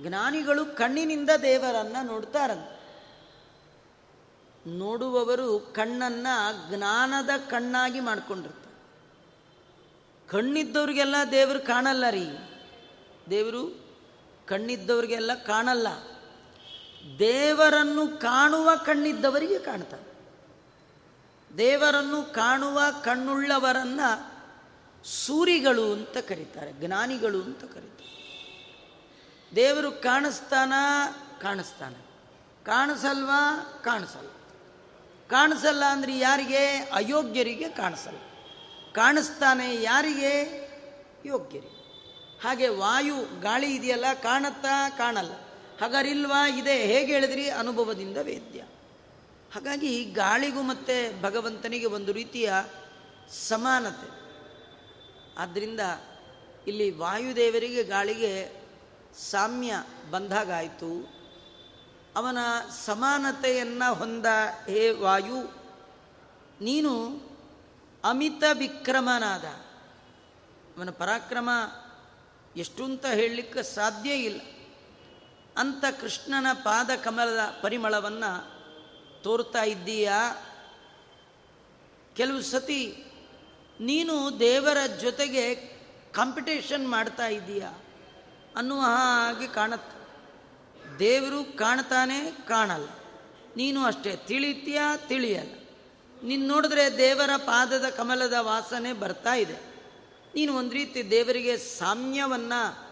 ಜ್ಞಾನಿಗಳು 0.00 0.64
ಕಣ್ಣಿನಿಂದ 0.64 1.30
ದೇವರನ್ನ 1.42 1.96
ನೋಡ್ತಾರಂತೆ. 2.02 2.80
ನೋಡುವವರು 4.66 5.58
ಕಣ್ಣನ್ನ 5.58 6.26
ಜ್ಞಾನದ 6.68 7.30
ಕಣ್ಣಾಗಿ 7.50 8.00
ಮಾಡಿಕೊಂಡಿರ್ತಾರೆ. 8.00 8.76
ಕಣ್ಣಿದ್ದವ್ರಿಗೆಲ್ಲ 10.28 11.14
ದೇವರು 11.30 11.60
ಕಾಣಲ್ಲ 11.60 12.04
ರೀ. 12.10 12.26
ದೇವರು 13.30 13.86
ಕಣ್ಣಿದ್ದವರಿಗೆಲ್ಲ 14.46 15.34
ಕಾಣಲ್ಲ. 15.34 15.86
ದೇವರನ್ನು 17.18 18.20
ಕಾಣುವ 18.20 18.70
ಕಣ್ಣಿದ್ದವರಿಗೆ 18.86 19.58
ಕಾಣ್ತಾರೆ. 19.58 20.09
ದೇವರನ್ನು 21.58 22.22
ಕಾಣುವ 22.22 22.80
ಕಣ್ಣುಳ್ಳವರನ್ನ 23.04 24.00
ಸೂರಿಗಳು 25.04 25.92
ಅಂತ 25.92 26.16
ಕರೀತಾರೆ, 26.16 26.72
ಜ್ಞಾನಿಗಳು 26.72 27.42
ಅಂತ 27.42 27.60
ಕರೀತಾರೆ. 27.60 28.10
ದೇವರು 29.56 29.92
ಕಾಣಿಸ್ತಾನ? 29.92 30.72
ಕಾಣಿಸ್ತಾನ. 31.42 31.94
ಕಾಣಿಸಲ್ವಾ? 32.64 33.62
ಕಾಣಿಸಲ್ಲ. 33.84 34.28
ಕಾಣಿಸಲ್ಲ 35.30 35.84
ಅಂದ್ರೆ 35.84 36.18
ಯಾರಿಗೆ? 36.18 36.66
ಅಯೋಗ್ಯರಿಗೆ 36.94 37.68
ಕಾಣಿಸಲ್ಲ. 37.68 38.18
ಕಾಣಿಸ್ತಾನೆ 38.92 39.82
ಯಾರಿಗೆ? 39.82 40.60
ಯೋಗ್ಯರಿಗೆ. 41.26 41.80
ಹಾಗೆ 42.42 42.68
ವಾಯು, 42.68 43.40
ಗಾಳಿ 43.40 43.74
ಇದೆಯಲ್ಲ, 43.74 44.04
ಕಾಣುತ್ತಾ? 44.22 44.88
ಕಾಣಲ್ಲ. 44.88 45.32
ಹಾಗಾರಿಲ್ವಾ? 45.80 46.48
ಇದೆ. 46.48 46.76
ಹೇಗೆ 46.76 47.12
ಹೇಳಿದ್ರಿ? 47.12 47.50
ಅನುಭವದಿಂದ 47.50 48.16
ವೇದ್ಯ. 48.16 48.62
ಹಾಗಾಗಿ 49.54 50.04
ಗಾಳಿಗೂ 50.04 50.62
ಮತ್ತು 50.62 51.22
ಭಗವಂತನಿಗೆ 51.22 51.86
ಒಂದು 51.86 52.12
ರೀತಿಯ 52.12 52.52
ಸಮಾನತೆ. 53.28 54.08
ಆದ್ದರಿಂದ 55.38 55.80
ಇಲ್ಲಿ 56.66 56.90
ವಾಯುದೇವರಿಗೆ 56.90 57.82
ಗಾಳಿಗೆ 57.84 58.60
ಸಾಮ್ಯ 59.30 59.72
ಬಂದಾಗಾಯಿತು. 60.10 60.92
ಅವನ 62.16 62.38
ಸಮಾನತೆಯನ್ನು 62.84 63.94
ಹೊಂದ 63.94 64.26
ಹೇ 64.68 64.90
ವಾಯು, 64.90 65.40
ನೀನು 66.60 66.92
ಅಮಿತ 68.04 68.44
ವಿಕ್ರಮನಾದ. 68.52 69.44
ಅವನ 70.76 70.90
ಪರಾಕ್ರಮ 70.90 71.50
ಎಷ್ಟು 72.56 72.84
ಅಂತ 72.84 73.06
ಹೇಳಲಿಕ್ಕೆ 73.06 73.62
ಸಾಧ್ಯ 73.62 74.12
ಇಲ್ಲ. 74.12 74.40
ಅಂತ 75.56 75.84
ಕೃಷ್ಣನ 76.00 76.46
ಪಾದ 76.52 76.90
ಕಮಲದ 77.04 77.38
ಪರಿಮಳವನ್ನು 77.62 78.59
ತೋರ್ತಾ 79.22 79.62
ಇದ್ದೀಯಾ? 79.62 80.46
ಕೆಲವು 82.16 82.42
ಸತಿ 82.42 83.04
ನೀನು 83.80 84.40
ದೇವರ 84.40 84.86
ಜೊತೆಗೆ 85.00 85.54
ಕಾಂಪಿಟೇಷನ್ 86.12 86.88
ಮಾಡ್ತಾ 86.88 87.26
ಇದ್ದೀಯ? 87.26 87.62
ಅನ್ನುವ 88.56 88.80
ಹಾಗೆ 88.80 89.46
ಕಾಣುತ್ತೆ. 89.46 90.00
ದೇವರು 90.98 91.56
ಕಾಣ್ತಾನೆ, 91.56 92.30
ಕಾಣಲ್ಲ. 92.48 92.88
ನೀನು 93.56 93.84
ಅಷ್ಟೇ, 93.84 94.16
ತಿಳಿತೀಯ, 94.16 94.80
ತಿಳಿಯಲ್ಲ. 94.96 95.54
ನೀನು 96.22 96.46
ನೋಡಿದ್ರೆ 96.46 96.96
ದೇವರ 96.98 97.30
ಪಾದದ 97.36 97.84
ಕಮಲದ 97.96 98.34
ವಾಸನೆ 98.40 98.92
ಬರ್ತಾ 98.92 99.34
ಇದೆ. 99.34 99.70
ನೀನು 100.34 100.56
ಒಂದು 100.56 100.70
ರೀತಿ 100.70 101.10
ದೇವರಿಗೆ 101.10 101.56
ಸಾಮ್ಯವನ್ನು 101.56 102.90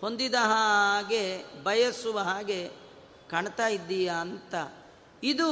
ಹೊಂದಿದ 0.00 0.34
ಹಾಗೆ 0.34 1.44
ಬಯಸುವ 1.62 2.18
ಹಾಗೆ 2.18 2.70
ಕಾಣ್ತಾ 3.30 3.68
ಇದ್ದೀಯಾ 3.68 4.14
ಅಂತ 4.14 4.54
ಇದು 5.22 5.50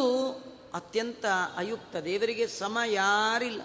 ಅತ್ಯಂತ 0.74 1.24
ಅಯುಕ್ತ. 1.56 1.96
ದೇವರಿಗೆ 1.96 2.46
ಸಮ 2.46 2.78
ಯಾರಿಲ್ಲ. 2.86 3.62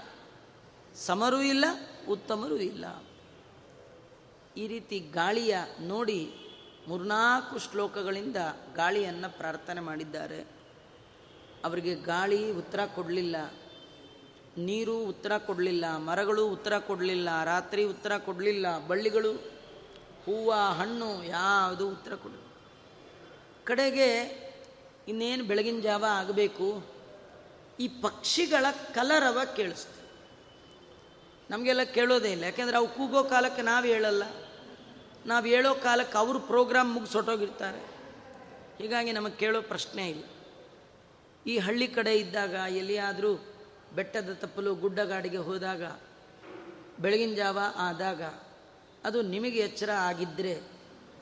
ಸಮರೂ 0.95 1.41
ಇಲ್ಲ, 1.41 1.65
ಉತ್ತಮರೂ 2.09 2.55
ಇಲ್ಲ. 2.55 3.03
ಈ 4.57 4.67
ರೀತಿ 4.67 4.99
ಗಾಳಿಯ 4.99 5.57
ನೋಡಿ 5.79 6.35
ಮೂರ್ನಾಲ್ಕು 6.87 7.59
ಶ್ಲೋಕಗಳಿಂದ 7.59 8.35
ಗಾಳಿಯನ್ನು 8.75 9.37
ಪ್ರಾರ್ಥನೆ 9.37 9.81
ಮಾಡಿದ್ದಾರೆ. 9.81 10.47
ಅವರಿಗೆ 11.65 11.95
ಗಾಳಿ 11.95 12.51
ಉತ್ತರ 12.51 12.85
ಕೊಡಲಿಲ್ಲ, 12.85 13.35
ನೀರು 14.57 15.03
ಉತ್ತರ 15.03 15.37
ಕೊಡಲಿಲ್ಲ, 15.37 15.97
ಮರಗಳು 15.97 16.47
ಉತ್ತರ 16.47 16.77
ಕೊಡಲಿಲ್ಲ, 16.77 17.43
ರಾತ್ರಿ 17.43 17.83
ಉತ್ತರ 17.83 18.17
ಕೊಡಲಿಲ್ಲ, 18.17 18.87
ಬಳ್ಳಿಗಳು, 18.87 19.33
ಹೂವು, 20.25 20.51
ಹಣ್ಣು 20.51 21.23
ಯಾವುದು 21.23 21.89
ಉತ್ತರ 21.89 22.15
ಕೊಡಲಿಲ್ಲ. 22.15 22.47
ಕಡೆಗೆ 23.65 24.50
ಇನ್ನೇನು 25.07 25.43
ಬೆಳಗಿನ 25.43 25.79
ಜಾವ 25.79 26.05
ಆಗಬೇಕು? 26.09 26.85
ಈ 27.79 27.87
ಪಕ್ಷಿಗಳ 27.87 28.65
ಕಲರವ 28.93 29.39
ಕೇಳಿಸ್ತು. 29.55 30.01
ನಮಗೆಲ್ಲ 31.49 31.83
ಕೇಳೋದೇ 31.83 32.31
ಇಲ್ಲ. 32.31 32.43
ಯಾಕೆಂದರೆ 32.43 32.77
ಅವು 32.77 32.87
ಕೂಗೋ 32.87 33.23
ಕಾಲಕ್ಕೆ 33.23 33.61
ನಾವು 33.61 33.85
ಹೇಳಲ್ಲ. 33.85 34.23
ನಾವು 35.25 35.45
ಹೇಳೋ 35.45 35.75
ಕಾಲಕ್ಕೆ 35.75 36.17
ಅವರು 36.17 36.39
ಪ್ರೋಗ್ರಾಮ್ 36.39 36.93
ಮುಗಿಸೊಟ್ಟೋಗಿರ್ತಾರೆ. 36.93 37.91
ಹೀಗಾಗಿ 38.77 39.11
ನಮಗೆ 39.11 39.35
ಕೇಳೋ 39.35 39.61
ಪ್ರಶ್ನೆ 39.61 40.09
ಇಲ್ಲ. 40.09 40.23
ಈ 41.47 41.57
ಹಳ್ಳಿ 41.57 41.87
ಕಡೆ 41.87 42.15
ಇದ್ದಾಗ, 42.15 42.51
ಎಲ್ಲಿಯಾದರೂ 42.51 43.45
ಬೆಟ್ಟದ 43.95 44.33
ತಪ್ಪಲು 44.33 44.75
ಗುಡ್ಡಗಾಡಿಗೆ 44.75 45.37
ಹೋದಾಗ, 45.37 45.83
ಬೆಳಗಿನ 46.99 47.35
ಜಾವ 47.35 47.59
ಆದಾಗ, 47.75 48.21
ಅದು 49.03 49.21
ನಿಮಗೆ 49.21 49.59
ಎಚ್ಚರ 49.59 49.89
ಆಗಿದ್ದರೆ 49.91 50.63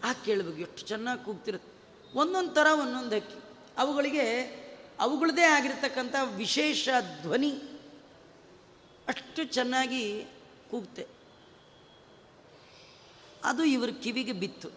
ಆ 0.04 0.14
ಕೇಳಬೇಕು 0.14 0.58
ಎಷ್ಟು 0.58 0.88
ಚೆನ್ನಾಗಿ 0.88 1.26
ಕೂಗ್ತಿರುತ್ತೆ. 1.26 1.72
ಒಂದೊಂದು 2.20 2.52
ಥರ 2.52 2.68
ಒಂದೊಂದು 2.74 3.16
ಹಕ್ಕಿ 3.16 3.49
ಅವುಗಳಿಗೆ 3.80 4.26
ಅವುಗಳದೇ 5.00 5.44
ಆಗಿರ್ತಕ್ಕಂಥ 5.44 6.16
ವಿಶೇಷ 6.36 6.90
ಧ್ವನಿ 7.22 7.52
ಅಷ್ಟು 9.08 9.44
ಚೆನ್ನಾಗಿ 9.44 10.26
ಕೂಗ್ತೆ. 10.72 11.08
ಅದು 13.44 13.64
ಇವ್ರ 13.64 13.90
ಕಿವಿಗೆ 14.04 14.32
ಬಿತ್ತು. 14.32 14.70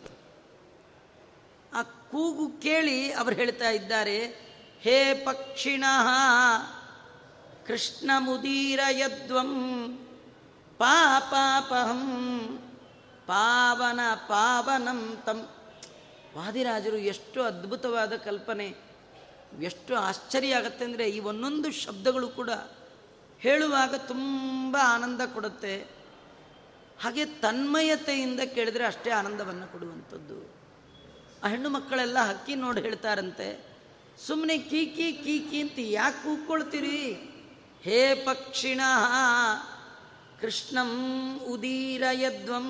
ಆ 1.75 1.83
ಕೂಗು 1.83 2.61
ಕೇಳಿ 2.61 3.13
ಅವರು 3.13 3.35
ಹೇಳ್ತಾ 3.35 3.71
ಇದ್ದಾರೆ, 3.71 4.19
ಹೇ 4.81 5.15
ಪಕ್ಷಿಣ 5.25 5.85
ಕೃಷ್ಣ 7.67 8.11
ಮುದೀರ 8.19 8.81
ಯದ್ವಂ, 8.91 9.51
ಪಾಪಾಪಹಂ, 10.79 12.03
ಪಾವನ 13.27 14.01
ಪಾವನಂ 14.15 15.23
ತಂ 15.27 15.49
ವಾದಿರಾಜರು 16.37 16.97
ಎಷ್ಟು 16.97 17.43
ಅದ್ಭುತವಾದ 17.43 18.17
ಕಲ್ಪನೆ. 18.17 18.92
ಎಷ್ಟು 19.61 19.93
ಆಶ್ಚರ್ಯ 19.97 20.55
ಆಗತ್ತೆ 20.55 20.85
ಅಂದರೆ 20.85 21.05
ಈ 21.11 21.19
ಒಂದೊಂದು 21.31 21.69
ಶಬ್ದಗಳು 21.73 22.29
ಕೂಡ 22.29 22.51
ಹೇಳುವಾಗ 23.41 23.95
ತುಂಬ 23.95 24.77
ಆನಂದ 24.83 25.21
ಕೊಡುತ್ತೆ. 25.35 25.75
ಹಾಗೆ 27.03 27.25
ತನ್ಮಯತೆಯಿಂದ 27.25 28.41
ಕೇಳಿದರೆ 28.55 28.85
ಅಷ್ಟೇ 28.85 29.11
ಆನಂದವನ್ನು 29.11 29.67
ಕೊಡುವಂಥದ್ದು. 29.73 30.39
ಆ 31.45 31.49
ಹೆಣ್ಣು 31.49 31.71
ಮಕ್ಕಳೆಲ್ಲ 31.71 32.19
ಹಕ್ಕಿ 32.25 32.55
ನೋಡಿ 32.55 32.81
ಹೇಳ್ತಾರಂತೆ 32.81 33.49
ಸುಮ್ಮನೆ 34.27 34.59
ಕೀಕಿ 34.59 35.13
ಕೀಕಿ 35.13 35.59
ಅಂತ 35.61 35.79
ಯಾಕೆ 35.79 36.19
ಕೂಕ್ಕೊಳ್ತೀರಿ 36.25 37.01
ಹೇ 37.83 38.01
ಪಕ್ಷಿಣ, 38.25 38.81
ಕೃಷ್ಣಂ 40.41 40.93
ಉದೀರಯದ್ವಂ 41.39 42.69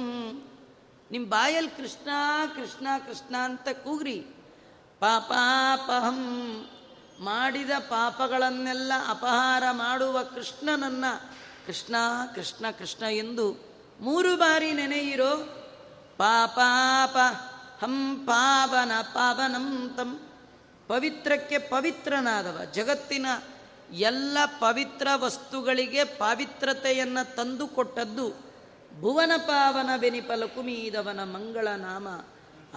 ನಿಮ್ಮ 1.11 1.25
ಬಾಯಲ್ಲಿ 1.29 1.71
ಕೃಷ್ಣ 1.71 2.09
ಕೃಷ್ಣ 2.55 2.87
ಕೃಷ್ಣ 3.07 3.35
ಅಂತ 3.37 3.69
ಕೂಗ್ರಿ. 3.85 4.19
ಪಾಪಾಪಹಂ 5.03 6.21
ಮಾಡಿದ 7.21 7.71
ಪಾಪಗಳನ್ನೆಲ್ಲ 7.79 8.93
ಅಪಹಾರ 9.09 9.63
ಮಾಡುವ 9.71 10.23
ಕೃಷ್ಣನನ್ನ 10.23 11.05
ಕೃಷ್ಣ 11.67 11.97
ಕೃಷ್ಣ 12.35 12.67
ಕೃಷ್ಣ 12.79 13.05
ಎಂದು 13.05 13.65
ಮೂರು 14.01 14.37
ಬಾರಿ 14.37 14.73
ನೆನೆಯಿರೋ 14.73 15.37
ಪಾಪಾಪ 16.17 17.17
ಹಂ 17.85 18.23
ಪಾವನ 18.27 18.93
ಪಾವನಂ 19.03 19.95
ತಂ. 19.97 20.21
ಪವಿತ್ರಕ್ಕೆ 20.89 21.59
ಪವಿತ್ರನಾದವ. 21.59 22.65
ಜಗತ್ತಿನ 22.73 23.27
ಎಲ್ಲ 23.93 24.39
ಪವಿತ್ರ 24.59 25.09
ವಸ್ತುಗಳಿಗೆ 25.17 26.05
ಪಾವಿತ್ರತೆಯನ್ನು 26.05 27.37
ತಂದುಕೊಟ್ಟದ್ದು 27.37 28.31
ಭುವನ 29.01 29.33
ಪಾವನ 29.37 29.91
ಬೆನಿಪಲ 29.97 30.45
ಕುಮೀದವನ 30.45 31.21
ಮಂಗಳ 31.25 31.69
ನಾಮ 31.69 32.09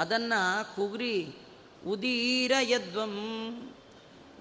ಅದನ್ನು 0.01 0.75
ಕುಗ್ರಿ. 0.75 1.44
ಉದೀರ 1.87 2.51
ಯದ್ವಂ 2.61 3.15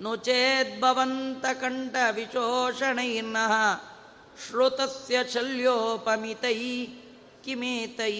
ನೋಚೇದ್ಭವಂತ 0.00 1.46
ಕಂಠ 1.60 1.96
ವಿಶೋಷಣೈರ್ನಃ 2.10 3.52
ಶ್ರೋತಸ್ಯ 4.48 5.18
ಶಲ್ಯೋಪಮಿತೈ 5.32 6.86
ಕಿಮೇತೈ 7.44 8.16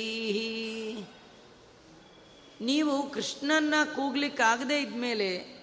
ನೀವು 2.61 3.11
ಕೃಷ್ಣನ್ನ 3.11 3.75
ಕೂಗ್ಲಿಕ್ಕಾಗದೇ 3.97 4.81
ಇದ್ಮೇಲೆ 4.81 5.55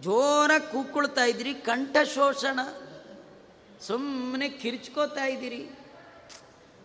ಜೋರ 0.00 0.50
ಕೂಕ್ಕೊಳ್ತಾ 0.72 1.24
ಇದ್ದೀರಿ, 1.24 1.54
ಕಂಠ 1.54 1.96
ಶೋಷಣ 2.14 2.60
ಸುಮ್ಮನೆ 3.80 4.48
ಕಿರ್ಚ್ಕೋತಾ 4.48 5.24
ಇದ್ದೀರಿ. 5.24 5.70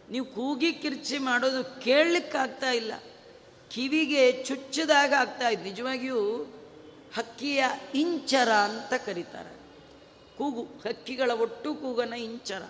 ನೀವು 0.10 0.26
ಕೂಗಿ 0.26 0.74
ಕಿರ್ಚಿ 0.74 1.18
ಮಾಡೋದು 1.18 1.82
ಕೇಳಲಿಕ್ಕಾಗ್ತಾ 1.82 2.72
ಇಲ್ಲ. 2.72 2.94
ಕಿವಿಗೆ 3.74 4.44
ಚುಚ್ಚಿದಾಗ 4.44 5.14
ಆಗ್ತಾ 5.14 5.50
ಇದ್ದು 5.50 5.64
ನಿಜವಾಗಿಯೂ 5.64 6.38
ಹಕ್ಕಿಯ 7.16 7.64
ಇಂಚರ 7.96 8.52
ಅಂತ 8.52 8.94
ಕರೀತಾರೆ. 9.06 9.58
ಕೂಗು, 10.38 10.62
ಹಕ್ಕಿಗಳ 10.62 11.32
ಒಟ್ಟು 11.32 11.76
ಕೂಗನ 11.76 12.14
ಇಂಚರ. 12.14 12.62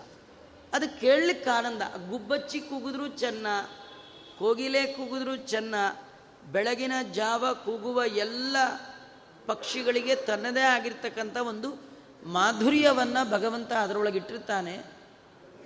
ಅದು 0.73 0.99
ಕೇಳಲಿಕ್ಕೆ 0.99 1.49
ಆನಂದ. 1.49 2.09
ಗುಬ್ಬಚ್ಚಿ 2.09 2.59
ಕೂಗಿದ್ರೂ 2.59 3.07
ಚೆನ್ನ, 3.07 3.47
ಕೋಗಿಲೆ 4.39 4.85
ಕೂಗಿದ್ರೂ 4.85 5.35
ಚೆನ್ನ, 5.35 5.75
ಬೆಳಗಿನ 6.51 6.91
ಜಾವ 7.11 7.53
ಕೂಗುವ 7.53 8.03
ಎಲ್ಲ 8.05 8.57
ಪಕ್ಷಿಗಳಿಗೆ 9.47 10.15
ತನ್ನದೇ 10.15 10.61
ಆಗಿರ್ತಕ್ಕಂಥ 10.61 11.37
ಒಂದು 11.37 11.73
ಮಾಧುರ್ಯವನ್ನು 12.25 13.31
ಭಗವಂತ 13.31 13.73
ಅದರೊಳಗಿಟ್ಟಿರ್ತಾನೆ. 13.73 14.79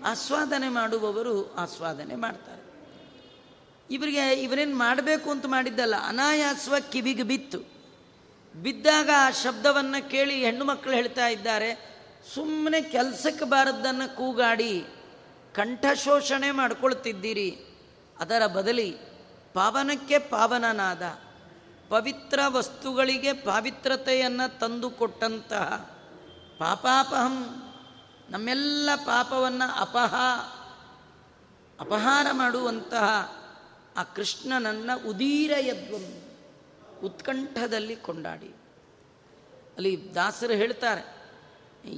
ಆಸ್ವಾದನೆ 0.05 0.69
ಮಾಡುವವರು 0.69 1.53
ಆಸ್ವಾದನೆ 1.53 2.15
ಮಾಡ್ತಾರೆ. 2.15 2.57
ಇವರಿಗೆ 3.91 4.33
ಇವರೇನು 4.33 4.77
ಮಾಡಬೇಕು 4.77 5.31
ಅಂತ 5.31 5.45
ಮಾಡಿದ್ದಲ್ಲ, 5.45 5.95
ಅನಾಯಾಸವ 6.07 6.75
ಕಿವಿಗೆ 6.91 7.23
ಬಿತ್ತು. 7.23 7.59
ಬಿದ್ದಾಗ 8.55 9.09
ಆ 9.17 9.29
ಶಬ್ದವನ್ನು 9.31 10.09
ಕೇಳಿ 10.09 10.45
ಹೆಣ್ಣು 10.45 10.65
ಮಕ್ಕಳು 10.65 10.93
ಹೇಳ್ತಾ 10.93 11.27
ಇದ್ದಾರೆ 11.27 11.69
ಸುಮ್ಮನೆ 12.33 12.81
ಕೆಲಸಕ್ಕೆ 12.81 13.45
ಬಾರದ್ದನ್ನು 13.45 14.15
ಕೂಗಾಡಿ 14.15 14.85
ಕಂಠಶೋಷಣೆ 15.53 16.51
ಮಾಡ್ಕೊಳ್ತಿದ್ದೀರಿ. 16.51 17.49
ಅದರ 18.19 18.45
ಬದಲಿ 18.47 18.89
ಪಾವನಕ್ಕೆ 19.53 20.19
ಪಾವನನಾದ, 20.19 21.03
ಪವಿತ್ರ 21.89 22.39
ವಸ್ತುಗಳಿಗೆ 22.47 23.33
ಪಾವಿತ್ರತೆಯನ್ನು 23.33 24.59
ತಂದುಕೊಟ್ಟಂತಹ 24.59 25.67
ಪಾಪಾಪಹಂ, 26.59 27.35
ನಮ್ಮೆಲ್ಲ 28.29 28.89
ಪಾಪವನ್ನು 28.95 29.67
ಅಪಹ, 29.81 30.15
ಅಪಹಾರ 31.79 32.27
ಮಾಡುವಂತಹ 32.31 33.36
ಆ 33.98 34.04
ಕೃಷ್ಣನನ್ನು 34.16 34.95
ಉದೀರ 35.10 35.54
ಯದ್ವಂ 35.60 36.06
ಉತ್ಕಂಠದಲ್ಲಿ 37.04 37.95
ಕೊಂಡಾಡಿ. 37.95 38.50
ಅಲ್ಲಿ 39.78 39.91
ದಾಸರು 40.16 40.54
ಹೇಳ್ತಾರೆ, 40.54 41.04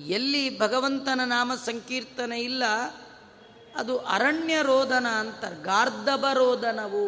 ಎಲ್ಲಿ 0.07 0.59
ಭಗವಂತನ 0.59 1.21
ನಾಮ 1.25 1.51
ಸಂಕೀರ್ತನೆ 1.65 2.39
ಇಲ್ಲ, 2.39 2.63
ಅದು 3.75 3.93
ಅರಣ್ಯ 3.97 4.55
ರೋದನ 4.61 5.07
ಅಂತಾರೆ 5.07 5.57
ಗಾರ್ಧಬ 5.63 6.25
ರೋದನವು 6.33 7.03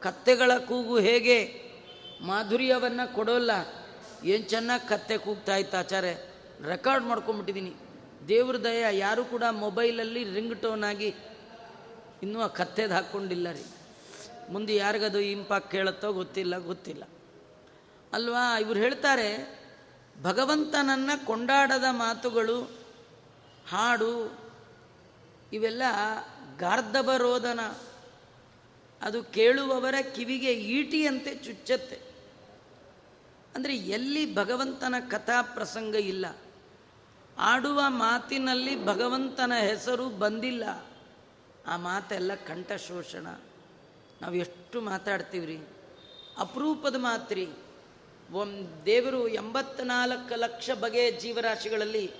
ಕತ್ತೆಗಳ 0.00 0.52
ಕೂಗು 0.58 0.98
ಹೇಗೆ? 0.98 1.38
ಮಾಧುರ್ಯವನ್ನು 2.20 3.14
ಕೊಡೋಲ್ಲ. 3.14 3.50
ಏನು 4.24 4.44
ಚೆನ್ನಾಗಿ 4.44 4.88
ಕತ್ತೆ 4.88 5.18
ಕೂಗ್ತಾ 5.18 5.56
ಇತ್ತು 5.56 5.76
ಆಚಾರ್ಯ? 5.76 6.14
ರೆಕಾರ್ಡ್ 6.64 7.04
ಮಾಡ್ಕೊಂಬಿಟ್ಟಿದ್ದೀನಿ 7.04 7.72
ದೇವ್ರ 8.28 8.56
ದಯ, 8.56 8.84
ಯಾರು 8.98 9.24
ಕೂಡ 9.24 9.44
ಮೊಬೈಲಲ್ಲಿ 9.50 10.22
ರಿಂಗ್ 10.24 10.56
ಟೋನ್ 10.62 10.84
ಆಗಿ 10.84 11.10
ಇನ್ನೂ 12.22 12.38
ಆ 12.40 12.46
ಕತ್ತೆದು 12.46 12.94
ಹಾಕ್ಕೊಂಡಿಲ್ಲ 12.94 13.48
ರೀ. 13.50 13.64
ಮುಂದೆ 14.50 14.74
ಯಾರಿಗದು 14.74 15.20
ಇಂಪಾಕ್ 15.20 15.70
ಕೇಳುತ್ತೋ 15.70 16.12
ಗೊತ್ತಿಲ್ಲ 16.12 16.58
ಗೊತ್ತಿಲ್ಲ. 16.58 17.04
ಅಲ್ವಾ? 18.12 18.44
ಇವ್ರು 18.58 18.78
ಹೇಳ್ತಾರೆ, 18.80 19.28
ಭಗವಂತನನ್ನು 20.22 21.14
ಕೊಂಡಾಡದ 21.26 21.86
ಮಾತುಗಳು, 21.90 22.58
ಹಾಡು, 23.68 24.12
ಇವೆಲ್ಲ 25.52 25.82
ಗಾರ್ಧಬರೋಧನ 26.58 27.60
ಅದು 29.02 29.18
ಕೇಳುವವರ 29.22 29.96
ಕಿವಿಗೆ 30.14 30.52
ಈಟಿಯಂತೆ 30.52 31.32
ಚುಚ್ಚತ್ತೆ. 31.34 31.98
ಅಂದರೆ 33.54 33.74
ಎಲ್ಲಿ 33.76 34.22
ಭಗವಂತನ 34.34 34.94
ಕಥಾ 35.10 35.42
ಪ್ರಸಂಗ 35.42 35.94
ಇಲ್ಲ, 35.94 36.26
ಆಡುವ 37.38 37.80
ಮಾತಿನಲ್ಲಿ 37.88 38.74
ಭಗವಂತನ 38.84 39.52
ಹೆಸರು 39.60 40.08
ಬಂದಿಲ್ಲ, 40.18 40.64
ಆ 41.66 41.76
ಮಾತೆಲ್ಲ 41.76 42.34
ಕಂಠಶೋಷಣ. 42.46 43.26
ನಾವು 44.22 44.34
ಎಷ್ಟು 44.34 44.80
ಮಾತಾಡ್ತೀವಿ 44.80 45.46
ರೀ 45.46 45.58
ಅಪರೂಪದ 46.38 46.96
ಮಾತ್ರಿ. 46.98 47.48
ಒಂದು 48.32 48.86
ದೇವರು 48.86 49.28
ಎಂಬತ್ನಾಲ್ಕು 49.28 50.34
ಲಕ್ಷ 50.36 50.70
ಬಗೆಯ 50.80 51.10
ಜೀವರಾಶಿಗಳಲ್ಲಿ 51.10 52.10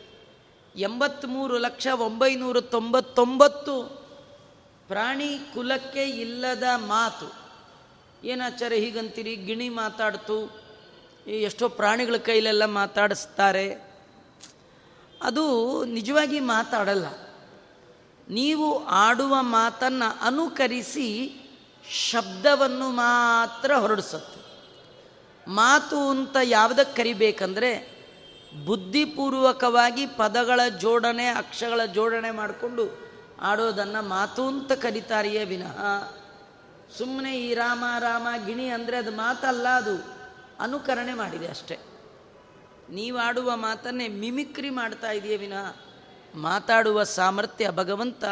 ಎಂಬತ್ತ್ಮೂರು 0.76 1.58
ಲಕ್ಷ 1.58 1.86
ಒಂಬೈನೂರ 1.86 2.60
ತೊಂಬತ್ತೊಂಬತ್ತು 2.60 3.82
ಪ್ರಾಣಿ 4.88 5.38
ಕುಲಕ್ಕೆ 5.54 6.02
ಇಲ್ಲದ 6.02 6.62
ಮಾತು. 6.76 7.48
ಏನಾಚಾರ 8.26 8.72
ಹೀಗಂತೀರಿ? 8.72 9.36
ಗಿಣಿ 9.36 9.68
ಮಾತಾಡ್ತು, 9.68 10.60
ಎಷ್ಟೋ 11.26 11.68
ಪ್ರಾಣಿಗಳ 11.68 12.16
ಕೈಲೆಲ್ಲ 12.16 12.64
ಮಾತಾಡಿಸ್ತಾರೆ. 12.64 13.72
ಅದು 15.22 15.84
ನಿಜವಾಗಿ 15.84 16.40
ಮಾತಾಡಲ್ಲ. 16.40 17.06
ನೀವು 18.28 18.86
ಆಡುವ 18.86 19.36
ಮಾತನ್ನು 19.40 20.26
ಅನುಕರಿಸಿ 20.26 21.08
ಶಬ್ದವನ್ನು 21.92 22.90
ಮಾತ್ರ 22.90 23.74
ಹೊರಡಿಸುತ್ತೆ. 23.74 24.38
ಮಾತು 25.50 26.08
ಅಂತ 26.08 26.36
ಯಾವುದಕ್ಕೆ 26.42 26.96
ಕರಿಬೇಕಂದ್ರೆ 26.96 27.98
ಬುದ್ಧಿಪೂರ್ವಕವಾಗಿ 28.66 30.06
ಪದಗಳ 30.06 30.60
ಜೋಡಣೆ, 30.80 31.26
ಅಕ್ಷಗಳ 31.26 31.84
ಜೋಡಣೆ 31.84 32.30
ಮಾಡಿಕೊಂಡು 32.30 33.08
ಆಡೋದನ್ನು 33.40 34.08
ಮಾತು 34.08 34.46
ಅಂತ 34.46 34.72
ಕರೀತಾರೆಯೇ 34.72 35.44
ವಿನಃ. 35.44 35.78
ಸುಮ್ಮನೆ 36.98 37.40
ಈ 37.40 37.54
ರಾಮ 37.54 37.84
ರಾಮ, 37.98 38.26
ಗಿಣಿ 38.46 38.68
ಅಂದರೆ 38.68 38.96
ಅದು 38.96 39.10
ಮಾತಲ್ಲ 39.10 39.68
ಅದು. 39.68 40.18
ಅನುಕರಣೆ 40.60 41.14
ಮಾಡಿದೆ 41.14 41.48
ಅಷ್ಟೆ. 41.48 41.78
ಆಡುವ 43.16 43.56
ಮಾತನ್ನೇ 43.56 44.08
ಮಿಮಿಕ್ರಿ 44.08 44.70
ಮಾಡ್ತಾ 44.70 45.10
ಇದೆಯೇ 45.10 45.36
ವಿನಃ. 45.36 45.76
ಮಾತಾಡುವ 46.34 47.04
ಸಾಮರ್ಥ್ಯ 47.04 47.70
ಭಗವಂತ 47.70 48.24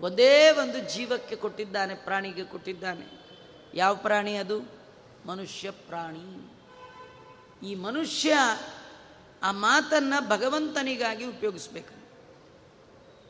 ಒಂದೇ 0.00 0.50
ಒಂದು 0.50 0.94
ಜೀವಕ್ಕೆ 0.94 1.36
ಕೊಟ್ಟಿದ್ದಾನೆ, 1.36 1.94
ಪ್ರಾಣಿಗೆ 1.94 2.44
ಕೊಟ್ಟಿದ್ದಾನೆ. 2.44 3.06
ಯಾವ 3.74 3.94
ಪ್ರಾಣಿ 3.94 4.36
ಅದು? 4.36 4.60
ಮನುಷ್ಯ 5.26 5.70
ಪ್ರಾಣಿ. 5.70 6.50
ಈ 7.66 7.74
ಮನುಷ್ಯ 7.74 8.34
ಆ 9.42 9.52
ಮಾತನ್ನು 9.52 10.28
ಭಗವಂತನಿಗಾಗಿ 10.28 11.24
ಉಪಯೋಗಿಸ್ಬೇಕು. 11.24 11.98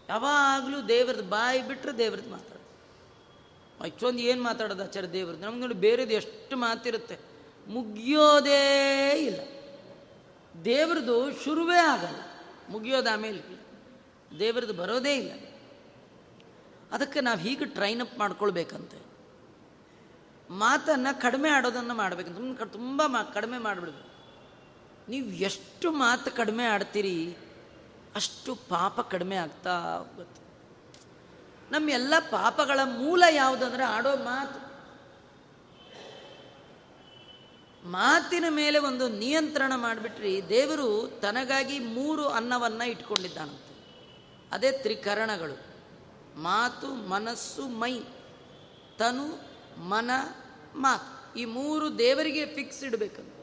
ಯಾವಾಗಲೂ 0.08 0.88
ದೇವ್ರದ್ದು 0.88 1.22
ಬಾಯಿ 1.22 1.68
ಬಿಟ್ಟರೆ 1.68 1.98
ದೇವ್ರದ್ದು 1.98 2.30
ಮಾತಾಡೋದು 2.30 2.58
ಅಷ್ಟೊಂದು 3.84 4.18
ಏನು 4.18 4.42
ಮಾತಾಡೋದು 4.42 4.82
ಆಚಾರ್ಯ 4.82 5.08
ದೇವ್ರದ್ದು 5.08 5.44
ನಮ್ಗೆ 5.44 5.60
ನೋಡಿ 5.60 5.74
ಬೇರೆದು 5.74 6.12
ಎಷ್ಟು 6.12 6.56
ಮಾತಿರುತ್ತೆ. 6.56 7.18
ಮುಗಿಯೋದೇ 7.66 9.10
ಇಲ್ಲ. 9.12 9.40
ದೇವ್ರದ್ದು 10.64 11.44
ಶುರುವೇ 11.44 11.76
ಆಗಲ್ಲ. 11.76 12.20
ಮುಗಿಯೋದು 12.68 13.10
ಆಮೇಲೆ. 13.10 13.60
ದೇವ್ರದ್ದು 14.38 14.72
ಬರೋದೇ 14.72 15.16
ಇಲ್ಲ. 15.16 15.47
ಅದಕ್ಕೆ 16.92 17.20
ನಾವು 17.20 17.38
ಹೀಗೆ 17.38 17.64
ಟ್ರೈನ್ 17.64 18.00
ಅಪ್ 18.00 18.18
ಮಾಡ್ಕೊಳ್ಬೇಕಂತೆ. 18.18 19.08
ಮಾತನ್ನು 20.50 21.20
ಕಡಿಮೆ 21.20 21.48
ಆಡೋದನ್ನು 21.48 21.94
ಮಾಡಬೇಕಂತ. 21.94 22.36
ತುಂಬ 22.36 22.62
ತುಂಬ 22.64 23.02
ಮಾ, 23.06 23.22
ಕಡಿಮೆ 23.22 23.58
ಮಾಡಿಬಿಡ್ಬೇಕು. 23.58 24.08
ನೀವು 25.10 25.26
ಎಷ್ಟು 25.26 25.92
ಮಾತು 25.92 26.36
ಕಡಿಮೆ 26.36 26.64
ಆಡ್ತೀರಿ, 26.64 27.36
ಅಷ್ಟು 28.14 28.54
ಪಾಪ 28.54 29.00
ಕಡಿಮೆ 29.00 29.36
ಆಗ್ತಾ 29.36 29.80
ಹೋಗುತ್ತೆ. 29.80 30.48
ನಮ್ಮ 31.70 31.90
ಎಲ್ಲ 31.90 32.14
ಪಾಪಗಳ 32.30 32.80
ಮೂಲ 32.84 33.22
ಯಾವುದಂದ್ರೆ 33.30 33.84
ಆಡೋ 33.84 34.16
ಮಾತು. 34.16 34.68
ಮಾತಿನ 37.88 38.44
ಮೇಲೆ 38.50 38.78
ಒಂದು 38.78 39.08
ನಿಯಂತ್ರಣ 39.08 39.72
ಮಾಡಿಬಿಟ್ರಿ, 39.76 40.48
ದೇವರು 40.48 41.20
ತನಗಾಗಿ 41.20 41.78
ಮೂರು 41.78 42.28
ಅನ್ನವನ್ನು 42.28 42.88
ಇಟ್ಕೊಂಡಿದ್ದಾನಂತೆ. 42.88 43.74
ಅದೇ 44.52 44.72
ತ್ರಿಕರಣಗಳು. 44.72 45.67
ಮಾತು, 46.36 46.86
ಮನಸ್ಸು, 46.86 47.68
ಮೈ. 47.68 48.00
ತನು, 48.98 49.48
ಮನ, 49.82 50.10
ಮಾತು. 50.76 51.18
ಈ 51.38 51.44
ಮೂರು 51.44 51.98
ದೇವರಿಗೆ 51.98 52.46
ಫಿಕ್ಸ್ 52.46 52.84
ಇಡಬೇಕಂತ 52.84 53.34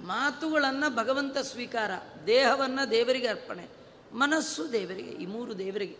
ಮಾತುಗಳನ್ನು 0.00 0.96
ಭಗವಂತ 0.96 1.38
ಸ್ವೀಕಾರ, 1.38 1.90
ದೇಹವನ್ನು 2.26 2.90
ದೇವರಿಗೆ 2.90 3.26
ಅರ್ಪಣೆ, 3.26 3.68
ಮನಸ್ಸು 4.12 4.72
ದೇವರಿಗೆ, 4.72 5.10
ಈ 5.10 5.26
ಮೂರು 5.26 5.58
ದೇವರಿಗೆ. 5.58 5.96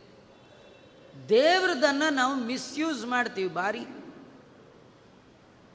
ದೇವ್ರದನ್ನು 1.29 2.15
ನಾವು 2.15 2.35
ಮಿಸ್ಯೂಸ್ 2.35 3.05
ಮಾಡ್ತೀವಿ 3.05 3.49
ಬಾರಿ. 3.49 3.81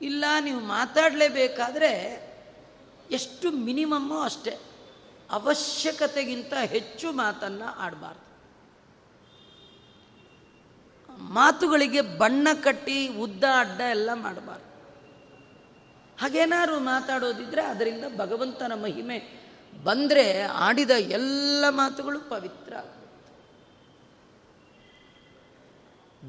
ಇಲ್ಲ, 0.01 0.25
ನೀವು 0.39 0.59
ಮಾತಾಡಲೇಬೇಕಾದ್ರೆ 0.59 2.23
ಎಷ್ಟು 3.11 3.51
ಮಿನಿಮಮ್ಮು 3.51 4.19
ಅಷ್ಟೇ. 4.19 4.57
ಅವಶ್ಯಕತೆಗಿಂತ 5.31 6.53
ಹೆಚ್ಚು 6.53 7.11
ಮಾತನ್ನು 7.11 7.65
ಆಡಬಾರ್ದು. 7.65 8.28
ಮಾತುಗಳಿಗೆ 11.19 12.01
ಬಣ್ಣ 12.01 12.47
ಕಟ್ಟಿ 12.61 13.07
ಉದ್ದ 13.07 13.43
ಅಡ್ಡ 13.59 13.81
ಎಲ್ಲ 13.81 14.09
ಮಾಡಬಾರ್ದು. 14.13 14.65
ಹಾಗೇನಾದ್ರು 16.21 16.79
ಮಾತಾಡೋದಿದ್ರೆ 16.79 17.61
ಅದರಿಂದ 17.61 18.03
ಭಗವಂತನ 18.17 18.71
ಮಹಿಮೆ 18.75 19.39
ಬಂದರೆ 19.85 20.41
ಆಡಿದ 20.41 20.89
ಎಲ್ಲ 20.89 21.65
ಮಾತುಗಳು 21.69 22.19
ಪವಿತ್ರ 22.19 22.73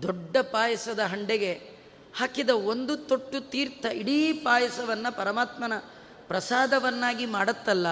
ದೊಡ್ಡ 0.03 0.36
ಪಾಯಸದ 0.36 0.99
ಹಂಡೆಗೆ 0.99 1.53
ಹಾಕಿದ 2.14 2.51
ಒಂದು 2.51 2.97
ತೊಟ್ಟು 2.97 3.41
ತೀರ್ಥ 3.41 3.84
ಇಡೀ 3.84 4.32
ಪಾಯಸವನ್ನು 4.32 5.16
ಪರಮಾತ್ಮನ 5.16 5.72
ಪ್ರಸಾದವನ್ನಾಗಿ 6.28 7.26
ಮಾಡುತ್ತಲ್ಲ, 7.26 7.86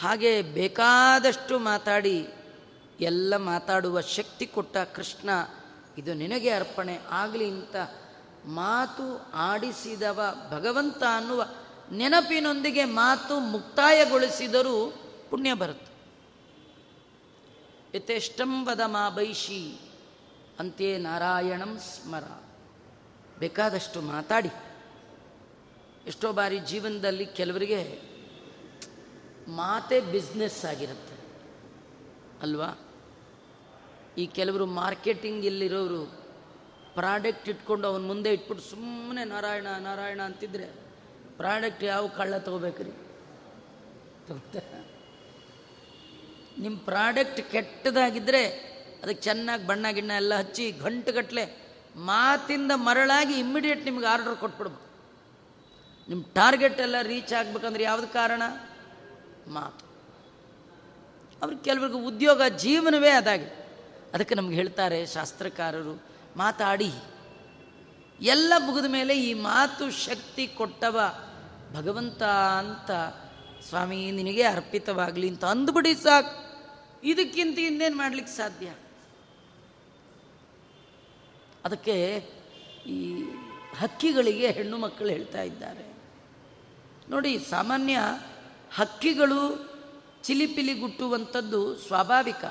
ಹಾಗೆ 0.00 0.42
ಬೇಕಾದಷ್ಟು 0.42 1.58
ಮಾತಾಡಿ 1.58 2.28
ಎಲ್ಲ 3.00 3.36
ಮಾತಾಡುವ 3.36 4.00
ಶಕ್ತಿ 4.00 4.46
ಕೊಟ್ಟ 4.46 4.76
ಕೃಷ್ಣ 4.76 5.30
ಇದು 5.98 6.14
ನಿನಗೆ 6.14 6.50
ಅರ್ಪಣೆ 6.50 6.98
ಆಗಲಿ 7.10 7.50
ಅಂತ 7.50 7.76
ಮಾತು 8.46 9.32
ಆಡಿಸಿದವ 9.34 10.48
ಭಗವಂತ 10.50 11.02
ಅನ್ನುವ 11.16 11.44
ನೆನಪಿನೊಂದಿಗೆ 11.92 12.84
ಮಾತು 12.84 13.40
ಮುಕ್ತಾಯಗೊಳಿಸಿದರೂ 13.40 14.94
ಪುಣ್ಯ 15.30 15.54
ಬರುತ್ತೆ. 15.54 15.96
ಯಥೇಷ್ಟಂಬದ 17.98 18.80
ಮಾ 18.86 19.10
ಬೈಷಿ 19.10 19.80
ಅಂತೆ 20.58 20.98
ನಾರಾಯಣಂ 20.98 21.78
ಸ್ಮರ. 21.78 22.24
ಬೇಕಾದಷ್ಟು 23.38 24.00
ಮಾತಾಡಿ. 24.00 24.50
ಎಷ್ಟೋ 26.06 26.32
ಬಾರಿ 26.32 26.58
ಜೀವನದಲ್ಲಿ 26.58 27.26
ಕೆಲವರಿಗೆ 27.26 28.00
ಮಾತೇ 29.48 30.00
ಬಿಸ್ನೆಸ್ 30.00 30.64
ಆಗಿರುತ್ತೆ. 30.64 31.16
ಅಲ್ವಾ? 32.42 32.85
ಈ 34.18 34.26
ಕೆಲವರು 34.26 34.66
ಮಾರ್ಕೆಟಿಂಗ್ 34.66 35.44
ಇಲ್ಲಿರೋರು 35.44 36.26
ಪ್ರಾಡಕ್ಟ್ 36.94 37.48
ಇಟ್ಕೊಂಡು 37.48 37.88
ಅವನ 37.88 38.06
ಮುಂದೆ 38.06 38.32
ಇಟ್ಬಿಟ್ಟು 38.32 38.70
ಸುಮ್ಮನೆ 38.70 39.24
ನಾರಾಯಣ 39.24 39.66
ನಾರಾಯಣ 39.66 40.22
ಅಂತಿದ್ರೆ 40.22 40.64
ಪ್ರಾಡಕ್ಟ್ 41.36 41.84
ಯಾವ 41.84 42.06
ಕಳ್ಳ 42.06 42.36
ತಗೋಬೇಕ್ರಿ? 42.36 42.90
ನಿಮ್ಮ 46.58 46.78
ಪ್ರಾಡಕ್ಟ್ 46.78 47.50
ಕೆಟ್ಟದಾಗಿದ್ದರೆ 47.50 48.46
ಅದಕ್ಕೆ 49.02 49.22
ಚೆನ್ನಾಗಿ 49.22 49.66
ಬಣ್ಣ 49.66 49.90
ಗಿಣ್ಣ 49.90 50.10
ಎಲ್ಲ 50.10 50.34
ಹಚ್ಚಿ 50.34 50.70
ಗಂಟುಗಟ್ಟಲೆ 50.70 51.66
ಮಾತಿಂದ 51.96 52.72
ಮರಳಾಗಿ 52.74 53.34
ಇಮ್ಮಿಡಿಯೇಟ್ 53.34 53.84
ನಿಮ್ಗೆ 53.84 54.06
ಆರ್ಡರ್ 54.06 54.36
ಕೊಟ್ಬಿಡ್ಬೇಕು. 54.36 54.82
ನಿಮ್ಮ 56.08 56.24
ಟಾರ್ಗೆಟ್ 56.34 56.80
ಎಲ್ಲ 56.80 57.02
ರೀಚ್ 57.02 57.32
ಆಗ್ಬೇಕಂದ್ರೆ 57.32 57.84
ಯಾವ್ದು 57.84 58.08
ಕಾರಣ? 58.08 58.42
ಮಾತು. 59.48 59.86
ಅವ್ರಿಗೆ 61.42 61.62
ಕೆಲವ್ರಿಗೆ 61.62 62.06
ಉದ್ಯೋಗ 62.06 62.42
ಜೀವನವೇ 62.42 63.10
ಅದಾಗಿದೆ. 63.10 63.65
ಅದಕ್ಕೆ 64.16 64.34
ನಮ್ಗೆ 64.34 64.54
ಹೇಳ್ತಾರೆ 64.54 65.06
ಶಾಸ್ತ್ರಕಾರರು, 65.06 66.02
ಮಾತಾಡಿ. 66.36 66.92
ಎಲ್ಲ 68.20 68.52
ಮುಗಿದ 68.58 68.84
ಮೇಲೆ 68.84 69.22
ಈ 69.22 69.34
ಮಾತು 69.34 69.90
ಶಕ್ತಿ 69.90 70.46
ಕೊಟ್ಟವ 70.46 71.00
ಭಗವಂತ 71.72 72.22
ಅಂತ 72.58 72.90
ಸ್ವಾಮಿ, 73.68 74.10
ನಿನಗೆ 74.10 74.42
ಅರ್ಪಿತವಾಗಲಿ 74.42 75.28
ಅಂತ 75.28 75.44
ಅಂದ್ಬಿಡಿ 75.44 75.94
ಸಾಕು. 75.94 76.46
ಇದಕ್ಕಿಂತ 77.04 77.58
ಇನ್ನೇನು 77.58 77.96
ಮಾಡ್ಲಿಕ್ಕೆ 77.96 78.32
ಸಾಧ್ಯ? 78.32 78.66
ಅದಕ್ಕೆ 81.64 82.16
ಈ 82.86 83.24
ಹಕ್ಕಿಗಳಿಗೆ 83.78 84.50
ಹೆಣ್ಣು 84.50 84.78
ಮಕ್ಕಳು 84.78 85.08
ಹೇಳ್ತಾ 85.08 85.42
ಇದ್ದಾರೆ. 85.42 85.96
ನೋಡಿ, 87.10 87.38
ಸಾಮಾನ್ಯ 87.38 87.98
ಹಕ್ಕಿಗಳು 88.74 89.70
ಚಿಲಿಪಿಲಿ 90.22 90.74
ಗುಟ್ಟುವಂಥದ್ದು 90.74 91.76
ಸ್ವಾಭಾವಿಕ. 91.76 92.44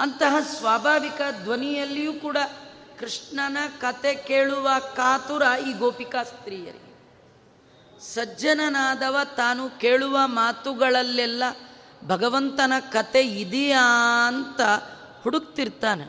ಅಂತಹ 0.00 0.36
ಸ್ವಾಭಾವಿಕ 0.40 1.20
ಧ್ವನಿಯಲ್ಲಿಯೂ 1.42 2.12
ಕೂಡ 2.12 2.36
ಕೃಷ್ಣನ 2.98 3.56
ಕತೆ 3.80 4.14
ಕೇಳುವ 4.14 4.70
ಕಾತುರ 4.96 5.42
ಈ 5.68 5.72
ಗೋಪಿಕಾ 5.72 6.22
ಸ್ತ್ರೀಯರಿಗೆ. 6.22 6.90
ಸಜ್ಜನನಾದವ 8.14 9.18
ತಾನು 9.36 9.80
ಕೇಳುವ 9.80 10.18
ಮಾತುಗಳಲ್ಲೆಲ್ಲ 10.24 11.42
ಭಗವಂತನ 12.06 12.72
ಕತೆ 12.92 13.20
ಇದೆಯಾ 13.20 13.84
ಅಂತ 14.26 14.60
ಹುಡುಕ್ತಿರ್ತಾನೆ. 15.22 16.06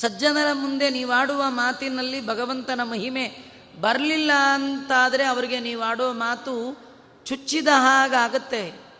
ಸಜ್ಜನರ 0.00 0.52
ಮುಂದೆ 0.52 0.90
ನೀವಾಡುವ 0.90 1.44
ಮಾತಿನಲ್ಲಿ 1.48 2.26
ಭಗವಂತನ 2.26 2.80
ಮಹಿಮೆ 2.82 3.38
ಬರಲಿಲ್ಲ 3.80 4.30
ಅಂತಾದರೆ 4.54 5.24
ಅವರಿಗೆ 5.24 5.60
ನೀವಾಡೋ 5.60 6.12
ಮಾತು 6.12 6.76
ಚುಚ್ಚಿದ 7.24 7.68
ಹಾಗಾಗತ್ತೆ. 7.72 8.90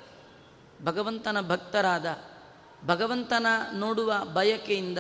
ಭಗವಂತನ 0.85 1.49
ಭಕ್ತರಾದ 1.49 2.07
ಭಗವಂತನ 2.87 3.47
ನೋಡುವ 3.73 4.15
ಬಯಕೆಯಿಂದ 4.25 4.99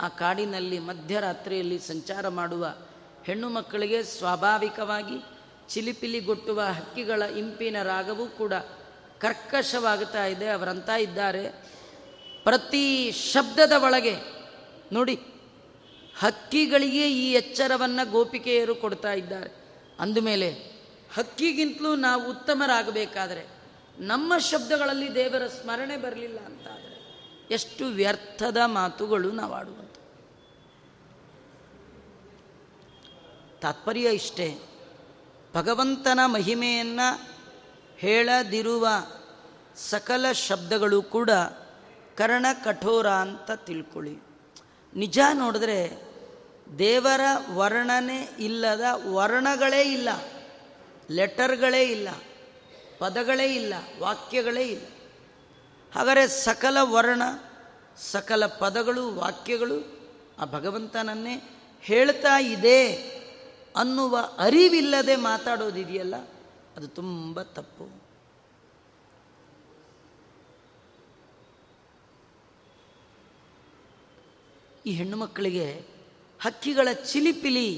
ಆ 0.00 0.08
ಕಾಡಿನಲ್ಲಿ 0.08 0.78
ಮಧ್ಯರಾತ್ರಿಯಲ್ಲಿ 0.78 1.78
ಸಂಚಾರ 1.78 2.28
ಮಾಡುವ 2.28 2.74
ಹೆಣ್ಣು 3.24 3.48
ಮಕ್ಕಳಿಗೆ 3.48 4.02
ಸ್ವಾಭಾವಿಕವಾಗಿ 4.02 5.18
ಚಿಲಿಪಿಲಿಗೊಟ್ಟುವ 5.68 6.60
ಹಕ್ಕಿಗಳ 6.60 7.22
ಇಂಪಿನ 7.22 7.82
ರಾಗವೂ 7.82 8.26
ಕೂಡ 8.26 8.52
ಕರ್ಕಶವಾಗುತ್ತಾ 9.18 10.26
ಇದೆ. 10.26 10.48
ಅವರಂತ 10.48 10.88
ಇದ್ದಾರೆ. 10.88 11.50
ಪ್ರತಿ 12.44 13.12
ಶಬ್ದದ 13.12 13.72
ಒಳಗೆ 13.72 14.14
ನೋಡಿ, 14.92 15.14
ಹಕ್ಕಿಗಳಿಗೆ 16.18 17.12
ಈ 17.12 17.32
ಎಚ್ಚರವನ್ನು 17.32 18.10
ಗೋಪಿಕೆಯರು 18.10 18.74
ಕೊಡ್ತಾ 18.74 19.12
ಇದ್ದಾರೆ. 19.12 19.50
ಅಂದಮೇಲೆ 20.00 20.50
ಹಕ್ಕಿಗಿಂತಲೂ 21.14 21.96
ನಾವು 21.96 22.30
ಉತ್ತಮರಾಗಬೇಕಾದರೆ 22.30 23.53
ನಮ್ಮ 23.98 24.38
ಶಬ್ದಗಳಲ್ಲಿ 24.38 25.14
ದೇವರ 25.14 25.46
ಸ್ಮರಣೆ 25.46 25.96
ಬರಲಿಲ್ಲ 25.96 26.38
ಅಂತಾದರೆ 26.40 26.94
ಎಷ್ಟು 27.50 27.84
ವ್ಯರ್ಥದ 27.84 28.56
ಮಾತುಗಳು 28.64 29.30
ನಾವು 29.30 29.52
ಆಡುವಂಥ 29.52 29.94
ತಾತ್ಪರ್ಯ 33.62 34.10
ಇಷ್ಟೇ. 34.10 34.58
ಭಗವಂತನ 35.54 36.20
ಮಹಿಮೆಯನ್ನು 36.26 37.20
ಹೇಳದಿರುವ 37.96 38.88
ಸಕಲ 39.76 40.32
ಶಬ್ದಗಳು 40.32 41.02
ಕೂಡ 41.02 41.30
ಕರ್ಣ 42.16 42.46
ಕಠೋರ 42.64 43.08
ಅಂತ 43.08 43.50
ತಿಳ್ಕೊಳ್ಳಿ. 43.50 44.18
ನಿಜ 44.96 45.18
ನೋಡಿದ್ರೆ 45.32 45.92
ದೇವರ 46.78 47.20
ವರ್ಣನೆ 47.54 48.30
ಇಲ್ಲದ 48.38 48.84
ವರ್ಣಗಳೇ 49.12 49.82
ಇಲ್ಲ, 49.82 50.08
ಲೆಟರ್ಗಳೇ 51.10 51.82
ಇಲ್ಲ. 51.82 52.08
ಪದಗಳೇ 52.98 53.54
ಇಲ್ಲ, 53.54 53.74
ವಾಕ್ಯಗಳೇ 53.98 54.68
ಇಲ್ಲ. 54.68 54.86
ಹಾಗಾದರೆ 55.94 56.28
ಸಕಲ 56.28 56.76
ವರ್ಣ, 56.80 57.22
ಸಕಲ 57.96 58.46
ಪದಗಳು, 58.46 59.14
ವಾಕ್ಯಗಳು 59.14 59.78
ಆ 60.38 60.44
ಭಗವಂತನನ್ನೇ 60.44 61.34
ಹೇಳ್ತಾ 61.80 62.40
ಇದೆ 62.40 62.80
ಅನ್ನುವ 63.76 64.18
ಅರಿವಿಲ್ಲದೆ 64.38 65.16
ಮಾತಾಡೋದಿದೆಯಲ್ಲ, 65.16 66.16
ಅದು 66.76 66.88
ತುಂಬ 66.88 67.42
ತಪ್ಪು. 67.42 68.04
ಈ 74.86 74.94
ಹೆಣ್ಣು 74.94 75.16
ಮಕ್ಕಳಿಗೆ 75.16 75.86
ಹಕ್ಕಿಗಳ 76.42 76.88
ಚಿಲಿಪಿಲಿ 76.92 77.68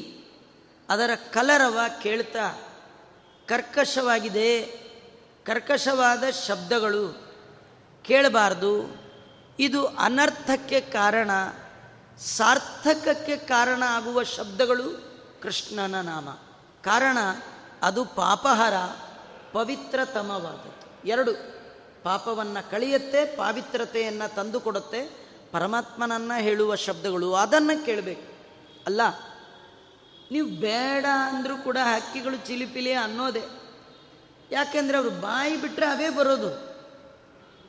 ಅದರ 0.89 1.11
ಕಲರವ 1.31 1.81
ಕೇಳ್ತಾ 2.03 2.47
ಕರ್ಕಶವಾಗಿದೆ. 3.49 4.86
ಕರ್ಕಶವಾದ 5.47 6.25
ಶಬ್ದಗಳು 6.47 7.27
ಕೇಳಬಾರ್ದು. 8.03 8.97
ಇದು 9.59 9.87
ಅನರ್ಥಕ್ಕೆ 9.87 10.81
ಕಾರಣ, 10.81 11.31
ಸಾರ್ಥಕಕ್ಕೆ 12.19 13.37
ಕಾರಣ 13.37 13.83
ಆಗುವ 13.87 14.23
ಶಬ್ದಗಳು 14.23 14.85
ಕೃಷ್ಣನ 15.43 16.01
ನಾಮ. 16.01 16.29
ಕಾರಣ, 16.83 17.19
ಅದು 17.83 18.05
ಪಾಪಹರ, 18.05 18.75
ಪವಿತ್ರತಮವಾದದ್ದು. 19.53 21.09
ಎರಡು, 21.09 21.33
ಪಾಪವನ್ನು 22.03 22.71
ಕಳೆಯುತ್ತೆ, 22.71 23.37
ಪಾವಿತ್ರತೆಯನ್ನು 23.37 24.35
ತಂದುಕೊಡುತ್ತೆ, 24.35 25.03
ಪರಮಾತ್ಮನನ್ನು 25.53 26.41
ಹೇಳುವ 26.41 26.75
ಶಬ್ದಗಳು, 26.75 27.35
ಅದನ್ನು 27.35 27.85
ಕೇಳಬೇಕು. 27.85 28.33
ಅಲ್ಲ, 28.87 29.01
ನೀವು 30.31 30.49
ಬೇಡ 30.49 31.05
ಅಂದರೂ 31.25 31.57
ಕೂಡ 31.57 31.77
ಹಕ್ಕಿಗಳು 31.83 32.37
ಚಿಲಿಪಿಲಿ 32.37 32.93
ಅನ್ನೋದೇ. 32.93 33.45
ಯಾಕೆಂದರೆ 34.51 34.97
ಅವರು 34.97 35.11
ಬಾಯಿ 35.11 35.61
ಬಿಟ್ಟರೆ 35.61 35.87
ಅವೇ 35.87 36.09
ಬರೋದು. 36.09 36.51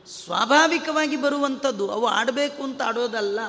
ಸ್ವಾಭಾವಿಕವಾಗಿ 0.10 1.18
ಬರುವಂಥದ್ದು, 1.18 1.92
ಅವು 1.92 2.06
ಆಡಬೇಕು 2.08 2.64
ಅಂತ 2.64 2.82
ಆಡೋದಲ್ಲ, 2.82 3.40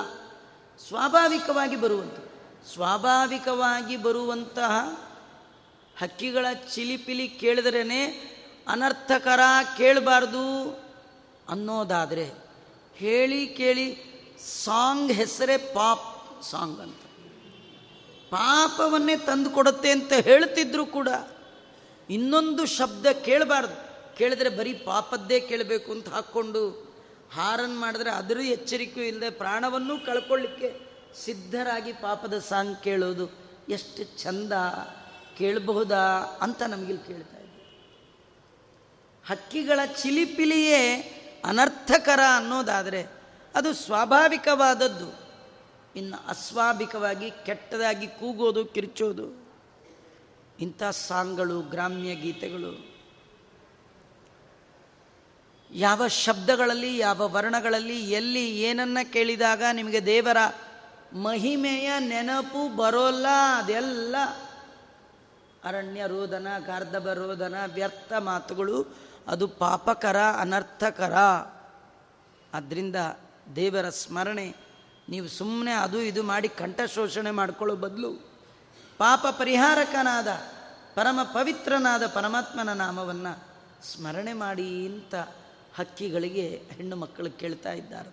ಸ್ವಾಭಾವಿಕವಾಗಿ 0.87 1.75
ಬರುವಂಥದ್ದು. 1.75 2.29
ಸ್ವಾಭಾವಿಕವಾಗಿ 2.73 3.97
ಬರುವಂತಹ 3.97 4.73
ಹಕ್ಕಿಗಳ 6.01 6.45
ಚಿಲಿಪಿಲಿ 6.73 7.27
ಕೇಳಿದ್ರೇ 7.27 8.03
ಅನರ್ಥಕರ 8.67 9.39
ಕೇಳಬಾರ್ದು 9.77 10.45
ಅನ್ನೋದಾದರೆ, 11.49 12.31
ಹೇಳಿ 12.95 13.47
ಕೇಳಿ 13.47 13.87
ಸಾಂಗ್ 14.63 15.11
ಹೆಸರೇ 15.11 15.57
ಪಾಪ್ 15.57 16.43
ಸಾಂಗ್ 16.43 16.79
ಅಂತ. 16.79 17.01
ಪಾಪವನ್ನೇ 18.31 19.17
ತಂದು 19.17 19.49
ಕೊಡುತ್ತೆ 19.49 19.91
ಅಂತ 19.91 20.13
ಹೇಳ್ತಿದ್ರು 20.13 20.85
ಕೂಡ 20.85 21.09
ಇನ್ನೊಂದು 22.09 22.65
ಶಬ್ದ 22.65 23.05
ಕೇಳಬಾರ್ದು. 23.05 23.89
ಕೇಳಿದ್ರೆ 24.15 24.49
ಬರೀ 24.49 24.73
ಪಾಪದ್ದೇ 24.73 25.39
ಕೇಳಬೇಕು 25.39 25.91
ಅಂತ 25.91 26.09
ಹಾಕ್ಕೊಂಡು 26.09 26.69
ಹಾರನ್ 27.33 27.79
ಮಾಡಿದ್ರೆ 27.79 28.11
ಅದರ 28.11 28.37
ಎಚ್ಚರಿಕೆಯೂ 28.39 29.05
ಇಲ್ಲದೆ 29.07 29.29
ಪ್ರಾಣವನ್ನೂ 29.29 29.99
ಕಳ್ಕೊಳ್ಳಿಕ್ಕೆ 29.99 30.79
ಸಿದ್ಧರಾಗಿ 31.25 31.93
ಪಾಪದ 31.93 32.39
ಸಾಂಗ್ 32.39 32.83
ಕೇಳೋದು 32.83 33.29
ಎಷ್ಟು 33.69 34.03
ಚಂದ, 34.03 34.53
ಕೇಳಬಹುದಾ 35.37 36.01
ಅಂತ 36.41 36.61
ನಮಗಿಲ್ಲಿ 36.63 37.07
ಕೇಳ್ತಾ 37.07 37.37
ಇದ್ದೆ 37.37 37.49
ಹಕ್ಕಿಗಳ 39.29 39.79
ಚಿಲಿಪಿಲಿಯೇ 39.85 40.81
ಅನರ್ಥಕರ 41.45 42.19
ಅನ್ನೋದಾದರೆ 42.35 43.07
ಅದು 43.55 43.73
ಸ್ವಾಭಾವಿಕವಾದದ್ದು. 43.73 45.29
ಇನ್ನು 45.95 46.27
ಅಸ್ವಾಭಿಕವಾಗಿ 46.27 47.31
ಕೆಟ್ಟದಾಗಿ 47.45 48.07
ಕೂಗೋದು, 48.07 48.65
ಕಿರ್ಚೋದು. 48.65 49.38
ಇಂಥ 50.59 50.83
ಸಾಂಗ್ಗಳು, 50.83 51.61
ಗ್ರಾಮ್ಯ 51.61 52.15
ಗೀತೆಗಳು. 52.15 52.89
ಯಾವ 55.71 56.07
ಶಬ್ದಗಳಲ್ಲಿ, 56.07 56.97
ಯಾವ 56.97 57.33
ವರ್ಣಗಳಲ್ಲಿ, 57.33 58.11
ಎಲ್ಲಿ 58.11 58.61
ಏನನ್ನ 58.61 58.97
ಕೇಳಿದಾಗ 59.13 59.63
ನಿಮಗೆ 59.73 60.05
ದೇವರ 60.05 60.37
ಮಹಿಮೆಯ 61.13 61.91
ನೆನಪು 61.99 62.75
ಬರೋಲ್ಲ, 62.75 63.27
ಅದೆಲ್ಲ 63.57 64.15
ಅರಣ್ಯ 65.63 66.07
ರೋದನ 66.07 66.47
ಗಾರ್ಧಬ 66.65 67.11
ರೋದನ, 67.13 67.55
ವ್ಯರ್ಥ 67.73 68.13
ಮಾತುಗಳು, 68.19 68.95
ಅದು 69.27 69.47
ಪಾಪಕರ, 69.47 70.17
ಅನರ್ಥಕರ. 70.17 71.13
ಆದ್ದರಿಂದ 72.53 72.95
ದೇವರ 73.55 73.89
ಸ್ಮರಣೆ, 73.89 74.55
ನೀವು 75.09 75.27
ಸುಮ್ಮನೆ 75.27 75.71
ಅದು 75.71 76.01
ಇದು 76.01 76.23
ಮಾಡಿ 76.23 76.49
ಕಂಠ 76.49 76.81
ಶೋಷಣೆ 76.81 77.31
ಮಾಡ್ಕೊಳ್ಳೋ 77.31 77.75
ಬದಲು 77.75 78.28
ಪಾಪ 78.99 79.25
ಪರಿಹಾರಕನಾದ 79.31 80.27
ಪರಮ 80.95 81.19
ಪವಿತ್ರನಾದ 81.23 82.05
ಪರಮಾತ್ಮನ 82.05 82.73
ನಾಮವನ್ನು 82.73 83.43
ಸ್ಮರಣೆ 83.83 84.33
ಮಾಡಿ 84.33 84.87
ಅಂತ 84.87 85.15
ಹಕ್ಕಿಗಳಿಗೆ 85.75 86.63
ಹೆಣ್ಣು 86.71 86.95
ಮಕ್ಕಳು 86.95 87.39
ಕೇಳ್ತಾ 87.39 87.71
ಇದ್ದಾರೆ. 87.71 88.09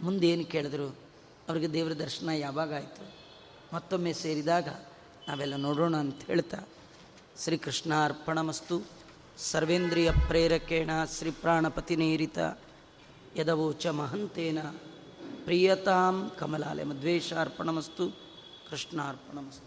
ಮುಂದೇನು 0.00 0.44
ಕೇಳಿದ್ರು? 0.44 0.88
ಅವರಿಗೆ 1.48 1.72
ದೇವರ 1.72 1.92
ದರ್ಶನ 1.92 2.28
ಯಾವಾಗ 2.28 2.74
ಆಯಿತು? 2.74 3.12
ಮತ್ತೊಮ್ಮೆ 3.74 4.12
ಸೇರಿದಾಗ 4.12 4.68
ನಾವೆಲ್ಲ 5.28 5.56
ನೋಡೋಣ 5.56 5.96
ಅಂತ 5.96 6.22
ಹೇಳ್ತಾ 6.26 6.58
ಶ್ರೀಕೃಷ್ಣ 7.44 8.04
ಅರ್ಪಣಮಸ್ತು 8.04 8.82
ಸರ್ವೇಂದ್ರಿಯ 9.38 10.10
ಪ್ರೇರಕೇಣ 10.10 10.90
ಶ್ರೀ 11.18 11.30
ಪ್ರಾಣಪತಿನೇರಿತ 11.30 12.38
ಯದವೋಚ 13.36 13.86
ಮಹಂತೇನ. 13.86 14.58
ಪ್ರಿಯತಾಂ 15.44 16.32
ಕಮಲಾಲೆ 16.38 16.84
ಮಧ್ವೇಶ 16.84 17.32
ಅರ್ಪಣಮಸ್ತು 17.32 18.25
ಕೃಷ್ಣಾರ್ಪಣಮಸ್ತು 18.70 19.65